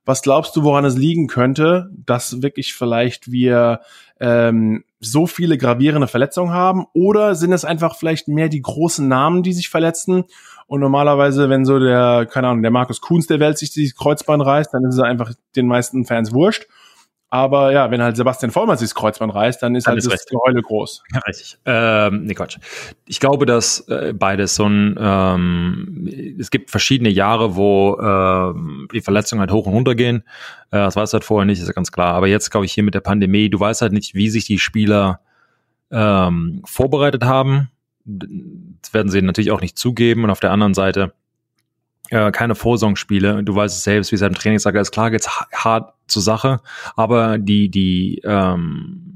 was 0.08 0.22
glaubst 0.22 0.56
du, 0.56 0.64
woran 0.64 0.86
es 0.86 0.98
liegen 0.98 1.28
könnte, 1.28 1.90
dass 2.06 2.42
wirklich 2.42 2.74
vielleicht 2.74 3.30
wir 3.30 3.82
ähm, 4.22 4.86
so 5.02 5.28
viele 5.28 5.58
gravierende 5.58 6.08
Verletzungen 6.08 6.54
haben? 6.54 6.86
Oder 6.94 7.36
sind 7.36 7.52
es 7.52 7.66
einfach 7.66 7.98
vielleicht 7.98 8.30
mehr 8.30 8.48
die 8.48 8.62
großen 8.62 9.06
Namen, 9.08 9.44
die 9.44 9.52
sich 9.52 9.68
verletzen? 9.68 10.24
Und 10.66 10.80
normalerweise, 10.80 11.50
wenn 11.50 11.66
so 11.66 11.78
der, 11.78 12.26
keine 12.26 12.48
Ahnung, 12.48 12.62
der 12.62 12.72
Markus 12.72 13.02
Kuhns 13.02 13.28
der 13.28 13.42
Welt 13.42 13.58
sich 13.58 13.72
die 13.72 13.92
Kreuzbahn 13.92 14.42
reißt, 14.42 14.74
dann 14.74 14.86
ist 14.86 14.96
es 14.96 15.02
einfach 15.02 15.34
den 15.58 15.68
meisten 15.68 16.06
Fans 16.06 16.34
wurscht. 16.34 16.68
Aber 17.30 17.74
ja, 17.74 17.92
wenn 17.92 18.02
halt 18.02 18.16
Sebastian 18.16 18.52
Vollmann 18.52 18.78
sich 18.78 18.88
das 18.88 18.96
Kreuzband 18.96 19.36
reißt, 19.36 19.62
dann 19.62 19.76
ist 19.76 19.86
dann 19.86 19.94
halt 19.96 20.00
ist 20.00 20.12
das 20.12 20.26
Geheule 20.26 20.62
groß. 20.62 21.04
Ja, 21.14 21.20
richtig. 21.28 21.58
Ähm, 21.66 22.24
nee, 22.24 22.34
Quatsch. 22.34 22.58
Ich 23.06 23.20
glaube, 23.20 23.46
dass 23.46 23.82
äh, 23.90 24.14
beides 24.14 24.56
so 24.56 24.66
ein, 24.66 24.96
ähm, 24.98 26.38
es 26.40 26.52
gibt 26.52 26.72
verschiedene 26.72 27.10
Jahre, 27.10 27.58
wo 27.58 27.98
ähm, 28.00 28.88
die 28.94 29.02
Verletzungen 29.02 29.42
halt 29.42 29.52
hoch 29.52 29.66
und 29.66 29.74
runter 29.74 29.96
gehen. 29.96 30.24
Äh, 30.72 30.78
das 30.78 30.96
weißt 30.96 31.14
du 31.14 31.16
halt 31.16 31.26
vorher 31.26 31.46
nicht, 31.46 31.60
ist 31.60 31.68
ja 31.68 31.74
ganz 31.74 31.92
klar. 31.92 32.14
Aber 32.14 32.28
jetzt, 32.28 32.50
glaube 32.50 32.66
ich, 32.66 32.72
hier 32.72 32.84
mit 32.84 32.94
der 32.94 33.02
Pandemie, 33.02 33.50
du 33.50 33.60
weißt 33.60 33.82
halt 33.82 33.92
nicht, 33.92 34.16
wie 34.16 34.30
sich 34.30 34.46
die 34.46 34.60
Spieler 34.60 35.20
ähm, 35.92 36.62
vorbereitet 36.66 37.26
haben. 37.26 37.70
Das 38.06 38.94
werden 38.94 39.10
sie 39.10 39.22
natürlich 39.22 39.52
auch 39.52 39.62
nicht 39.62 39.78
zugeben. 39.78 40.24
Und 40.24 40.30
auf 40.30 40.40
der 40.40 40.52
anderen 40.52 40.74
Seite, 40.74 41.14
äh, 42.10 42.32
keine 42.32 42.56
Vorsongspiele. 42.56 43.44
Du 43.44 43.56
weißt 43.56 43.76
es 43.76 43.84
selbst, 43.84 44.12
wie 44.12 44.16
es 44.16 44.22
im 44.22 44.34
Trainingslager 44.34 44.82
ist. 44.82 44.92
Klar 44.92 45.12
geht's 45.12 45.30
hart 45.30 45.94
zur 46.08 46.22
Sache, 46.22 46.62
aber 46.96 47.38
die, 47.38 47.70
die, 47.70 48.22
ähm, 48.24 49.08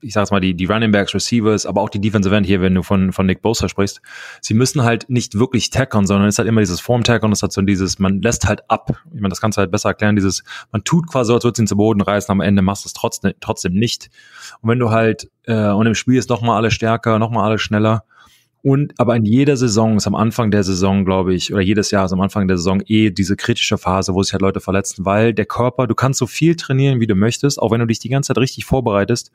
ich 0.00 0.12
sag's 0.12 0.30
mal, 0.30 0.40
die, 0.40 0.54
die 0.54 0.66
Running 0.66 0.92
Backs, 0.92 1.14
Receivers, 1.14 1.66
aber 1.66 1.80
auch 1.80 1.88
die 1.88 2.00
Defensive 2.00 2.34
End 2.34 2.46
hier, 2.46 2.60
wenn 2.60 2.74
du 2.74 2.82
von, 2.82 3.12
von 3.12 3.26
Nick 3.26 3.42
Bosa 3.42 3.68
sprichst, 3.68 4.00
sie 4.40 4.54
müssen 4.54 4.82
halt 4.82 5.08
nicht 5.08 5.38
wirklich 5.38 5.70
tackern, 5.70 6.06
sondern 6.06 6.28
es 6.28 6.34
ist 6.34 6.38
halt 6.38 6.48
immer 6.48 6.60
dieses 6.60 6.80
Form-Tackern, 6.80 7.32
es 7.32 7.42
hat 7.42 7.52
so 7.52 7.62
dieses, 7.62 7.98
man 7.98 8.20
lässt 8.22 8.46
halt 8.46 8.70
ab. 8.70 8.90
Ich 9.12 9.20
meine, 9.20 9.30
das 9.30 9.40
kannst 9.40 9.58
du 9.58 9.60
halt 9.60 9.70
besser 9.70 9.88
erklären, 9.88 10.14
dieses, 10.14 10.44
man 10.70 10.84
tut 10.84 11.08
quasi, 11.08 11.32
als 11.32 11.44
würde 11.44 11.54
es 11.54 11.58
ihn 11.60 11.66
zu 11.66 11.76
Boden 11.76 12.00
reißen, 12.00 12.30
am 12.30 12.40
Ende 12.40 12.62
machst 12.62 12.84
du 12.84 12.88
es 12.88 12.92
trotzdem, 12.92 13.32
trotzdem 13.40 13.72
nicht. 13.72 14.10
Und 14.60 14.70
wenn 14.70 14.78
du 14.78 14.90
halt, 14.90 15.30
äh, 15.44 15.70
und 15.70 15.86
im 15.86 15.94
Spiel 15.94 16.18
ist 16.18 16.30
nochmal 16.30 16.56
alles 16.56 16.74
stärker, 16.74 17.18
nochmal 17.18 17.48
alles 17.48 17.62
schneller, 17.62 18.04
und 18.66 18.94
aber 18.98 19.14
in 19.14 19.24
jeder 19.24 19.56
Saison 19.56 19.96
ist 19.96 20.08
am 20.08 20.16
Anfang 20.16 20.50
der 20.50 20.64
Saison, 20.64 21.04
glaube 21.04 21.32
ich, 21.32 21.52
oder 21.52 21.62
jedes 21.62 21.92
Jahr 21.92 22.04
ist 22.04 22.12
am 22.12 22.20
Anfang 22.20 22.48
der 22.48 22.56
Saison 22.56 22.82
eh 22.86 23.10
diese 23.10 23.36
kritische 23.36 23.78
Phase, 23.78 24.12
wo 24.12 24.24
sich 24.24 24.32
halt 24.32 24.42
Leute 24.42 24.58
verletzen, 24.58 25.04
weil 25.04 25.32
der 25.32 25.46
Körper, 25.46 25.86
du 25.86 25.94
kannst 25.94 26.18
so 26.18 26.26
viel 26.26 26.56
trainieren, 26.56 26.98
wie 26.98 27.06
du 27.06 27.14
möchtest, 27.14 27.62
auch 27.62 27.70
wenn 27.70 27.78
du 27.78 27.86
dich 27.86 28.00
die 28.00 28.08
ganze 28.08 28.26
Zeit 28.26 28.38
richtig 28.38 28.64
vorbereitest. 28.64 29.30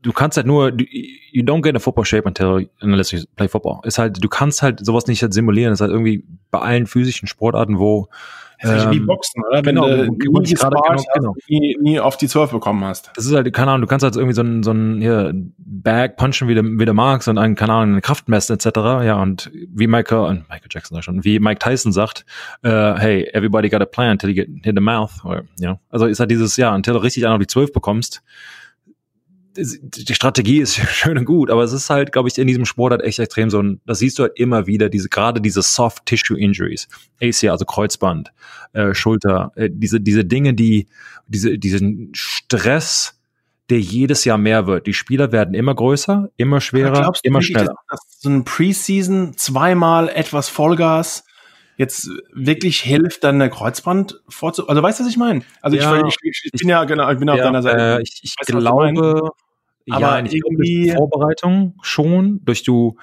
Du 0.00 0.12
kannst 0.14 0.38
halt 0.38 0.46
nur, 0.46 0.72
you 0.78 1.42
don't 1.42 1.60
get 1.60 1.76
a 1.76 1.78
football 1.78 2.06
shape 2.06 2.26
until 2.26 2.70
unless 2.80 3.12
you 3.12 3.20
play 3.36 3.48
football. 3.48 3.80
Ist 3.82 3.98
halt, 3.98 4.24
du 4.24 4.28
kannst 4.30 4.62
halt 4.62 4.82
sowas 4.82 5.06
nicht 5.06 5.20
halt 5.20 5.34
simulieren. 5.34 5.74
Ist 5.74 5.82
halt 5.82 5.90
irgendwie 5.90 6.24
bei 6.50 6.60
allen 6.60 6.86
physischen 6.86 7.28
Sportarten, 7.28 7.78
wo 7.78 8.08
das 8.60 8.72
ist 8.72 8.84
ähm, 8.86 8.92
wie 8.92 9.00
Boxen, 9.00 9.42
oder? 9.44 9.64
Wenn 9.64 9.76
genau, 9.76 9.86
du 9.88 10.04
nie, 10.12 10.54
gerade, 10.54 10.76
genau, 10.76 11.04
genau. 11.14 11.34
Nie, 11.48 11.76
nie 11.80 12.00
auf 12.00 12.16
die 12.16 12.26
12 12.26 12.50
bekommen 12.50 12.84
hast. 12.84 13.10
Das 13.14 13.24
ist 13.24 13.32
halt, 13.32 13.52
keine 13.52 13.70
Ahnung, 13.70 13.82
du 13.82 13.86
kannst 13.86 14.02
halt 14.02 14.16
irgendwie 14.16 14.34
so 14.34 14.42
ein, 14.42 14.62
so 14.62 14.72
ein 14.72 15.00
hier, 15.00 15.32
Bag 15.58 16.16
punchen, 16.16 16.48
wie 16.48 16.54
du, 16.54 16.62
wie 16.62 16.84
du 16.84 16.92
magst 16.92 17.28
und 17.28 17.38
einen, 17.38 17.54
keine 17.54 17.72
Ahnung, 17.72 17.92
eine 17.92 18.00
Kraft 18.00 18.28
messen, 18.28 18.54
etc. 18.54 18.66
Ja, 19.04 19.22
und 19.22 19.50
wie 19.52 19.86
Michael, 19.86 20.28
und 20.28 20.48
Michael 20.48 20.68
Jackson 20.70 20.96
da 20.96 21.02
schon, 21.02 21.24
wie 21.24 21.38
Mike 21.38 21.60
Tyson 21.60 21.92
sagt, 21.92 22.24
uh, 22.64 22.96
hey, 22.96 23.30
everybody 23.32 23.68
got 23.68 23.80
a 23.80 23.86
plan 23.86 24.12
until 24.12 24.30
you 24.30 24.34
get 24.34 24.48
hit 24.64 24.74
the 24.74 24.80
mouth. 24.80 25.12
Or, 25.24 25.44
you 25.58 25.66
know? 25.66 25.78
Also 25.90 26.06
ist 26.06 26.18
halt 26.18 26.30
dieses, 26.30 26.56
ja, 26.56 26.74
until 26.74 26.94
du 26.94 27.02
richtig 27.02 27.24
einen 27.24 27.34
auf 27.34 27.40
die 27.40 27.46
12 27.46 27.72
bekommst, 27.72 28.22
die 29.56 30.14
Strategie 30.14 30.60
ist 30.60 30.74
schön 30.76 31.18
und 31.18 31.24
gut, 31.24 31.50
aber 31.50 31.62
es 31.62 31.72
ist 31.72 31.90
halt, 31.90 32.12
glaube 32.12 32.28
ich, 32.28 32.38
in 32.38 32.46
diesem 32.46 32.64
Sport 32.64 32.92
halt 32.92 33.02
echt 33.02 33.18
extrem 33.18 33.50
so 33.50 33.60
ein, 33.60 33.80
das 33.86 33.98
siehst 33.98 34.18
du 34.18 34.24
halt 34.24 34.32
immer 34.36 34.66
wieder, 34.66 34.88
diese, 34.88 35.08
gerade 35.08 35.40
diese 35.40 35.62
Soft 35.62 36.06
Tissue 36.06 36.38
Injuries, 36.38 36.88
ACL, 37.22 37.50
also 37.50 37.64
Kreuzband, 37.64 38.32
äh, 38.72 38.94
Schulter, 38.94 39.52
äh, 39.56 39.68
diese, 39.72 40.00
diese 40.00 40.24
Dinge, 40.24 40.54
die, 40.54 40.86
diese, 41.26 41.58
diesen 41.58 42.10
Stress, 42.14 43.14
der 43.70 43.80
jedes 43.80 44.24
Jahr 44.24 44.38
mehr 44.38 44.66
wird. 44.66 44.86
Die 44.86 44.94
Spieler 44.94 45.30
werden 45.30 45.54
immer 45.54 45.74
größer, 45.74 46.30
immer 46.36 46.60
schwerer, 46.60 47.12
immer 47.22 47.42
schneller. 47.42 47.74
Dass, 47.90 48.00
dass 48.00 48.20
so 48.20 48.30
ein 48.30 48.44
Preseason 48.44 49.36
zweimal 49.36 50.08
etwas 50.08 50.48
Vollgas 50.48 51.24
jetzt 51.78 52.10
wirklich 52.34 52.80
hilft, 52.80 53.24
dann 53.24 53.36
eine 53.36 53.48
Kreuzband 53.48 54.20
vorzu... 54.28 54.68
Also 54.68 54.82
weißt 54.82 55.00
du, 55.00 55.04
was 55.04 55.10
ich 55.10 55.16
meine? 55.16 55.42
Also 55.62 55.76
ja, 55.76 56.06
ich, 56.06 56.16
ich, 56.22 56.50
ich, 56.52 56.60
bin 56.60 56.68
ja 56.68 56.84
genau, 56.84 57.10
ich 57.10 57.18
bin 57.18 57.28
ja, 57.28 57.34
auf 57.34 57.40
deiner 57.40 57.62
Seite. 57.62 57.98
Äh, 57.98 58.02
ich, 58.02 58.20
ich 58.22 58.34
weißt, 58.38 58.48
glaube, 58.48 59.30
aber 59.88 60.18
ja, 60.18 60.18
irgendwie 60.18 60.90
Vorbereitung 60.90 61.78
schon, 61.80 62.40
durch 62.44 62.62
du 62.62 62.98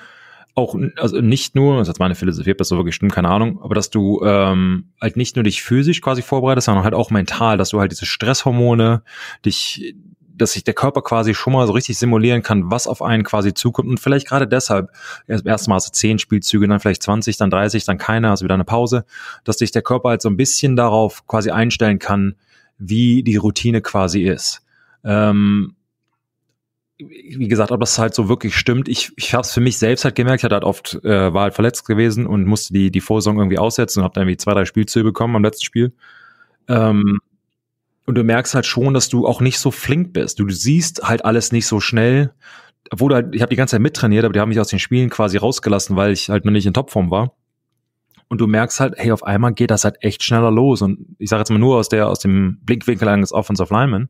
auch, 0.55 0.75
also 0.97 1.19
nicht 1.19 1.55
nur, 1.55 1.79
das 1.79 1.89
ist 1.89 1.99
meine 1.99 2.15
Philosophie, 2.15 2.51
ob 2.51 2.57
das 2.57 2.69
so 2.69 2.77
wirklich 2.77 2.95
stimmt, 2.95 3.13
keine 3.13 3.29
Ahnung, 3.29 3.61
aber 3.61 3.75
dass 3.75 3.89
du 3.89 4.21
ähm, 4.23 4.93
halt 5.01 5.17
nicht 5.17 5.35
nur 5.35 5.43
dich 5.43 5.63
physisch 5.63 6.01
quasi 6.01 6.21
vorbereitest, 6.21 6.65
sondern 6.65 6.83
halt 6.83 6.93
auch 6.93 7.11
mental, 7.11 7.57
dass 7.57 7.69
du 7.69 7.79
halt 7.79 7.91
diese 7.91 8.05
Stresshormone, 8.05 9.03
dich, 9.45 9.95
dass 10.37 10.53
sich 10.53 10.63
der 10.63 10.73
Körper 10.73 11.01
quasi 11.01 11.33
schon 11.33 11.53
mal 11.53 11.65
so 11.67 11.73
richtig 11.73 11.97
simulieren 11.97 12.43
kann, 12.43 12.71
was 12.71 12.87
auf 12.87 13.01
einen 13.01 13.23
quasi 13.23 13.53
zukommt 13.53 13.89
und 13.89 13.99
vielleicht 13.99 14.27
gerade 14.27 14.47
deshalb 14.47 14.89
erst 15.27 15.45
erstmal 15.45 15.77
hast 15.77 15.89
du 15.89 15.91
zehn 15.91 16.19
Spielzüge, 16.19 16.67
dann 16.67 16.79
vielleicht 16.79 17.03
20, 17.03 17.37
dann 17.37 17.49
30, 17.49 17.85
dann 17.85 17.97
keine, 17.97 18.29
hast 18.29 18.43
wieder 18.43 18.53
eine 18.53 18.65
Pause, 18.65 19.05
dass 19.43 19.57
sich 19.57 19.71
der 19.71 19.81
Körper 19.81 20.09
halt 20.09 20.21
so 20.21 20.29
ein 20.29 20.37
bisschen 20.37 20.75
darauf 20.75 21.25
quasi 21.27 21.51
einstellen 21.51 21.99
kann, 21.99 22.35
wie 22.77 23.23
die 23.23 23.37
Routine 23.37 23.81
quasi 23.81 24.23
ist. 24.23 24.61
Ähm, 25.03 25.75
wie 26.97 27.47
gesagt, 27.49 27.71
ob 27.71 27.81
das 27.81 27.99
halt 27.99 28.15
so 28.15 28.29
wirklich 28.29 28.55
stimmt. 28.55 28.87
Ich, 28.87 29.11
ich 29.17 29.33
habe 29.33 29.41
es 29.41 29.51
für 29.51 29.59
mich 29.59 29.77
selbst 29.77 30.05
halt 30.05 30.15
gemerkt. 30.15 30.39
Ich 30.39 30.43
hatte 30.45 30.55
halt 30.55 30.63
oft, 30.63 30.95
äh, 31.03 31.33
war 31.33 31.43
halt 31.43 31.53
verletzt 31.53 31.85
gewesen 31.85 32.25
und 32.25 32.45
musste 32.45 32.73
die, 32.73 32.89
die 32.89 33.01
Vorsaison 33.01 33.37
irgendwie 33.37 33.59
aussetzen 33.59 33.99
und 33.99 34.05
habe 34.05 34.13
dann 34.13 34.23
irgendwie 34.23 34.37
zwei, 34.37 34.53
drei 34.53 34.65
Spielzüge 34.65 35.03
bekommen 35.03 35.35
am 35.35 35.43
letzten 35.43 35.65
Spiel. 35.65 35.93
Ähm, 36.67 37.19
und 38.05 38.15
du 38.15 38.23
merkst 38.23 38.53
halt 38.53 38.65
schon, 38.65 38.93
dass 38.93 39.09
du 39.09 39.27
auch 39.27 39.41
nicht 39.41 39.59
so 39.59 39.71
flink 39.71 40.13
bist. 40.13 40.39
Du, 40.39 40.47
siehst 40.49 41.01
halt 41.03 41.25
alles 41.25 41.51
nicht 41.51 41.67
so 41.67 41.79
schnell. 41.79 42.33
Obwohl 42.91 43.15
halt, 43.15 43.33
ich 43.33 43.41
habe 43.41 43.49
die 43.49 43.55
ganze 43.55 43.71
Zeit 43.71 43.81
mittrainiert, 43.81 44.25
aber 44.25 44.33
die 44.33 44.39
haben 44.39 44.49
mich 44.49 44.59
aus 44.59 44.67
den 44.67 44.79
Spielen 44.79 45.09
quasi 45.09 45.37
rausgelassen, 45.37 45.95
weil 45.95 46.11
ich 46.11 46.29
halt 46.29 46.45
noch 46.45 46.51
nicht 46.51 46.67
in 46.67 46.73
Topform 46.73 47.09
war. 47.09 47.33
Und 48.27 48.41
du 48.41 48.47
merkst 48.47 48.79
halt, 48.79 48.93
hey, 48.97 49.11
auf 49.11 49.23
einmal 49.23 49.53
geht 49.53 49.71
das 49.71 49.85
halt 49.85 49.97
echt 50.01 50.23
schneller 50.23 50.51
los. 50.51 50.81
Und 50.83 51.15
ich 51.17 51.29
sage 51.29 51.41
jetzt 51.41 51.49
mal 51.49 51.57
nur 51.57 51.77
aus 51.77 51.89
der, 51.89 52.07
aus 52.07 52.19
dem 52.19 52.59
Blickwinkel 52.61 53.07
eines 53.07 53.31
Offensive 53.31 53.73
Lineman. 53.73 54.09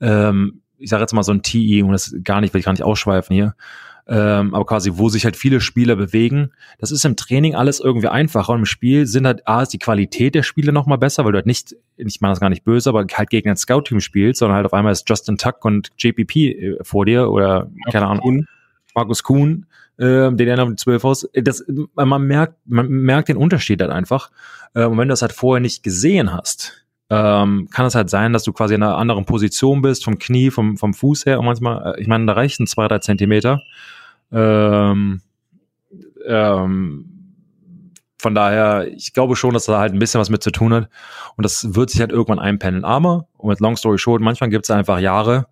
Ähm, 0.00 0.60
ich 0.78 0.90
sage 0.90 1.02
jetzt 1.02 1.14
mal 1.14 1.22
so 1.22 1.32
ein 1.32 1.42
TE, 1.42 1.82
und 1.84 1.92
das 1.92 2.14
gar 2.22 2.42
nicht, 2.42 2.52
will 2.52 2.58
ich 2.58 2.66
gar 2.66 2.72
nicht 2.72 2.82
ausschweifen 2.82 3.34
hier, 3.34 3.54
ähm, 4.08 4.54
aber 4.54 4.64
quasi, 4.64 4.92
wo 4.94 5.08
sich 5.08 5.24
halt 5.24 5.36
viele 5.36 5.60
Spieler 5.60 5.96
bewegen. 5.96 6.52
Das 6.78 6.92
ist 6.92 7.04
im 7.04 7.16
Training 7.16 7.54
alles 7.56 7.80
irgendwie 7.80 8.08
einfacher 8.08 8.52
und 8.52 8.60
im 8.60 8.66
Spiel 8.66 9.06
sind 9.06 9.26
halt, 9.26 9.46
A, 9.48 9.62
ist 9.62 9.72
die 9.72 9.78
Qualität 9.78 10.34
der 10.34 10.44
Spiele 10.44 10.72
nochmal 10.72 10.98
besser, 10.98 11.24
weil 11.24 11.32
du 11.32 11.36
halt 11.36 11.46
nicht, 11.46 11.74
ich 11.96 12.20
meine 12.20 12.32
das 12.32 12.40
gar 12.40 12.50
nicht 12.50 12.64
böse, 12.64 12.88
aber 12.90 13.04
halt 13.12 13.30
gegen 13.30 13.48
ein 13.50 13.56
Scout-Team 13.56 14.00
spielst, 14.00 14.38
sondern 14.38 14.56
halt 14.56 14.66
auf 14.66 14.74
einmal 14.74 14.92
ist 14.92 15.08
Justin 15.08 15.38
Tuck 15.38 15.64
und 15.64 15.90
JPP 15.98 16.36
äh, 16.36 16.76
vor 16.82 17.04
dir 17.04 17.30
oder, 17.30 17.68
Markus 17.68 17.92
keine 17.92 18.06
Ahnung, 18.06 18.22
Kuhn. 18.22 18.48
Markus 18.94 19.22
Kuhn, 19.24 19.66
äh, 19.98 20.32
den 20.32 20.48
er 20.48 20.56
noch 20.56 20.68
mit 20.68 20.78
12 20.78 21.04
aus. 21.04 21.28
Das, 21.34 21.64
man 21.94 22.22
merkt, 22.26 22.54
man 22.64 22.88
merkt 22.88 23.28
den 23.28 23.36
Unterschied 23.36 23.80
halt 23.80 23.90
einfach. 23.90 24.30
Äh, 24.74 24.84
und 24.84 24.98
wenn 24.98 25.08
du 25.08 25.12
das 25.12 25.22
halt 25.22 25.32
vorher 25.32 25.60
nicht 25.60 25.82
gesehen 25.82 26.32
hast, 26.32 26.86
ähm, 27.10 27.68
kann 27.70 27.86
es 27.86 27.94
halt 27.94 28.10
sein, 28.10 28.32
dass 28.32 28.42
du 28.42 28.52
quasi 28.52 28.74
in 28.74 28.82
einer 28.82 28.96
anderen 28.96 29.24
Position 29.24 29.82
bist, 29.82 30.04
vom 30.04 30.18
Knie, 30.18 30.50
vom, 30.50 30.76
vom 30.76 30.92
Fuß 30.92 31.26
her 31.26 31.38
und 31.38 31.46
manchmal, 31.46 31.94
äh, 31.94 32.00
ich 32.00 32.08
meine, 32.08 32.26
da 32.26 32.32
reichen 32.32 32.66
zwei, 32.66 32.88
drei 32.88 32.98
Zentimeter. 32.98 33.62
Ähm, 34.32 35.20
ähm, 36.26 37.16
von 38.18 38.34
daher, 38.34 38.88
ich 38.88 39.12
glaube 39.12 39.36
schon, 39.36 39.54
dass 39.54 39.66
da 39.66 39.78
halt 39.78 39.92
ein 39.92 39.98
bisschen 39.98 40.20
was 40.20 40.30
mit 40.30 40.42
zu 40.42 40.50
tun 40.50 40.72
hat. 40.72 40.88
Und 41.36 41.44
das 41.44 41.74
wird 41.74 41.90
sich 41.90 42.00
halt 42.00 42.10
irgendwann 42.10 42.38
einpendeln. 42.38 42.84
Aber, 42.84 43.28
und 43.36 43.50
mit 43.50 43.60
Long 43.60 43.76
Story 43.76 43.98
Short, 43.98 44.22
manchmal 44.22 44.50
gibt 44.50 44.64
es 44.64 44.70
einfach 44.70 44.98
Jahre, 44.98 45.46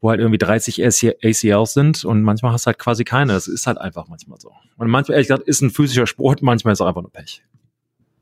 wo 0.00 0.10
halt 0.10 0.20
irgendwie 0.20 0.38
30 0.38 0.84
ACLs 0.84 1.74
sind 1.74 2.04
und 2.04 2.22
manchmal 2.22 2.52
hast 2.52 2.64
du 2.64 2.68
halt 2.68 2.78
quasi 2.78 3.04
keine. 3.04 3.32
Das 3.32 3.48
ist 3.48 3.66
halt 3.66 3.78
einfach 3.78 4.06
manchmal 4.08 4.40
so. 4.40 4.52
Und 4.76 4.88
manchmal, 4.88 5.16
ehrlich 5.16 5.28
gesagt, 5.28 5.48
ist 5.48 5.60
ein 5.60 5.70
physischer 5.70 6.06
Sport, 6.06 6.40
manchmal 6.40 6.72
ist 6.72 6.80
es 6.80 6.86
einfach 6.86 7.02
nur 7.02 7.12
Pech. 7.12 7.42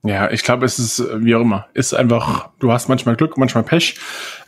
Ja, 0.02 0.30
ich 0.30 0.42
glaube, 0.42 0.64
es 0.64 0.78
ist 0.78 1.04
wie 1.18 1.34
auch 1.34 1.42
immer. 1.42 1.66
Ist 1.74 1.92
einfach, 1.92 2.50
du 2.58 2.72
hast 2.72 2.88
manchmal 2.88 3.16
Glück, 3.16 3.36
manchmal 3.36 3.64
Pech. 3.64 3.98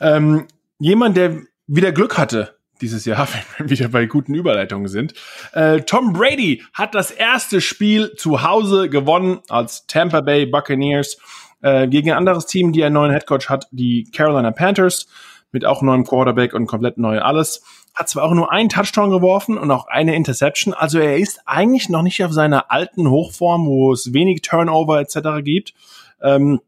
Ähm, 0.01 0.47
jemand, 0.79 1.17
der 1.17 1.43
wieder 1.67 1.93
Glück 1.93 2.17
hatte 2.17 2.58
dieses 2.81 3.05
Jahr, 3.05 3.29
wenn 3.59 3.69
wir 3.69 3.79
wieder 3.79 3.89
bei 3.89 4.07
guten 4.07 4.35
Überleitungen 4.35 4.89
sind. 4.89 5.15
Äh, 5.53 5.81
Tom 5.83 6.13
Brady 6.13 6.63
hat 6.73 6.95
das 6.95 7.11
erste 7.11 7.61
Spiel 7.61 8.15
zu 8.17 8.43
Hause 8.43 8.89
gewonnen 8.89 9.41
als 9.49 9.87
Tampa 9.87 10.21
Bay 10.21 10.47
Buccaneers 10.47 11.19
äh, 11.63 11.89
gegen 11.89 12.11
ein 12.11 12.19
anderes 12.19 12.47
Team, 12.47 12.73
die 12.73 12.85
einen 12.85 12.95
neuen 12.95 13.13
Headcoach 13.13 13.49
hat, 13.49 13.67
die 13.71 14.11
Carolina 14.11 14.51
Panthers, 14.51 15.07
mit 15.51 15.65
auch 15.65 15.81
neuem 15.81 16.05
Quarterback 16.05 16.53
und 16.53 16.67
komplett 16.67 16.99
neu 16.99 17.21
alles 17.21 17.63
hat 17.99 18.09
zwar 18.09 18.23
auch 18.23 18.33
nur 18.33 18.53
einen 18.53 18.69
Touchdown 18.69 19.11
geworfen 19.11 19.59
und 19.59 19.73
auch 19.73 19.89
eine 19.89 20.15
Interception, 20.15 20.73
also 20.73 21.01
er 21.01 21.17
ist 21.17 21.41
eigentlich 21.47 21.89
noch 21.89 22.03
nicht 22.03 22.23
auf 22.23 22.33
seiner 22.33 22.71
alten 22.71 23.11
Hochform, 23.11 23.67
wo 23.67 23.93
es 23.93 24.13
wenig 24.13 24.43
Turnover 24.43 25.01
etc. 25.01 25.43
gibt. 25.43 25.75
Ähm, 26.23 26.61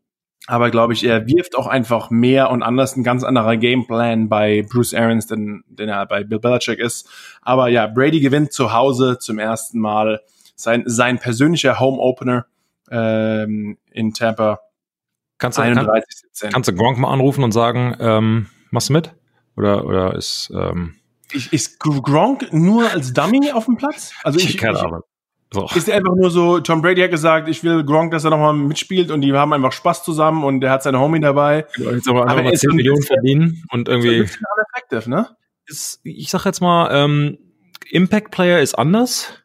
aber 0.50 0.70
glaube 0.70 0.94
ich, 0.94 1.04
er 1.04 1.28
wirft 1.28 1.56
auch 1.56 1.68
einfach 1.68 2.10
mehr 2.10 2.50
und 2.50 2.64
anders 2.64 2.96
ein 2.96 3.04
ganz 3.04 3.22
anderer 3.22 3.56
Gameplan 3.56 4.28
bei 4.28 4.66
Bruce 4.68 4.94
Arians, 4.94 5.28
denn, 5.28 5.62
denn 5.68 5.88
er 5.88 6.04
bei 6.06 6.24
Bill 6.24 6.40
Belichick 6.40 6.80
ist. 6.80 7.08
Aber 7.40 7.68
ja, 7.68 7.86
Brady 7.86 8.18
gewinnt 8.18 8.52
zu 8.52 8.72
Hause 8.72 9.18
zum 9.20 9.38
ersten 9.38 9.78
Mal 9.78 10.20
sein, 10.56 10.82
sein 10.86 11.20
persönlicher 11.20 11.78
Home 11.78 11.98
Opener 11.98 12.46
ähm, 12.90 13.78
in 13.92 14.12
Tampa. 14.12 14.58
Kannst 15.38 15.58
du, 15.58 15.62
31, 15.62 16.22
kann, 16.40 16.50
kannst 16.50 16.68
du 16.68 16.74
Gronk 16.74 16.98
mal 16.98 17.12
anrufen 17.12 17.44
und 17.44 17.52
sagen, 17.52 17.96
ähm, 18.00 18.46
machst 18.72 18.88
du 18.88 18.94
mit? 18.94 19.14
Oder, 19.56 19.86
oder 19.86 20.16
ist 20.16 20.52
ähm 20.52 20.96
ist 21.32 21.78
Gronk 21.78 22.52
nur 22.52 22.90
als 22.90 23.12
Dummy 23.12 23.52
auf 23.52 23.66
dem 23.66 23.76
Platz? 23.76 24.12
Also 24.24 24.40
ich, 24.40 24.58
keine 24.58 24.80
Ahnung. 24.80 25.02
So. 25.52 25.68
Ist 25.74 25.88
er 25.88 25.96
einfach 25.96 26.14
nur 26.14 26.30
so, 26.30 26.60
Tom 26.60 26.80
Brady 26.80 27.02
hat 27.02 27.10
gesagt, 27.10 27.48
ich 27.48 27.64
will 27.64 27.82
Gronk, 27.84 28.12
dass 28.12 28.22
er 28.22 28.30
nochmal 28.30 28.54
mitspielt 28.54 29.10
und 29.10 29.20
die 29.20 29.32
haben 29.32 29.52
einfach 29.52 29.72
Spaß 29.72 30.04
zusammen 30.04 30.44
und 30.44 30.60
der 30.60 30.70
hat 30.70 30.84
seine 30.84 31.00
Homie 31.00 31.18
dabei. 31.18 31.66
Genau, 31.74 31.90
jetzt 31.90 32.08
aber, 32.08 32.28
aber 32.28 32.42
mal 32.42 32.54
10 32.54 32.76
Millionen 32.76 33.02
verdienen 33.02 33.64
und 33.70 33.88
irgendwie. 33.88 34.18
Ist 34.18 34.38
effective, 34.74 35.10
ne? 35.10 35.28
Ist, 35.66 36.00
ich 36.04 36.30
sag 36.30 36.44
jetzt 36.44 36.60
mal, 36.60 36.88
ähm, 36.92 37.38
Impact 37.90 38.30
Player 38.30 38.60
ist 38.60 38.74
anders. 38.74 39.42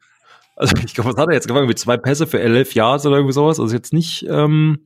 Also 0.56 0.74
ich 0.86 0.94
glaube, 0.94 1.12
was 1.12 1.18
hat 1.18 1.28
er 1.30 1.34
jetzt 1.34 1.48
gemacht? 1.48 1.66
Mit 1.66 1.80
zwei 1.80 1.98
Pässe 1.98 2.28
für 2.28 2.40
elf 2.40 2.76
Yards 2.76 3.06
oder 3.06 3.18
irgendwie 3.18 3.34
sowas. 3.34 3.60
Also 3.60 3.76
jetzt 3.76 3.92
nicht, 3.92 4.26
ähm, 4.30 4.86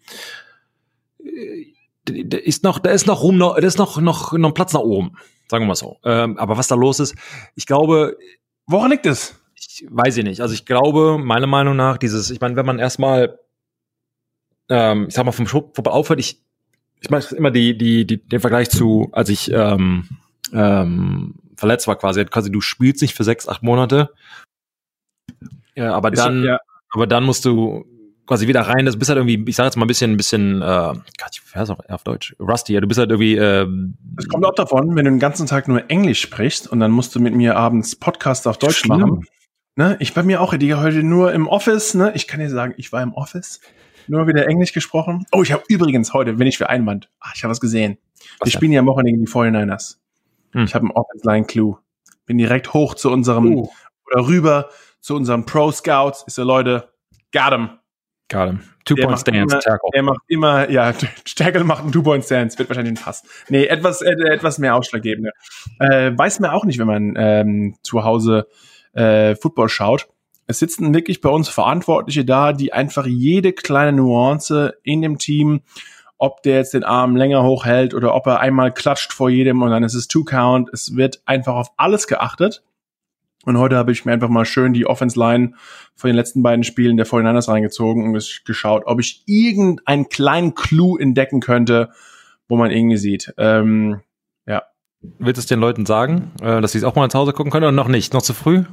da 2.06 2.38
ist 2.38 2.64
noch, 2.64 2.80
da 2.80 2.92
ist 2.92 3.08
noch 3.08 3.22
rum, 3.22 3.38
da 3.40 3.56
ist 3.58 3.78
noch, 3.78 4.00
noch, 4.00 4.32
noch 4.34 4.54
Platz 4.54 4.74
nach 4.74 4.82
oben. 4.82 5.18
Sagen 5.50 5.64
wir 5.64 5.68
mal 5.68 5.76
so. 5.76 5.98
Ähm, 6.06 6.38
aber 6.38 6.58
was 6.58 6.68
da 6.68 6.76
los 6.76 7.00
ist, 7.00 7.16
ich 7.56 7.66
glaube. 7.66 8.18
Woran 8.72 8.92
liegt 8.92 9.08
es? 9.08 9.39
Ich 9.80 9.88
weiß 9.90 10.18
ich 10.18 10.24
nicht. 10.24 10.42
Also 10.42 10.54
ich 10.54 10.66
glaube, 10.66 11.18
meiner 11.18 11.48
Meinung 11.48 11.76
nach, 11.76 11.98
dieses, 11.98 12.30
ich 12.30 12.42
meine, 12.42 12.56
wenn 12.56 12.66
man 12.66 12.80
erstmal, 12.80 13.40
ähm, 14.70 15.06
ich 15.08 15.14
sag 15.14 15.26
mal, 15.26 15.32
vom 15.32 15.48
Football 15.48 15.94
aufhört, 15.94 16.20
ich, 16.20 16.42
ich 17.00 17.10
mache 17.10 17.36
immer 17.36 17.52
die, 17.52 17.78
die, 17.78 18.06
die, 18.06 18.18
den 18.18 18.40
Vergleich 18.40 18.70
zu, 18.70 19.10
als 19.12 19.30
ich 19.30 19.52
ähm, 19.52 20.10
ähm, 20.54 21.36
verletzt 21.56 21.88
war 21.88 21.96
quasi. 21.98 22.26
Quasi, 22.26 22.52
du 22.52 22.62
spielst 22.62 23.02
nicht 23.02 23.16
für 23.16 23.24
sechs, 23.24 23.48
acht 23.48 23.64
Monate. 23.64 24.14
Ja, 25.76 25.94
aber 25.94 26.12
dann, 26.12 26.44
ja. 26.44 26.60
aber 26.92 27.08
dann 27.08 27.24
musst 27.24 27.46
du 27.46 27.86
quasi 28.26 28.48
wieder 28.48 28.62
rein, 28.62 28.86
das 28.86 28.98
bist 28.98 29.10
halt 29.10 29.18
irgendwie, 29.18 29.44
ich 29.50 29.56
sag 29.56 29.66
jetzt 29.66 29.76
mal 29.76 29.86
ein 29.86 29.88
bisschen, 29.88 30.12
ein 30.12 30.18
bisschen, 30.18 30.62
äh, 30.62 30.94
Gott, 30.94 31.32
ich 31.32 31.56
weiß 31.56 31.72
auch 31.72 31.80
auf 31.88 32.04
Deutsch, 32.04 32.36
rusty, 32.40 32.74
ja, 32.74 32.82
du 32.82 32.88
bist 32.88 33.00
halt 33.00 33.10
irgendwie, 33.10 33.36
äh, 33.36 33.66
Es 34.18 34.28
kommt 34.28 34.46
auch 34.46 34.54
davon, 34.54 34.96
wenn 34.96 35.06
du 35.06 35.12
den 35.12 35.20
ganzen 35.20 35.48
Tag 35.48 35.68
nur 35.68 35.90
Englisch 35.90 36.22
sprichst 36.22 36.68
und 36.68 36.80
dann 36.80 36.92
musst 36.92 37.16
du 37.16 37.20
mit 37.20 37.34
mir 37.34 37.56
abends 37.56 37.96
Podcast 37.96 38.48
auf 38.48 38.60
Deutsch 38.60 38.80
schlimm. 38.80 39.00
machen. 39.00 39.26
Ne? 39.80 39.96
Ich 40.02 40.14
bei 40.14 40.24
mir 40.24 40.42
auch, 40.42 40.54
die 40.56 40.76
heute 40.76 41.04
nur 41.04 41.32
im 41.32 41.48
Office, 41.48 41.94
ne? 41.94 42.12
Ich 42.14 42.28
kann 42.28 42.42
dir 42.42 42.50
sagen, 42.50 42.74
ich 42.76 42.92
war 42.92 43.02
im 43.02 43.14
Office, 43.14 43.62
nur 44.08 44.28
wieder 44.28 44.46
Englisch 44.46 44.74
gesprochen. 44.74 45.26
Oh, 45.32 45.42
ich 45.42 45.54
habe 45.54 45.64
übrigens 45.70 46.14
heute, 46.14 46.38
wenn 46.38 46.48
ich 46.48 46.58
für 46.58 46.68
Einwand, 46.68 47.10
ach, 47.22 47.32
ich 47.34 47.46
habe 47.46 47.52
was 47.52 47.62
gesehen. 47.62 47.98
Was 48.40 48.48
Wir 48.48 48.52
spielen 48.52 48.74
ja 48.74 48.82
am 48.82 48.88
Wochenende 48.88 49.14
gegen 49.14 49.26
die 49.26 49.32
49ers. 49.32 49.96
Hm. 50.52 50.66
Ich 50.66 50.76
habe 50.76 50.84
einen 50.84 50.92
Offense-Line-Clue. 50.92 51.78
Bin 52.26 52.38
direkt 52.38 52.74
hoch 52.74 52.94
zu 52.94 53.10
unserem, 53.10 53.56
uh. 53.56 53.70
oder 54.12 54.28
rüber 54.28 54.70
zu 55.00 55.16
unserem 55.16 55.46
Pro-Scouts. 55.46 56.26
Ich 56.28 56.34
so, 56.34 56.44
Leute, 56.44 56.90
got 57.32 57.54
him. 57.54 57.70
Got 58.28 58.48
him. 58.50 58.60
Two-Point 58.84 59.20
Stance, 59.20 59.38
immer, 59.40 59.60
Tackle. 59.62 59.90
Er 59.94 60.04
macht 60.04 60.22
immer, 60.28 60.70
ja, 60.70 60.92
Tackle 61.38 61.64
macht 61.64 61.84
einen 61.84 61.94
Two-Point 61.94 62.26
Stance, 62.26 62.60
wird 62.60 62.68
wahrscheinlich 62.68 63.00
ein 63.00 63.02
Pass. 63.02 63.24
Nee, 63.48 63.64
etwas, 63.68 64.02
äh, 64.02 64.12
etwas 64.12 64.58
mehr 64.58 64.76
ausschlaggebender. 64.76 65.32
Äh, 65.80 66.12
weiß 66.18 66.42
man 66.42 66.52
auch 66.52 66.66
nicht, 66.66 66.80
wenn 66.80 66.88
man 66.88 67.14
ähm, 67.16 67.78
zu 67.82 68.04
Hause 68.04 68.46
äh, 68.94 69.36
Football 69.36 69.70
schaut. 69.70 70.08
Es 70.48 70.60
sitzen 70.60 70.94
wirklich 70.94 71.22
bei 71.22 71.30
uns 71.30 71.48
Verantwortliche 71.48 72.26
da, 72.26 72.54
die 72.54 72.74
einfach 72.74 73.06
jede 73.06 73.54
kleine 73.54 73.94
Nuance 73.94 74.74
in 74.84 75.02
dem 75.02 75.20
Team, 75.20 75.62
ob 76.18 76.42
der 76.44 76.58
jetzt 76.58 76.74
den 76.74 76.84
Arm 76.84 77.16
länger 77.16 77.44
hochhält 77.44 77.94
oder 77.94 78.16
ob 78.16 78.26
er 78.28 78.40
einmal 78.40 78.74
klatscht 78.74 79.14
vor 79.14 79.30
jedem 79.30 79.62
und 79.62 79.70
dann 79.70 79.84
ist 79.84 79.94
es 79.94 80.08
Two-Count. 80.08 80.70
Es 80.74 80.96
wird 80.96 81.22
einfach 81.26 81.54
auf 81.54 81.70
alles 81.78 82.08
geachtet. 82.08 82.64
Und 83.46 83.58
heute 83.58 83.78
habe 83.78 83.92
ich 83.92 84.04
mir 84.04 84.12
einfach 84.12 84.28
mal 84.28 84.44
schön 84.44 84.74
die 84.74 84.86
Offense-Line 84.86 85.54
von 85.96 86.10
den 86.10 86.16
letzten 86.16 86.44
beiden 86.44 86.64
Spielen 86.64 86.98
der 86.98 87.08
49ers 87.08 87.48
reingezogen 87.48 88.04
und 88.04 88.44
geschaut, 88.46 88.84
ob 88.86 89.00
ich 89.00 89.24
irgendeinen 89.28 90.10
kleinen 90.10 90.56
Clou 90.56 90.98
entdecken 90.98 91.40
könnte, 91.40 91.90
wo 92.50 92.58
man 92.58 92.70
irgendwie 92.70 92.98
sieht. 92.98 93.34
Ähm, 93.38 94.02
ja. 94.46 94.64
Willst 95.02 95.38
du 95.38 95.42
es 95.42 95.46
den 95.46 95.60
Leuten 95.60 95.86
sagen, 95.86 96.32
äh, 96.42 96.60
dass 96.60 96.74
sie 96.74 96.80
es 96.80 96.84
auch 96.84 96.96
mal 96.96 97.10
zu 97.10 97.18
Hause 97.18 97.32
gucken 97.32 97.52
können 97.52 97.64
oder 97.64 97.72
noch 97.72 97.88
nicht? 97.88 98.14
Noch 98.14 98.22
zu 98.22 98.34
früh? 98.34 98.66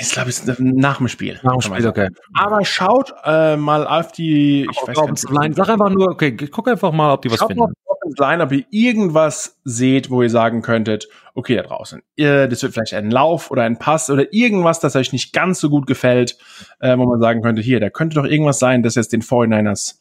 Ich 0.00 0.10
glaube, 0.10 0.30
es 0.30 0.40
ist 0.40 0.60
nach 0.60 0.98
dem 0.98 1.08
Spiel. 1.08 1.38
Nach 1.42 1.52
dem 1.52 1.60
Spiel, 1.60 1.86
okay. 1.86 2.08
Aber 2.34 2.64
schaut 2.64 3.14
äh, 3.24 3.56
mal 3.56 3.86
auf 3.86 4.12
die. 4.12 4.66
Ich 4.70 4.76
weiß 4.76 5.10
nicht, 5.10 5.30
Line. 5.30 5.54
Sag 5.54 5.68
einfach 5.68 5.90
nur, 5.90 6.08
okay, 6.08 6.36
guck 6.36 6.68
einfach 6.68 6.92
mal, 6.92 7.12
ob 7.12 7.22
die 7.22 7.30
was 7.30 7.38
schaut 7.38 7.48
finden. 7.48 7.60
Mal 7.60 7.72
auf 8.02 8.18
Line, 8.18 8.42
ob 8.42 8.52
ihr 8.52 8.64
irgendwas 8.70 9.58
seht, 9.64 10.10
wo 10.10 10.22
ihr 10.22 10.30
sagen 10.30 10.62
könntet, 10.62 11.08
okay, 11.34 11.56
da 11.56 11.62
draußen, 11.62 12.02
ihr, 12.16 12.48
das 12.48 12.62
wird 12.62 12.74
vielleicht 12.74 12.94
ein 12.94 13.10
Lauf 13.10 13.50
oder 13.50 13.62
ein 13.62 13.78
Pass 13.78 14.10
oder 14.10 14.32
irgendwas, 14.32 14.80
das 14.80 14.96
euch 14.96 15.12
nicht 15.12 15.32
ganz 15.32 15.60
so 15.60 15.70
gut 15.70 15.86
gefällt, 15.86 16.36
äh, 16.80 16.96
wo 16.98 17.06
man 17.06 17.20
sagen 17.20 17.42
könnte, 17.42 17.62
hier, 17.62 17.80
da 17.80 17.90
könnte 17.90 18.16
doch 18.16 18.24
irgendwas 18.24 18.58
sein, 18.58 18.82
das 18.82 18.94
jetzt 18.94 19.12
den 19.12 19.22
49ers 19.22 19.96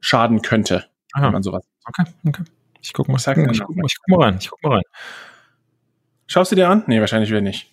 schaden 0.00 0.42
könnte. 0.42 0.84
Aha. 1.14 1.26
Wenn 1.26 1.32
man 1.32 1.42
sowas. 1.42 1.64
Okay, 1.86 2.04
okay. 2.26 2.42
Ich 2.80 2.92
guck 2.92 3.08
mal, 3.08 3.16
ich, 3.16 3.24
guck, 3.24 3.52
ich 3.52 3.60
guck 3.64 4.08
mal 4.08 4.24
rein. 4.24 4.38
Ich 4.40 4.50
guck 4.50 4.62
mal 4.62 4.74
rein. 4.74 4.82
Schaust 6.26 6.52
du 6.52 6.56
dir 6.56 6.68
an? 6.68 6.84
Nee, 6.86 7.00
wahrscheinlich 7.00 7.30
wieder 7.30 7.40
nicht. 7.40 7.70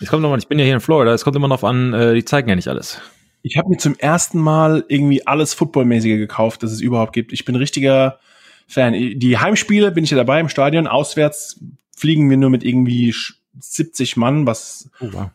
Es 0.00 0.08
kommt 0.08 0.22
nochmal, 0.22 0.38
ich 0.38 0.48
bin 0.48 0.58
ja 0.58 0.64
hier 0.64 0.74
in 0.74 0.80
Florida, 0.80 1.12
es 1.12 1.24
kommt 1.24 1.36
immer 1.36 1.48
noch 1.48 1.62
an, 1.62 1.92
äh, 1.92 2.14
die 2.14 2.24
zeigen 2.24 2.48
ja 2.48 2.56
nicht 2.56 2.68
alles. 2.68 3.00
Ich 3.42 3.56
habe 3.56 3.68
mir 3.68 3.78
zum 3.78 3.96
ersten 3.98 4.38
Mal 4.38 4.84
irgendwie 4.88 5.26
alles 5.26 5.54
Footballmäßige 5.54 6.18
gekauft, 6.18 6.62
das 6.62 6.72
es 6.72 6.80
überhaupt 6.80 7.12
gibt. 7.12 7.32
Ich 7.32 7.44
bin 7.44 7.54
richtiger 7.56 8.18
Fan. 8.66 8.92
Die 8.92 9.38
Heimspiele 9.38 9.90
bin 9.92 10.04
ich 10.04 10.10
ja 10.10 10.16
dabei 10.16 10.40
im 10.40 10.48
Stadion. 10.48 10.86
Auswärts 10.86 11.60
fliegen 11.96 12.28
wir 12.30 12.36
nur 12.36 12.50
mit 12.50 12.64
irgendwie 12.64 13.14
70 13.58 14.16
Mann, 14.16 14.46
was 14.46 14.90
oh, 15.00 15.08
wow 15.12 15.30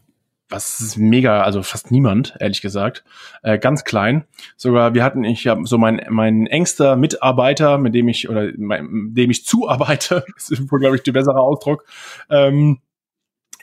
was 0.53 0.79
ist 0.79 0.97
mega, 0.97 1.41
also 1.41 1.63
fast 1.63 1.91
niemand, 1.91 2.35
ehrlich 2.39 2.61
gesagt, 2.61 3.03
äh, 3.41 3.57
ganz 3.57 3.83
klein. 3.83 4.25
Sogar 4.55 4.93
wir 4.93 5.03
hatten, 5.03 5.23
ich 5.23 5.47
habe 5.47 5.65
so 5.65 5.77
mein 5.77 6.05
mein 6.09 6.45
engster 6.45 6.95
Mitarbeiter, 6.95 7.77
mit 7.77 7.95
dem 7.95 8.07
ich 8.07 8.29
oder 8.29 8.51
mein, 8.57 9.13
dem 9.13 9.31
ich 9.31 9.45
zuarbeite, 9.45 10.23
das 10.35 10.49
ist 10.51 10.71
wohl 10.71 10.79
glaube 10.79 10.95
ich 10.95 11.03
der 11.03 11.11
bessere 11.11 11.39
Ausdruck. 11.39 11.85
Ähm, 12.29 12.79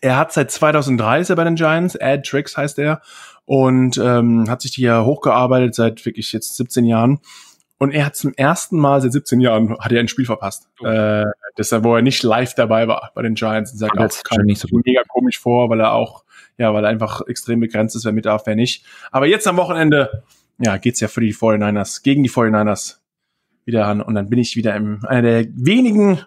er 0.01 0.17
hat 0.17 0.33
seit 0.33 0.51
2003 0.51 1.21
ist 1.21 1.31
er 1.31 1.37
bei 1.37 1.45
den 1.45 1.57
Giants, 1.57 1.97
Ad 2.01 2.23
Tricks 2.29 2.57
heißt 2.57 2.79
er 2.79 3.03
und 3.45 3.99
ähm, 3.99 4.49
hat 4.49 4.63
sich 4.63 4.75
hier 4.75 5.05
hochgearbeitet 5.05 5.75
seit 5.75 6.05
wirklich 6.07 6.33
jetzt 6.33 6.57
17 6.57 6.85
Jahren. 6.85 7.21
Und 7.79 7.93
er 7.93 8.05
hat 8.05 8.15
zum 8.15 8.35
ersten 8.35 8.79
Mal 8.79 9.01
seit 9.01 9.13
17 9.13 9.41
Jahren 9.41 9.79
hat 9.79 9.91
er 9.91 10.01
ein 10.01 10.09
Spiel 10.09 10.27
verpasst. 10.27 10.69
Oh. 10.81 10.87
Äh, 10.87 11.25
deshalb, 11.57 11.85
wo 11.85 11.97
er 11.97 12.03
nicht 12.03 12.23
live 12.23 12.55
dabei 12.55 12.89
war 12.89 13.11
bei 13.15 13.23
den 13.23 13.35
Giants. 13.35 13.73
Und 13.73 13.79
sagt 13.79 13.99
auch, 13.99 14.23
kam 14.23 14.45
nicht 14.45 14.61
so 14.61 14.69
mega 14.71 15.03
komisch 15.09 15.39
vor, 15.39 15.71
weil 15.71 15.81
er 15.81 15.95
auch 15.95 16.25
ja, 16.61 16.75
weil 16.75 16.85
er 16.85 16.91
einfach 16.91 17.23
extrem 17.27 17.59
begrenzt 17.59 17.97
ist, 17.97 18.05
wer 18.05 18.13
mit 18.13 18.27
darf, 18.27 18.43
wer 18.45 18.55
nicht. 18.55 18.85
Aber 19.11 19.27
jetzt 19.27 19.49
am 19.49 19.57
Wochenende, 19.57 20.23
ja, 20.59 20.77
geht's 20.77 21.01
ja 21.01 21.09
für 21.09 21.23
die 21.23 21.35
49ers, 21.35 22.03
gegen 22.03 22.23
die 22.23 22.29
49ers 22.29 22.99
wieder 23.65 23.87
an 23.87 24.03
und 24.03 24.15
dann 24.15 24.29
bin 24.29 24.39
ich 24.39 24.57
wieder 24.57 24.77
im, 24.77 25.03
einer 25.07 25.23
der 25.23 25.47
wenigen, 25.55 26.21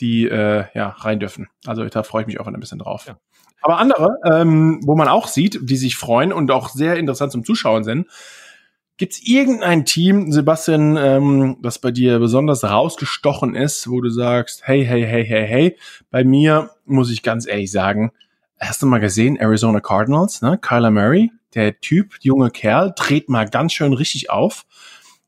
die 0.00 0.26
äh, 0.26 0.64
ja 0.74 0.88
rein 0.88 1.20
dürfen. 1.20 1.48
Also 1.66 1.84
da 1.84 2.02
freue 2.02 2.22
ich 2.22 2.26
mich 2.26 2.40
auch 2.40 2.46
ein 2.46 2.58
bisschen 2.58 2.78
drauf. 2.78 3.06
Ja. 3.06 3.18
Aber 3.62 3.78
andere, 3.78 4.16
ähm, 4.24 4.80
wo 4.84 4.96
man 4.96 5.08
auch 5.08 5.28
sieht, 5.28 5.58
die 5.62 5.76
sich 5.76 5.96
freuen 5.96 6.32
und 6.32 6.50
auch 6.50 6.70
sehr 6.70 6.96
interessant 6.96 7.32
zum 7.32 7.44
Zuschauen 7.44 7.84
sind, 7.84 8.06
Gibt's 9.00 9.22
irgendein 9.24 9.86
Team, 9.86 10.30
Sebastian, 10.30 10.98
ähm, 10.98 11.56
das 11.62 11.78
bei 11.78 11.90
dir 11.90 12.18
besonders 12.18 12.62
rausgestochen 12.64 13.54
ist, 13.54 13.88
wo 13.88 14.02
du 14.02 14.10
sagst, 14.10 14.68
hey, 14.68 14.84
hey, 14.84 15.06
hey, 15.06 15.24
hey, 15.24 15.46
hey, 15.46 15.76
bei 16.10 16.22
mir 16.22 16.72
muss 16.84 17.10
ich 17.10 17.22
ganz 17.22 17.46
ehrlich 17.46 17.72
sagen, 17.72 18.12
hast 18.58 18.82
du 18.82 18.86
mal 18.86 18.98
gesehen, 18.98 19.38
Arizona 19.38 19.80
Cardinals, 19.80 20.42
ne? 20.42 20.58
Kyler 20.58 20.90
Murray, 20.90 21.32
der 21.54 21.80
Typ, 21.80 22.16
junge 22.20 22.50
Kerl, 22.50 22.92
dreht 22.94 23.30
mal 23.30 23.48
ganz 23.48 23.72
schön 23.72 23.94
richtig 23.94 24.28
auf. 24.28 24.66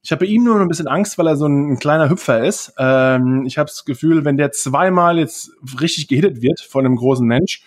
Ich 0.02 0.10
habe 0.10 0.24
bei 0.24 0.30
ihm 0.30 0.42
nur 0.42 0.60
ein 0.60 0.68
bisschen 0.68 0.88
Angst, 0.88 1.16
weil 1.16 1.28
er 1.28 1.36
so 1.36 1.46
ein, 1.46 1.72
ein 1.72 1.78
kleiner 1.78 2.10
Hüpfer 2.10 2.44
ist. 2.44 2.74
Ähm, 2.76 3.44
ich 3.46 3.56
habe 3.56 3.68
das 3.68 3.84
Gefühl, 3.84 4.24
wenn 4.24 4.36
der 4.36 4.50
zweimal 4.50 5.18
jetzt 5.18 5.52
richtig 5.80 6.08
gehittet 6.08 6.42
wird 6.42 6.60
von 6.60 6.84
einem 6.84 6.96
großen 6.96 7.26
Mensch, 7.26 7.62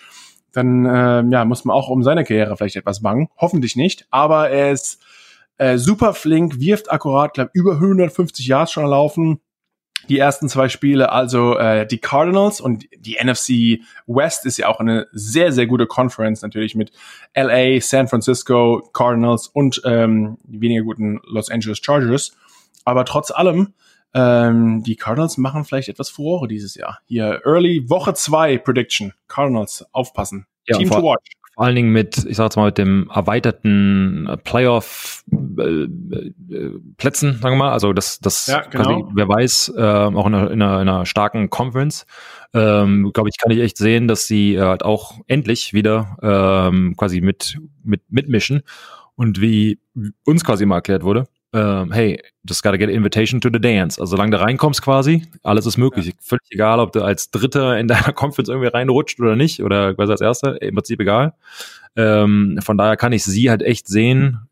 dann 0.51 0.85
äh, 0.85 1.23
ja, 1.29 1.45
muss 1.45 1.63
man 1.63 1.75
auch 1.75 1.89
um 1.89 2.03
seine 2.03 2.23
Karriere 2.23 2.57
vielleicht 2.57 2.75
etwas 2.75 3.01
bangen. 3.01 3.29
Hoffentlich 3.37 3.75
nicht, 3.75 4.07
aber 4.11 4.49
er 4.49 4.71
ist 4.71 5.01
äh, 5.57 5.77
super 5.77 6.13
flink, 6.13 6.59
wirft 6.59 6.91
akkurat, 6.91 7.33
glaube 7.33 7.51
über 7.53 7.73
150 7.73 8.45
Yards 8.45 8.71
schon 8.71 8.85
laufen 8.85 9.39
die 10.09 10.19
ersten 10.19 10.49
zwei 10.49 10.69
Spiele, 10.69 11.11
also 11.11 11.57
äh, 11.57 11.85
die 11.85 11.97
Cardinals 11.97 12.61
und 12.61 12.85
die 12.97 13.17
NFC 13.21 13.81
West 14.07 14.45
ist 14.45 14.57
ja 14.57 14.67
auch 14.67 14.79
eine 14.79 15.07
sehr, 15.11 15.51
sehr 15.51 15.67
gute 15.67 15.87
Conference 15.87 16.41
natürlich 16.41 16.75
mit 16.75 16.91
LA, 17.35 17.79
San 17.81 18.07
Francisco, 18.07 18.89
Cardinals 18.93 19.47
und 19.47 19.81
ähm, 19.85 20.37
die 20.43 20.61
weniger 20.61 20.83
guten 20.83 21.19
Los 21.25 21.49
Angeles 21.49 21.79
Chargers. 21.79 22.35
Aber 22.83 23.05
trotz 23.05 23.31
allem, 23.31 23.73
ähm, 24.13 24.83
die 24.83 24.95
Cardinals 24.95 25.37
machen 25.37 25.65
vielleicht 25.65 25.89
etwas 25.89 26.09
Furore 26.09 26.47
dieses 26.47 26.75
Jahr. 26.75 26.99
Hier 27.05 27.41
Early 27.45 27.89
Woche 27.89 28.13
zwei 28.13 28.57
Prediction. 28.57 29.13
Cardinals 29.27 29.85
aufpassen. 29.91 30.45
Ja, 30.67 30.77
Team 30.77 30.89
to 30.89 31.01
watch 31.01 31.31
vor 31.55 31.65
allen 31.65 31.75
Dingen 31.75 31.91
mit, 31.91 32.25
ich 32.25 32.35
sag 32.35 32.45
jetzt 32.45 32.57
mal, 32.57 32.65
mit 32.65 32.77
dem 32.77 33.09
erweiterten 33.13 34.29
Playoff 34.43 35.23
äh, 35.31 35.63
äh, 35.63 36.71
Plätzen, 36.97 37.39
sagen 37.41 37.55
wir 37.55 37.65
mal. 37.65 37.71
Also 37.71 37.93
das, 37.93 38.19
das 38.19 38.47
ja, 38.47 38.61
genau. 38.61 38.83
quasi, 38.83 39.03
wer 39.15 39.29
weiß, 39.29 39.73
äh, 39.77 39.81
auch 39.81 40.27
in 40.27 40.35
einer, 40.35 40.51
in, 40.51 40.61
einer, 40.61 40.81
in 40.81 40.89
einer 40.89 41.05
starken 41.05 41.49
Conference, 41.49 42.05
ähm, 42.53 43.11
glaube 43.13 43.29
ich, 43.29 43.37
kann 43.37 43.51
ich 43.51 43.59
echt 43.59 43.77
sehen, 43.77 44.09
dass 44.09 44.27
sie 44.27 44.55
äh, 44.55 44.61
halt 44.61 44.83
auch 44.83 45.19
endlich 45.27 45.73
wieder 45.73 46.17
ähm, 46.21 46.95
quasi 46.97 47.21
mit, 47.21 47.57
mit 47.83 48.01
mitmischen. 48.09 48.61
Und 49.15 49.39
wie 49.39 49.79
uns 50.25 50.43
quasi 50.43 50.65
mal 50.65 50.75
erklärt 50.75 51.03
wurde, 51.03 51.25
ähm, 51.55 51.93
hey, 51.93 52.21
just 52.43 52.63
gotta 52.63 52.77
get 52.77 52.89
an 52.89 52.95
invitation 52.95 53.39
to 53.39 53.49
the 53.51 53.59
dance. 53.59 53.97
Also 53.99 54.17
solange 54.17 54.31
du 54.31 54.41
reinkommst 54.41 54.81
quasi, 54.81 55.25
alles 55.41 55.65
ist 55.65 55.77
möglich. 55.77 56.07
Ja. 56.07 56.11
Völlig 56.19 56.51
egal, 56.51 56.81
ob 56.81 56.91
du 56.91 57.01
als 57.01 57.31
Dritter 57.31 57.79
in 57.79 57.87
deiner 57.87 58.11
Conference 58.11 58.49
irgendwie 58.49 58.67
reinrutscht 58.67 59.19
oder 59.21 59.37
nicht 59.37 59.63
oder 59.63 59.93
quasi 59.93 60.11
als 60.11 60.21
Erster, 60.21 60.61
im 60.61 60.75
Prinzip 60.75 60.99
egal. 60.99 61.33
Ähm, 61.95 62.59
von 62.61 62.77
daher 62.77 62.97
kann 62.97 63.13
ich 63.13 63.23
sie 63.23 63.49
halt 63.49 63.61
echt 63.61 63.87
sehen, 63.87 64.44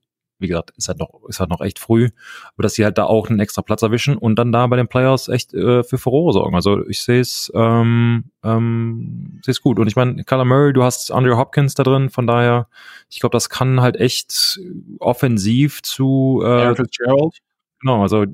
wie 0.43 0.47
gesagt, 0.47 0.71
ist 0.77 0.87
halt 0.87 0.99
noch, 0.99 1.21
ist 1.27 1.39
halt 1.39 1.49
noch 1.49 1.61
echt 1.61 1.79
früh, 1.79 2.09
aber 2.53 2.63
dass 2.63 2.75
sie 2.75 2.83
halt 2.83 2.99
da 2.99 3.05
auch 3.05 3.29
einen 3.29 3.39
extra 3.39 3.63
Platz 3.63 3.81
erwischen 3.81 4.15
und 4.15 4.35
dann 4.35 4.51
da 4.51 4.67
bei 4.67 4.75
den 4.75 4.87
Players 4.87 5.29
echt 5.29 5.53
äh, 5.55 5.83
für 5.83 5.97
Furore 5.97 6.33
sorgen. 6.33 6.53
Also 6.53 6.87
ich 6.87 7.01
sehe 7.01 7.21
es, 7.21 7.51
ähm, 7.55 8.25
ähm, 8.43 9.39
sehe 9.43 9.53
es 9.53 9.61
gut. 9.61 9.79
Und 9.79 9.87
ich 9.87 9.95
meine, 9.95 10.23
Kyler 10.23 10.45
Murray, 10.45 10.73
du 10.73 10.83
hast 10.83 11.11
Andrew 11.11 11.37
Hopkins 11.37 11.73
da 11.73 11.83
drin, 11.83 12.11
von 12.11 12.27
daher, 12.27 12.67
ich 13.09 13.19
glaube, 13.19 13.33
das 13.33 13.49
kann 13.49 13.81
halt 13.81 13.95
echt 13.95 14.59
offensiv 14.99 15.81
zu 15.81 16.41
äh, 16.43 16.75
Gerald. 16.75 17.39
Genau, 17.79 18.03
also 18.03 18.25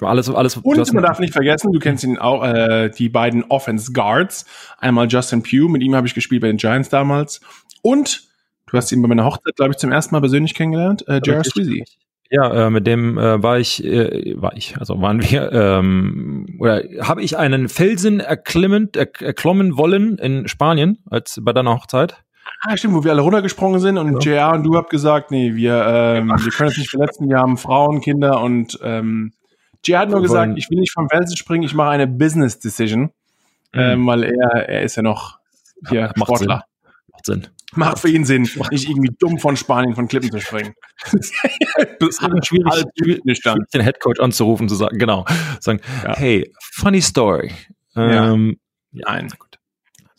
alles, 0.00 0.28
alles. 0.28 0.56
Und 0.56 0.92
man 0.92 1.04
darf 1.04 1.20
nicht 1.20 1.32
vergessen, 1.32 1.72
du 1.72 1.78
kennst 1.78 2.02
ihn 2.04 2.18
auch, 2.18 2.44
äh, 2.44 2.90
die 2.90 3.08
beiden 3.08 3.44
Offense 3.44 3.92
Guards. 3.92 4.44
Einmal 4.78 5.06
Justin 5.08 5.42
Pugh, 5.42 5.68
mit 5.68 5.82
ihm 5.82 5.94
habe 5.94 6.06
ich 6.06 6.14
gespielt 6.14 6.42
bei 6.42 6.48
den 6.48 6.56
Giants 6.56 6.88
damals. 6.88 7.40
Und 7.82 8.33
Du 8.74 8.78
hast 8.78 8.90
ihn 8.90 9.00
bei 9.02 9.06
meiner 9.06 9.24
Hochzeit, 9.24 9.54
glaube 9.54 9.70
ich, 9.70 9.76
zum 9.76 9.92
ersten 9.92 10.16
Mal 10.16 10.20
persönlich 10.20 10.52
kennengelernt, 10.52 11.06
äh, 11.06 11.20
Jared 11.22 11.46
Sweezy. 11.46 11.84
Ja, 12.28 12.66
äh, 12.66 12.70
mit 12.70 12.88
dem 12.88 13.16
äh, 13.18 13.40
war 13.40 13.60
ich, 13.60 13.84
äh, 13.84 14.34
war 14.36 14.56
ich, 14.56 14.76
also 14.78 15.00
waren 15.00 15.22
wir, 15.22 15.52
ähm, 15.52 16.56
oder 16.58 16.82
habe 17.02 17.22
ich 17.22 17.38
einen 17.38 17.68
Felsen 17.68 18.18
erklimmen, 18.18 18.92
erklommen 18.92 19.76
wollen 19.76 20.18
in 20.18 20.48
Spanien, 20.48 20.98
als 21.08 21.38
bei 21.40 21.52
deiner 21.52 21.72
Hochzeit. 21.72 22.24
Ah, 22.62 22.76
stimmt, 22.76 22.94
wo 22.94 23.04
wir 23.04 23.12
alle 23.12 23.22
runtergesprungen 23.22 23.78
sind 23.78 23.96
und 23.96 24.24
ja. 24.24 24.32
JR 24.32 24.54
und 24.54 24.64
du 24.64 24.74
habt 24.74 24.90
gesagt, 24.90 25.30
nee, 25.30 25.54
wir, 25.54 25.84
ähm, 25.86 26.30
wir 26.30 26.50
können 26.50 26.70
uns 26.70 26.78
nicht 26.78 26.90
verletzen, 26.90 27.28
wir 27.28 27.38
haben 27.38 27.56
Frauen, 27.56 28.00
Kinder 28.00 28.40
und 28.40 28.76
ähm, 28.82 29.34
JR 29.84 30.00
hat 30.00 30.10
nur 30.10 30.20
gesagt, 30.20 30.54
ich 30.56 30.68
will 30.68 30.80
nicht 30.80 30.92
vom 30.92 31.08
Felsen 31.08 31.36
springen, 31.36 31.62
ich 31.62 31.74
mache 31.74 31.90
eine 31.90 32.08
Business 32.08 32.58
Decision, 32.58 33.02
mhm. 33.02 33.80
ähm, 33.80 34.06
weil 34.08 34.24
er, 34.24 34.68
er 34.68 34.82
ist 34.82 34.96
ja 34.96 35.04
noch 35.04 35.38
hier 35.88 36.10
Macht 36.16 36.26
Sportler. 36.26 36.64
Sinn. 36.82 36.90
Macht 37.12 37.26
Sinn. 37.26 37.53
Macht 37.76 37.98
für 37.98 38.08
ihn 38.08 38.24
Sinn, 38.24 38.42
nicht 38.70 38.88
irgendwie 38.88 39.14
dumm 39.18 39.38
von 39.38 39.56
Spanien 39.56 39.94
von 39.94 40.08
Klippen 40.08 40.30
zu 40.30 40.40
springen. 40.40 40.74
das 41.12 41.32
ist 42.08 42.22
halt 42.22 42.46
schwierig, 42.46 42.84
schwierig 43.00 43.40
den 43.72 43.82
Headcoach 43.82 44.20
anzurufen, 44.20 44.68
zu 44.68 44.74
sagen, 44.74 44.98
genau, 44.98 45.24
sagen, 45.60 45.80
ja. 46.04 46.16
hey, 46.16 46.52
funny 46.60 47.00
story. 47.00 47.52
Ähm, 47.96 48.58
ja. 48.92 49.04
Nein, 49.06 49.28
gut. 49.38 49.58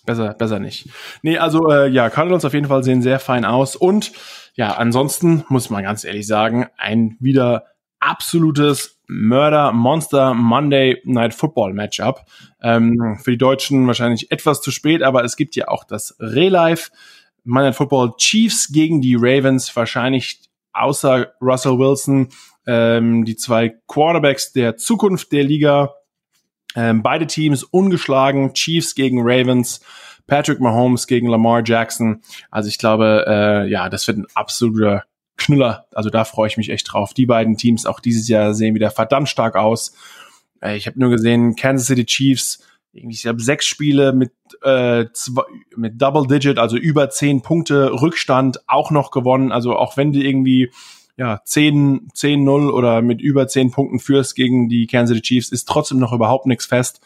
Besser, 0.05 0.33
besser 0.33 0.59
nicht. 0.59 0.89
Nee, 1.23 1.37
also 1.37 1.69
äh, 1.71 1.89
ja, 1.89 2.09
Cardinals 2.09 2.45
auf 2.45 2.53
jeden 2.53 2.67
Fall 2.67 2.83
sehen 2.83 3.01
sehr 3.01 3.19
fein 3.19 3.43
aus 3.43 3.75
und 3.75 4.11
ja, 4.53 4.75
ansonsten 4.75 5.43
muss 5.49 5.69
man 5.69 5.83
ganz 5.83 6.03
ehrlich 6.03 6.27
sagen, 6.27 6.67
ein 6.77 7.17
wieder 7.19 7.65
absolutes 7.99 8.99
Mörder 9.07 9.71
Monster 9.71 10.33
Monday 10.33 11.01
Night 11.05 11.33
Football 11.33 11.73
Matchup. 11.73 12.25
Ähm, 12.61 13.19
für 13.21 13.31
die 13.31 13.37
Deutschen 13.37 13.85
wahrscheinlich 13.87 14.31
etwas 14.31 14.61
zu 14.61 14.71
spät, 14.71 15.03
aber 15.03 15.23
es 15.23 15.35
gibt 15.35 15.55
ja 15.55 15.67
auch 15.67 15.83
das 15.83 16.15
Relive 16.19 16.89
Monday 17.45 17.69
Night 17.69 17.75
Football 17.75 18.15
Chiefs 18.17 18.71
gegen 18.71 19.01
die 19.01 19.15
Ravens. 19.15 19.73
Wahrscheinlich 19.75 20.41
außer 20.73 21.33
Russell 21.41 21.77
Wilson 21.79 22.29
ähm, 22.67 23.25
die 23.25 23.35
zwei 23.35 23.69
Quarterbacks 23.87 24.51
der 24.51 24.77
Zukunft 24.77 25.31
der 25.31 25.43
Liga. 25.43 25.93
Ähm, 26.75 27.03
beide 27.03 27.27
Teams 27.27 27.63
ungeschlagen. 27.63 28.53
Chiefs 28.53 28.95
gegen 28.95 29.19
Ravens. 29.21 29.81
Patrick 30.27 30.59
Mahomes 30.59 31.07
gegen 31.07 31.27
Lamar 31.27 31.61
Jackson. 31.63 32.21
Also 32.49 32.67
ich 32.67 32.79
glaube, 32.79 33.25
äh, 33.27 33.69
ja, 33.69 33.89
das 33.89 34.07
wird 34.07 34.17
ein 34.17 34.27
absoluter 34.33 35.03
Knüller. 35.37 35.85
Also 35.93 36.09
da 36.09 36.23
freue 36.23 36.47
ich 36.47 36.57
mich 36.57 36.69
echt 36.69 36.91
drauf. 36.91 37.13
Die 37.13 37.25
beiden 37.25 37.57
Teams 37.57 37.85
auch 37.85 37.99
dieses 37.99 38.27
Jahr 38.27 38.53
sehen 38.53 38.73
wieder 38.73 38.89
verdammt 38.89 39.29
stark 39.29 39.55
aus. 39.55 39.93
Äh, 40.61 40.77
ich 40.77 40.87
habe 40.87 40.99
nur 40.99 41.11
gesehen, 41.11 41.55
Kansas 41.55 41.87
City 41.87 42.05
Chiefs 42.05 42.59
ich 42.95 43.21
glaube, 43.23 43.41
sechs 43.41 43.65
Spiele 43.65 44.13
mit, 44.13 44.31
äh, 44.61 45.05
zwei, 45.13 45.43
mit 45.75 46.01
Double 46.01 46.27
Digit, 46.27 46.57
also 46.57 46.77
über 46.77 47.09
zehn 47.09 47.41
Punkte 47.41 47.91
Rückstand 48.01 48.67
auch 48.67 48.89
noch 48.89 49.11
gewonnen. 49.11 49.51
Also 49.51 49.75
auch 49.75 49.97
wenn 49.97 50.11
die 50.11 50.25
irgendwie 50.25 50.71
ja, 51.17 51.41
10, 51.43 52.09
10-0 52.13 52.71
oder 52.71 53.01
mit 53.01 53.21
über 53.21 53.47
10 53.47 53.71
Punkten 53.71 53.99
führst 53.99 54.35
gegen 54.35 54.67
die 54.67 54.87
Kansas 54.87 55.15
City 55.15 55.27
Chiefs, 55.27 55.49
ist 55.49 55.67
trotzdem 55.67 55.99
noch 55.99 56.13
überhaupt 56.13 56.45
nichts 56.45 56.65
fest. 56.65 57.01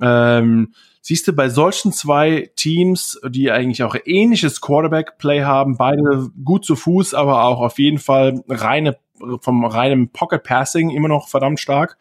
Ähm, 0.00 0.74
siehst 1.00 1.28
du, 1.28 1.32
bei 1.32 1.48
solchen 1.48 1.92
zwei 1.92 2.50
Teams, 2.56 3.20
die 3.28 3.52
eigentlich 3.52 3.84
auch 3.84 3.94
ähnliches 4.04 4.60
Quarterback-Play 4.60 5.42
haben, 5.42 5.76
beide 5.76 6.30
gut 6.44 6.64
zu 6.64 6.74
Fuß, 6.74 7.14
aber 7.14 7.44
auch 7.44 7.60
auf 7.60 7.78
jeden 7.78 7.98
Fall 7.98 8.42
reine, 8.48 8.96
vom 9.40 9.64
reinen 9.64 10.08
Pocket-Passing 10.08 10.90
immer 10.90 11.08
noch 11.08 11.28
verdammt 11.28 11.60
stark. 11.60 11.96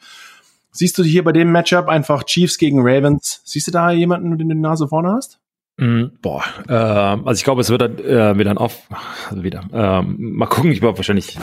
Siehst 0.73 0.97
du 0.97 1.03
hier 1.03 1.23
bei 1.23 1.31
dem 1.31 1.51
Matchup 1.51 1.87
einfach 1.87 2.23
Chiefs 2.23 2.57
gegen 2.57 2.79
Ravens? 2.81 3.41
Siehst 3.45 3.67
du 3.67 3.71
da 3.71 3.91
jemanden, 3.91 4.37
den 4.37 4.49
du 4.49 4.55
die 4.55 4.59
Nase 4.59 4.87
vorne 4.87 5.11
hast? 5.11 5.39
Mm, 5.77 6.05
boah, 6.21 6.43
äh, 6.67 6.73
also 6.73 7.33
ich 7.33 7.43
glaube, 7.43 7.61
es 7.61 7.69
wird 7.69 7.81
dann 7.81 7.97
äh, 7.99 8.37
wieder 8.37 8.51
ein 8.51 8.57
Off, 8.57 8.87
also 9.29 9.43
wieder. 9.43 9.63
Ähm, 9.71 10.17
mal 10.19 10.47
gucken, 10.47 10.71
ich 10.71 10.79
glaube 10.79 10.97
wahrscheinlich 10.97 11.37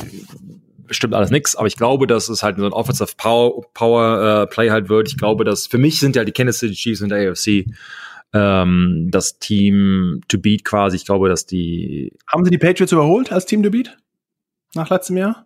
bestimmt 0.87 1.15
alles 1.15 1.31
nix, 1.31 1.55
aber 1.55 1.69
ich 1.69 1.77
glaube, 1.77 2.09
dass 2.09 2.29
es 2.29 2.43
halt 2.43 2.59
so 2.59 2.67
ein 2.67 2.73
Offensive 2.73 3.13
Power, 3.17 3.63
Power 3.73 4.43
äh, 4.43 4.47
Play 4.53 4.71
halt 4.71 4.89
wird. 4.89 5.09
Ich 5.09 5.17
glaube, 5.17 5.45
dass 5.45 5.69
für 5.69 5.79
mich 5.79 6.01
sind 6.01 6.17
ja 6.17 6.25
die 6.25 6.33
Kansas 6.33 6.59
City 6.59 6.75
Chiefs 6.75 7.01
und 7.01 7.11
der 7.11 7.31
AFC 7.31 7.67
ähm, 8.33 9.09
das 9.11 9.39
Team 9.39 10.21
to 10.29 10.39
beat 10.39 10.65
quasi. 10.65 10.97
Ich 10.97 11.05
glaube, 11.05 11.29
dass 11.29 11.47
die 11.47 12.13
haben 12.27 12.45
sie 12.45 12.51
die 12.51 12.59
Patriots 12.59 12.93
überholt 12.93 13.33
als 13.33 13.47
Team 13.47 13.63
to 13.63 13.71
beat 13.71 13.97
nach 14.75 14.91
letztem 14.91 15.17
Jahr? 15.17 15.45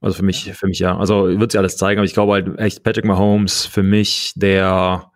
Also 0.00 0.16
für 0.16 0.24
mich, 0.24 0.52
für 0.52 0.66
mich 0.66 0.78
ja. 0.78 0.96
Also 0.96 1.38
wird 1.38 1.52
sie 1.52 1.58
alles 1.58 1.76
zeigen, 1.76 1.98
aber 1.98 2.06
ich 2.06 2.14
glaube 2.14 2.32
halt 2.32 2.58
echt 2.58 2.82
Patrick 2.82 3.04
Mahomes 3.04 3.66
für 3.66 3.82
mich 3.82 4.32
der 4.36 5.10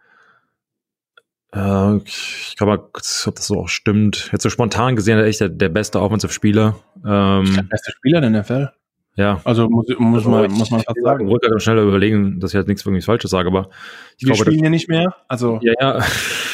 äh, 1.52 1.96
ich 1.96 2.54
kann 2.56 2.68
mal 2.68 2.78
kurz, 2.78 3.26
ob 3.26 3.34
das 3.34 3.46
so 3.46 3.60
auch 3.60 3.68
stimmt. 3.68 4.30
Jetzt 4.32 4.42
so 4.42 4.50
spontan 4.50 4.96
gesehen, 4.96 5.18
echt 5.18 5.40
der, 5.40 5.48
der 5.48 5.68
beste 5.68 6.00
Offensive-Spieler. 6.00 6.76
Ähm, 7.04 7.54
der 7.54 7.62
beste 7.62 7.92
Spieler 7.92 8.22
in 8.22 8.32
der 8.32 8.42
NFL? 8.42 8.70
Ja. 9.16 9.40
Also 9.44 9.68
muss, 9.68 9.86
muss, 9.98 10.18
also 10.18 10.30
man, 10.30 10.50
muss 10.52 10.70
man 10.70 10.80
fast 10.80 11.02
sagen. 11.02 11.24
Ich 11.24 11.30
wollte 11.30 11.48
gerade 11.48 11.60
schnell 11.60 11.78
überlegen, 11.78 12.38
dass 12.38 12.52
ich 12.52 12.58
jetzt 12.58 12.68
nichts 12.68 12.86
wirklich 12.86 13.04
Falsches 13.04 13.30
sage, 13.30 13.48
aber 13.48 13.68
ich 14.16 14.26
Wir 14.26 14.34
glaube, 14.34 14.50
spielen 14.50 14.60
hier 14.60 14.70
nicht 14.70 14.88
mehr. 14.88 15.14
Also 15.28 15.58
ja, 15.62 15.72
ja. 15.80 16.04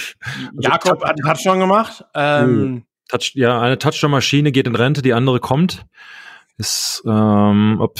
Jakob 0.61 1.05
hat 1.05 1.19
Touchdown 1.19 1.61
gemacht. 1.61 2.05
Ähm, 2.15 2.85
Touch, 3.09 3.33
ja, 3.35 3.61
eine 3.61 3.79
Touchdown-Maschine 3.79 4.51
geht 4.51 4.67
in 4.67 4.75
Rente, 4.75 5.03
die 5.03 5.13
andere 5.13 5.41
kommt. 5.41 5.87
Ist, 6.59 7.03
ähm, 7.07 7.77
ob, 7.81 7.99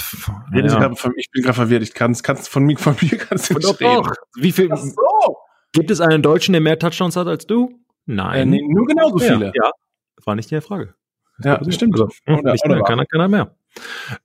ja. 0.51 0.91
ich 1.15 1.29
bin 1.31 1.43
gerade 1.43 1.53
verwirrt. 1.53 1.83
Ich 1.83 1.93
kann 1.93 2.11
es 2.11 2.47
von 2.47 2.63
mir, 2.63 2.77
von 2.77 2.95
mir 3.01 3.17
kannst 3.17 3.51
du 3.51 3.53
nicht 3.53 3.79
reden. 3.79 4.09
Wie 4.35 4.51
viel? 4.51 4.75
So. 4.75 5.37
Gibt 5.73 5.91
es 5.91 6.01
einen 6.01 6.23
Deutschen, 6.23 6.53
der 6.53 6.61
mehr 6.61 6.79
Touchdowns 6.79 7.15
hat 7.15 7.27
als 7.27 7.45
du? 7.45 7.79
Nein. 8.07 8.39
Äh, 8.39 8.45
nee, 8.45 8.67
nur 8.67 8.87
genauso 8.87 9.19
viele. 9.19 9.51
Ja, 9.53 9.71
das 10.15 10.25
war 10.25 10.35
nicht 10.35 10.49
die 10.49 10.59
Frage. 10.61 10.95
Das 11.37 11.45
ja, 11.45 11.57
das 11.57 11.75
stimmt. 11.75 11.93
Also, 11.93 12.09
oder, 12.25 12.51
nicht 12.53 12.65
oder 12.65 12.81
keiner, 12.81 13.05
keiner 13.05 13.27
mehr. 13.27 13.55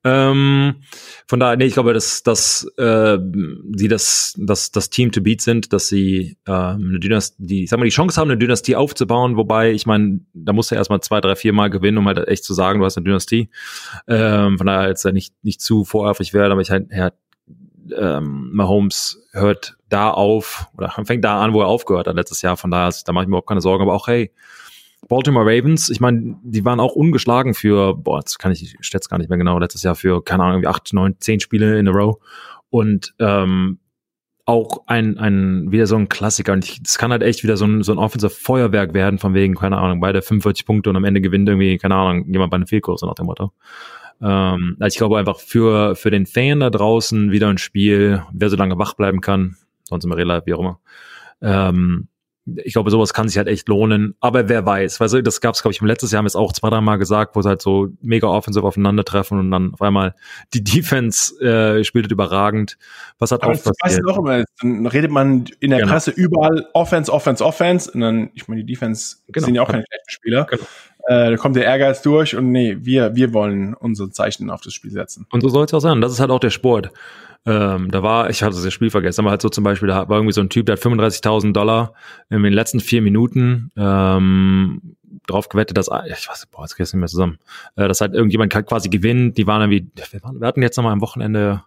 Ähm, 0.04 0.76
von 1.26 1.40
daher, 1.40 1.56
nee, 1.56 1.66
ich 1.66 1.74
glaube, 1.74 1.92
dass, 1.92 2.22
dass 2.22 2.64
äh, 2.76 3.18
sie 3.74 3.88
das, 3.88 4.34
dass 4.38 4.70
das 4.70 4.90
Team 4.90 5.12
to 5.12 5.20
beat 5.20 5.40
sind, 5.40 5.72
dass 5.72 5.88
sie 5.88 6.36
äh, 6.46 6.52
eine 6.52 7.00
Dynastie, 7.00 7.66
sag 7.66 7.78
mal, 7.78 7.84
die 7.84 7.90
Chance 7.90 8.20
haben, 8.20 8.30
eine 8.30 8.38
Dynastie 8.38 8.76
aufzubauen, 8.76 9.36
wobei, 9.36 9.72
ich 9.72 9.86
meine, 9.86 10.20
da 10.34 10.52
musst 10.52 10.70
du 10.70 10.74
erstmal 10.74 11.00
zwei, 11.00 11.20
drei, 11.20 11.36
vier 11.36 11.52
Mal 11.52 11.70
gewinnen, 11.70 11.98
um 11.98 12.06
halt 12.06 12.26
echt 12.28 12.44
zu 12.44 12.54
sagen, 12.54 12.78
du 12.78 12.84
hast 12.84 12.96
eine 12.96 13.04
Dynastie. 13.04 13.48
Ähm, 14.08 14.58
von 14.58 14.66
daher 14.66 14.88
jetzt 14.88 15.04
nicht, 15.06 15.34
nicht 15.42 15.60
zu 15.60 15.84
voreifrig 15.84 16.34
werden, 16.34 16.52
aber 16.52 16.60
ich 16.60 16.70
halt, 16.70 16.88
ja, 16.90 17.12
ähm, 17.96 18.50
Mahomes 18.52 19.20
hört 19.32 19.76
da 19.88 20.10
auf 20.10 20.66
oder 20.76 20.90
fängt 21.04 21.24
da 21.24 21.40
an, 21.40 21.52
wo 21.52 21.60
er 21.60 21.66
aufgehört 21.66 22.06
hat 22.06 22.16
letztes 22.16 22.42
Jahr. 22.42 22.56
Von 22.56 22.70
daher, 22.70 22.92
da 23.04 23.12
mache 23.12 23.24
ich 23.24 23.28
mir 23.28 23.32
überhaupt 23.32 23.48
keine 23.48 23.60
Sorgen. 23.60 23.82
Aber 23.82 23.94
auch, 23.94 24.06
hey, 24.06 24.32
Baltimore 25.12 25.44
Ravens, 25.44 25.90
ich 25.90 26.00
meine, 26.00 26.38
die 26.42 26.64
waren 26.64 26.80
auch 26.80 26.94
ungeschlagen 26.94 27.52
für, 27.52 27.94
boah, 27.94 28.22
das 28.22 28.38
kann 28.38 28.50
ich, 28.50 28.62
ich 28.62 28.74
schätze 28.80 29.10
gar 29.10 29.18
nicht 29.18 29.28
mehr 29.28 29.36
genau, 29.36 29.58
letztes 29.58 29.82
Jahr 29.82 29.94
für, 29.94 30.24
keine 30.24 30.42
Ahnung, 30.42 30.54
irgendwie 30.54 30.68
acht, 30.68 30.90
neun, 30.94 31.16
zehn 31.18 31.38
Spiele 31.38 31.78
in 31.78 31.86
a 31.86 31.90
row. 31.90 32.16
Und 32.70 33.14
ähm, 33.18 33.78
auch 34.46 34.84
ein, 34.86 35.18
ein, 35.18 35.70
wieder 35.70 35.86
so 35.86 35.96
ein 35.96 36.08
Klassiker. 36.08 36.54
Und 36.54 36.80
es 36.82 36.96
kann 36.96 37.10
halt 37.10 37.22
echt 37.22 37.42
wieder 37.42 37.58
so 37.58 37.66
ein, 37.66 37.82
so 37.82 37.92
ein 37.92 37.98
offensive 37.98 38.30
Feuerwerk 38.30 38.94
werden, 38.94 39.18
von 39.18 39.34
wegen, 39.34 39.54
keine 39.54 39.76
Ahnung, 39.76 40.00
beide 40.00 40.22
45 40.22 40.64
Punkte 40.64 40.88
und 40.88 40.96
am 40.96 41.04
Ende 41.04 41.20
gewinnt 41.20 41.46
irgendwie, 41.46 41.76
keine 41.76 41.94
Ahnung, 41.94 42.32
jemand 42.32 42.50
bei 42.50 42.54
einem 42.54 42.66
Fehlkurs 42.66 43.02
nach 43.02 43.12
dem 43.12 43.26
Motto. 43.26 43.52
Ähm, 44.22 44.78
also 44.80 44.94
ich 44.94 44.96
glaube 44.96 45.18
einfach 45.18 45.40
für, 45.40 45.94
für 45.94 46.10
den 46.10 46.24
Fan 46.24 46.60
da 46.60 46.70
draußen 46.70 47.30
wieder 47.32 47.50
ein 47.50 47.58
Spiel, 47.58 48.22
wer 48.32 48.48
so 48.48 48.56
lange 48.56 48.78
wach 48.78 48.94
bleiben 48.94 49.20
kann, 49.20 49.56
sonst 49.84 50.06
immer 50.06 50.16
relativ, 50.16 50.46
wie 50.46 50.54
auch 50.54 50.60
immer. 50.60 50.80
Ähm, 51.42 52.08
ich 52.56 52.72
glaube, 52.72 52.90
sowas 52.90 53.14
kann 53.14 53.28
sich 53.28 53.38
halt 53.38 53.46
echt 53.46 53.68
lohnen. 53.68 54.16
Aber 54.20 54.48
wer 54.48 54.66
weiß, 54.66 54.98
weißt 54.98 55.14
du, 55.14 55.22
das 55.22 55.40
gab 55.40 55.54
es, 55.54 55.62
glaube 55.62 55.72
ich, 55.72 55.80
im 55.80 55.86
letzten 55.86 56.08
Jahr 56.08 56.18
haben 56.18 56.24
wir 56.24 56.28
es 56.28 56.36
auch 56.36 56.52
zwei, 56.52 56.70
drei 56.70 56.80
Mal 56.80 56.96
gesagt, 56.96 57.36
wo 57.36 57.42
sie 57.42 57.48
halt 57.48 57.62
so 57.62 57.88
mega 58.00 58.26
offensiv 58.26 58.64
aufeinandertreffen 58.64 59.38
und 59.38 59.50
dann 59.50 59.74
auf 59.74 59.82
einmal 59.82 60.14
die 60.52 60.64
Defense 60.64 61.40
äh, 61.40 61.84
spielt 61.84 62.10
überragend. 62.10 62.78
Was 63.18 63.30
hat 63.30 63.42
auch 63.42 63.52
passiert? 63.52 63.76
Weißt 63.82 63.98
du 63.98 64.02
noch 64.02 64.18
immer, 64.18 64.44
dann 64.60 64.86
redet 64.86 65.10
man 65.10 65.44
in 65.60 65.70
der 65.70 65.80
genau. 65.80 65.92
Presse 65.92 66.10
überall 66.10 66.66
Offense, 66.74 67.12
Offense, 67.12 67.44
Offense 67.44 67.90
und 67.90 68.00
dann, 68.00 68.30
ich 68.34 68.48
meine, 68.48 68.64
die 68.64 68.72
Defense 68.72 69.18
genau. 69.28 69.46
sind 69.46 69.54
ja 69.54 69.62
auch 69.62 69.68
keine 69.68 69.84
schlechten 69.86 70.10
Spieler. 70.10 70.46
Genau. 70.46 70.64
Äh, 71.06 71.30
da 71.30 71.36
kommt 71.36 71.56
der 71.56 71.64
Ehrgeiz 71.64 72.02
durch 72.02 72.36
und 72.36 72.52
nee, 72.52 72.76
wir, 72.80 73.14
wir 73.14 73.32
wollen 73.32 73.74
unsere 73.74 74.10
Zeichen 74.10 74.50
auf 74.50 74.60
das 74.60 74.72
Spiel 74.72 74.90
setzen. 74.90 75.26
Und 75.30 75.40
so 75.42 75.48
soll 75.48 75.64
es 75.64 75.74
auch 75.74 75.80
sein. 75.80 76.00
Das 76.00 76.12
ist 76.12 76.20
halt 76.20 76.30
auch 76.30 76.40
der 76.40 76.50
Sport. 76.50 76.90
Ähm, 77.44 77.90
da 77.90 78.02
war, 78.02 78.30
ich 78.30 78.42
hatte 78.42 78.62
das 78.62 78.72
Spiel 78.72 78.90
vergessen, 78.90 79.22
aber 79.22 79.30
halt 79.30 79.42
so 79.42 79.48
zum 79.48 79.64
Beispiel, 79.64 79.88
da 79.88 80.08
war 80.08 80.18
irgendwie 80.18 80.32
so 80.32 80.40
ein 80.40 80.48
Typ, 80.48 80.66
der 80.66 80.76
hat 80.76 80.82
35.000 80.82 81.52
Dollar 81.52 81.94
in 82.30 82.42
den 82.42 82.52
letzten 82.52 82.78
vier 82.78 83.02
Minuten 83.02 83.70
ähm, 83.76 84.96
drauf 85.26 85.48
gewettet, 85.48 85.76
dass, 85.76 85.88
ich 86.06 86.28
weiß, 86.28 86.46
boah, 86.46 86.62
jetzt 86.62 86.76
geht 86.76 86.86
es 86.86 86.92
nicht 86.92 87.00
mehr 87.00 87.08
zusammen, 87.08 87.38
äh, 87.76 87.88
dass 87.88 88.00
halt 88.00 88.14
irgendjemand 88.14 88.52
quasi 88.52 88.88
gewinnt. 88.88 89.38
Die 89.38 89.46
waren 89.46 89.60
irgendwie, 89.60 89.90
wir, 89.94 90.20
wir 90.40 90.46
hatten 90.46 90.62
jetzt 90.62 90.76
nochmal 90.76 90.92
am 90.92 91.00
Wochenende 91.00 91.64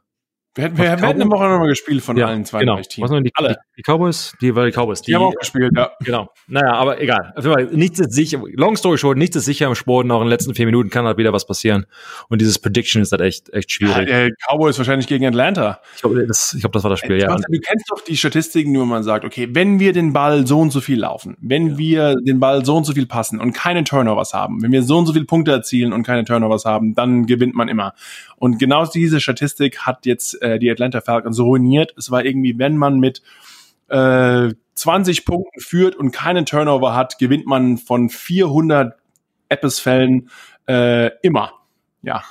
wir 0.56 0.64
hätten, 0.64 0.78
wir, 0.78 0.90
hätten 0.90 1.04
eine 1.04 1.30
Woche 1.30 1.50
nochmal 1.50 1.68
gespielt 1.68 2.02
von 2.02 2.16
ja, 2.16 2.28
allen 2.28 2.46
32 2.46 2.96
genau. 2.96 3.08
Teams. 3.10 3.24
Die, 3.24 3.32
Alle. 3.36 3.58
Die, 3.78 3.82
Cowboys? 3.84 4.34
Die, 4.40 4.56
war 4.56 4.66
die 4.66 4.72
Cowboys. 4.72 5.02
Die, 5.02 5.12
die 5.12 5.16
haben 5.16 5.24
auch 5.24 5.36
gespielt, 5.36 5.74
ja. 5.76 5.92
Genau. 6.00 6.30
Naja, 6.48 6.72
aber 6.74 7.02
egal. 7.02 7.34
Nichts 7.72 8.00
ist 8.00 8.14
sicher. 8.14 8.42
Long 8.54 8.78
story 8.78 8.98
short, 8.98 9.18
nichts 9.18 9.36
ist 9.36 9.44
sicher 9.44 9.68
im 9.68 9.76
Sport. 9.76 10.10
Auch 10.10 10.22
in 10.22 10.28
den 10.28 10.30
letzten 10.30 10.56
vier 10.56 10.66
Minuten 10.66 10.90
kann 10.90 11.06
halt 11.06 11.18
wieder 11.18 11.34
was 11.34 11.46
passieren. 11.46 11.86
Und 12.30 12.40
dieses 12.40 12.58
Prediction 12.58 13.02
ist 13.02 13.12
halt 13.12 13.22
echt, 13.22 13.52
echt 13.52 13.70
schwierig. 13.70 14.08
Ja, 14.08 14.30
Cowboys 14.50 14.78
wahrscheinlich 14.78 15.08
gegen 15.08 15.26
Atlanta. 15.26 15.82
Ich 15.96 16.02
glaube, 16.02 16.26
das, 16.26 16.56
glaub, 16.58 16.72
das 16.72 16.84
war 16.84 16.90
das 16.90 17.00
Spiel, 17.00 17.20
ja. 17.20 17.36
Du 17.36 17.60
kennst 17.60 17.92
doch 17.92 18.02
die 18.02 18.16
Statistiken, 18.16 18.72
nur 18.72 18.86
man 18.86 19.04
sagt, 19.04 19.26
okay, 19.26 19.50
wenn 19.52 19.82
wir 19.82 19.92
den 19.92 20.14
Ball 20.14 20.48
so 20.48 20.62
und 20.62 20.72
so 20.72 20.80
viel 20.80 21.00
laufen, 21.00 21.36
wenn 21.42 21.72
ja. 21.72 21.78
wir 21.78 22.16
den 22.16 22.40
Ball 22.40 22.64
so 22.64 22.78
und 22.78 22.86
so 22.86 22.94
viel 22.94 23.08
passen 23.08 23.42
und 23.42 23.52
keine 23.52 23.84
Turnovers 23.84 24.34
haben, 24.34 24.62
wenn 24.62 24.72
wir 24.72 24.84
so 24.84 24.98
und 24.98 25.06
so 25.06 25.12
viele 25.12 25.26
Punkte 25.26 25.52
erzielen 25.52 25.92
und 25.92 26.04
keine 26.04 26.24
Turnovers 26.24 26.64
haben, 26.64 26.96
dann 26.96 27.26
gewinnt 27.26 27.56
man 27.56 27.68
immer. 27.68 27.94
Und 28.38 28.60
genau 28.60 28.86
diese 28.86 29.20
Statistik 29.20 29.80
hat 29.80 30.06
jetzt 30.06 30.42
äh, 30.42 30.60
die 30.60 30.70
Atlanta 30.70 31.02
Falcons 31.02 31.40
ruiniert. 31.40 31.94
Es 31.98 32.12
war 32.12 32.26
irgendwie, 32.26 32.58
wenn 32.58 32.78
man 32.78 33.00
mit 33.00 33.22
äh, 33.90 34.50
20 34.76 35.26
Punkten 35.26 35.60
führt 35.62 35.96
und 35.96 36.12
keinen 36.12 36.46
Turnover 36.46 36.96
hat, 36.96 37.18
gewinnt 37.18 37.46
man 37.46 37.78
von 37.78 38.10
400 38.10 38.96
Eppes-Fällen 39.50 40.30
äh, 40.68 41.12
immer. 41.22 41.54
Ja. 42.02 42.24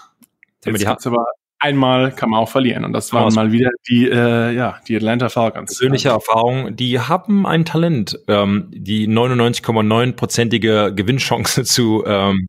Jetzt 0.65 0.83
ja, 0.83 0.97
aber 1.05 1.27
einmal 1.59 2.13
kann 2.13 2.31
man 2.31 2.41
auch 2.41 2.49
verlieren 2.49 2.85
und 2.85 2.93
das 2.93 3.13
waren 3.13 3.33
mal 3.35 3.53
wieder 3.53 3.71
die 3.89 4.09
äh, 4.09 4.53
ja 4.53 4.79
die 4.87 4.97
Atlanta 4.97 5.29
Falcons. 5.29 5.71
Persönliche 5.71 6.11
Erfahrung, 6.11 6.77
die 6.77 7.01
haben 7.01 7.47
ein 7.47 7.65
Talent, 7.65 8.19
ähm, 8.29 8.69
die 8.71 9.09
99,9-prozentige 9.09 10.93
Gewinnchance 10.95 11.65
zu 11.65 12.05
ähm, 12.07 12.47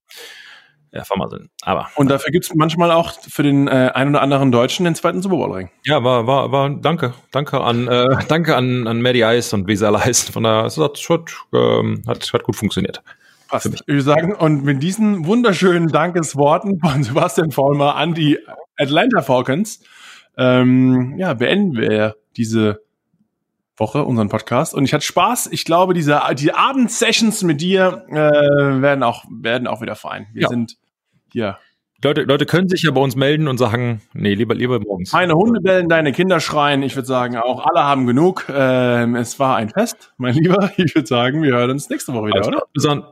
ja, 0.96 1.04
vermasseln. 1.04 1.50
Aber. 1.62 1.90
Und 1.96 2.10
dafür 2.10 2.32
gibt's 2.32 2.54
manchmal 2.56 2.90
auch 2.92 3.12
für 3.12 3.44
den 3.44 3.68
äh, 3.68 3.92
ein 3.94 4.10
oder 4.10 4.22
anderen 4.22 4.52
Deutschen 4.52 4.86
den 4.86 4.96
zweiten 4.96 5.22
Super 5.22 5.36
Bowl 5.36 5.52
Ring. 5.52 5.70
Ja, 5.84 6.04
war, 6.04 6.26
war, 6.26 6.52
war, 6.54 6.70
danke. 6.70 7.14
Danke 7.32 7.60
an, 7.60 7.88
äh, 7.88 8.08
danke 8.30 8.56
an, 8.56 8.88
an 8.88 9.02
Maddie 9.02 9.22
Ice 9.22 9.54
und 9.54 9.68
wie 9.68 9.76
sie 9.76 9.86
alle 9.86 10.00
heißen. 10.06 10.32
Von 10.32 10.44
daher, 10.44 10.66
es 10.66 10.78
hat, 10.78 10.98
ähm, 11.54 12.02
hat, 12.08 12.32
hat 12.32 12.44
gut 12.44 12.56
funktioniert. 12.56 13.04
Passt. 13.50 13.66
Ich 13.66 13.88
würde 13.88 14.02
sagen, 14.02 14.34
und 14.34 14.64
mit 14.64 14.82
diesen 14.82 15.26
wunderschönen 15.26 15.90
Dankesworten 15.90 16.80
von 16.80 17.04
Sebastian 17.04 17.52
Vollmer 17.52 17.96
an 17.96 18.14
die 18.14 18.40
Atlanta 18.78 19.22
Falcons, 19.22 19.82
ähm, 20.38 21.16
ja, 21.18 21.34
beenden 21.34 21.76
wir 21.76 22.16
diese 22.38 22.82
Woche 23.78 24.06
unseren 24.06 24.30
Podcast 24.30 24.74
und 24.74 24.86
ich 24.86 24.94
hatte 24.94 25.06
Spaß. 25.06 25.48
Ich 25.52 25.66
glaube, 25.66 25.94
diese 25.94 26.22
die 26.36 26.54
Abendsessions 26.54 27.44
mit 27.44 27.60
dir 27.60 28.06
äh, 28.08 28.82
werden 28.82 29.04
auch 29.04 29.26
werden 29.30 29.68
auch 29.68 29.82
wieder 29.82 29.96
fein. 29.96 30.28
Wir 30.32 30.44
ja. 30.44 30.48
sind 30.48 30.78
hier. 31.36 31.58
Leute, 32.04 32.22
Leute 32.24 32.46
können 32.46 32.70
sich 32.70 32.84
ja 32.84 32.92
bei 32.92 33.02
uns 33.02 33.16
melden 33.16 33.48
und 33.48 33.58
sagen, 33.58 34.02
nee, 34.14 34.34
lieber, 34.34 34.54
lieber 34.54 34.80
morgens. 34.80 35.12
Meine 35.14 35.34
Hunde 35.34 35.60
bellen, 35.62 35.90
deine 35.90 36.12
Kinder 36.12 36.40
schreien. 36.40 36.84
Ich 36.84 36.96
würde 36.96 37.08
sagen, 37.08 37.38
auch 37.38 37.66
alle 37.66 37.84
haben 37.84 38.06
genug. 38.06 38.46
Ähm, 38.50 39.16
es 39.16 39.40
war 39.40 39.56
ein 39.56 39.70
Fest, 39.70 40.14
mein 40.18 40.36
Lieber. 40.36 40.72
Ich 40.78 40.94
würde 40.96 41.08
sagen, 41.08 41.42
wir 41.42 41.54
hören 41.54 41.72
uns 41.72 41.90
nächste 41.90 42.14
Woche 42.14 42.28
wieder, 42.28 42.38
Alles 42.38 42.48
oder? 42.48 42.64
Bis 42.74 42.84
dann. 42.84 43.04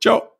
Ciao. 0.00 0.37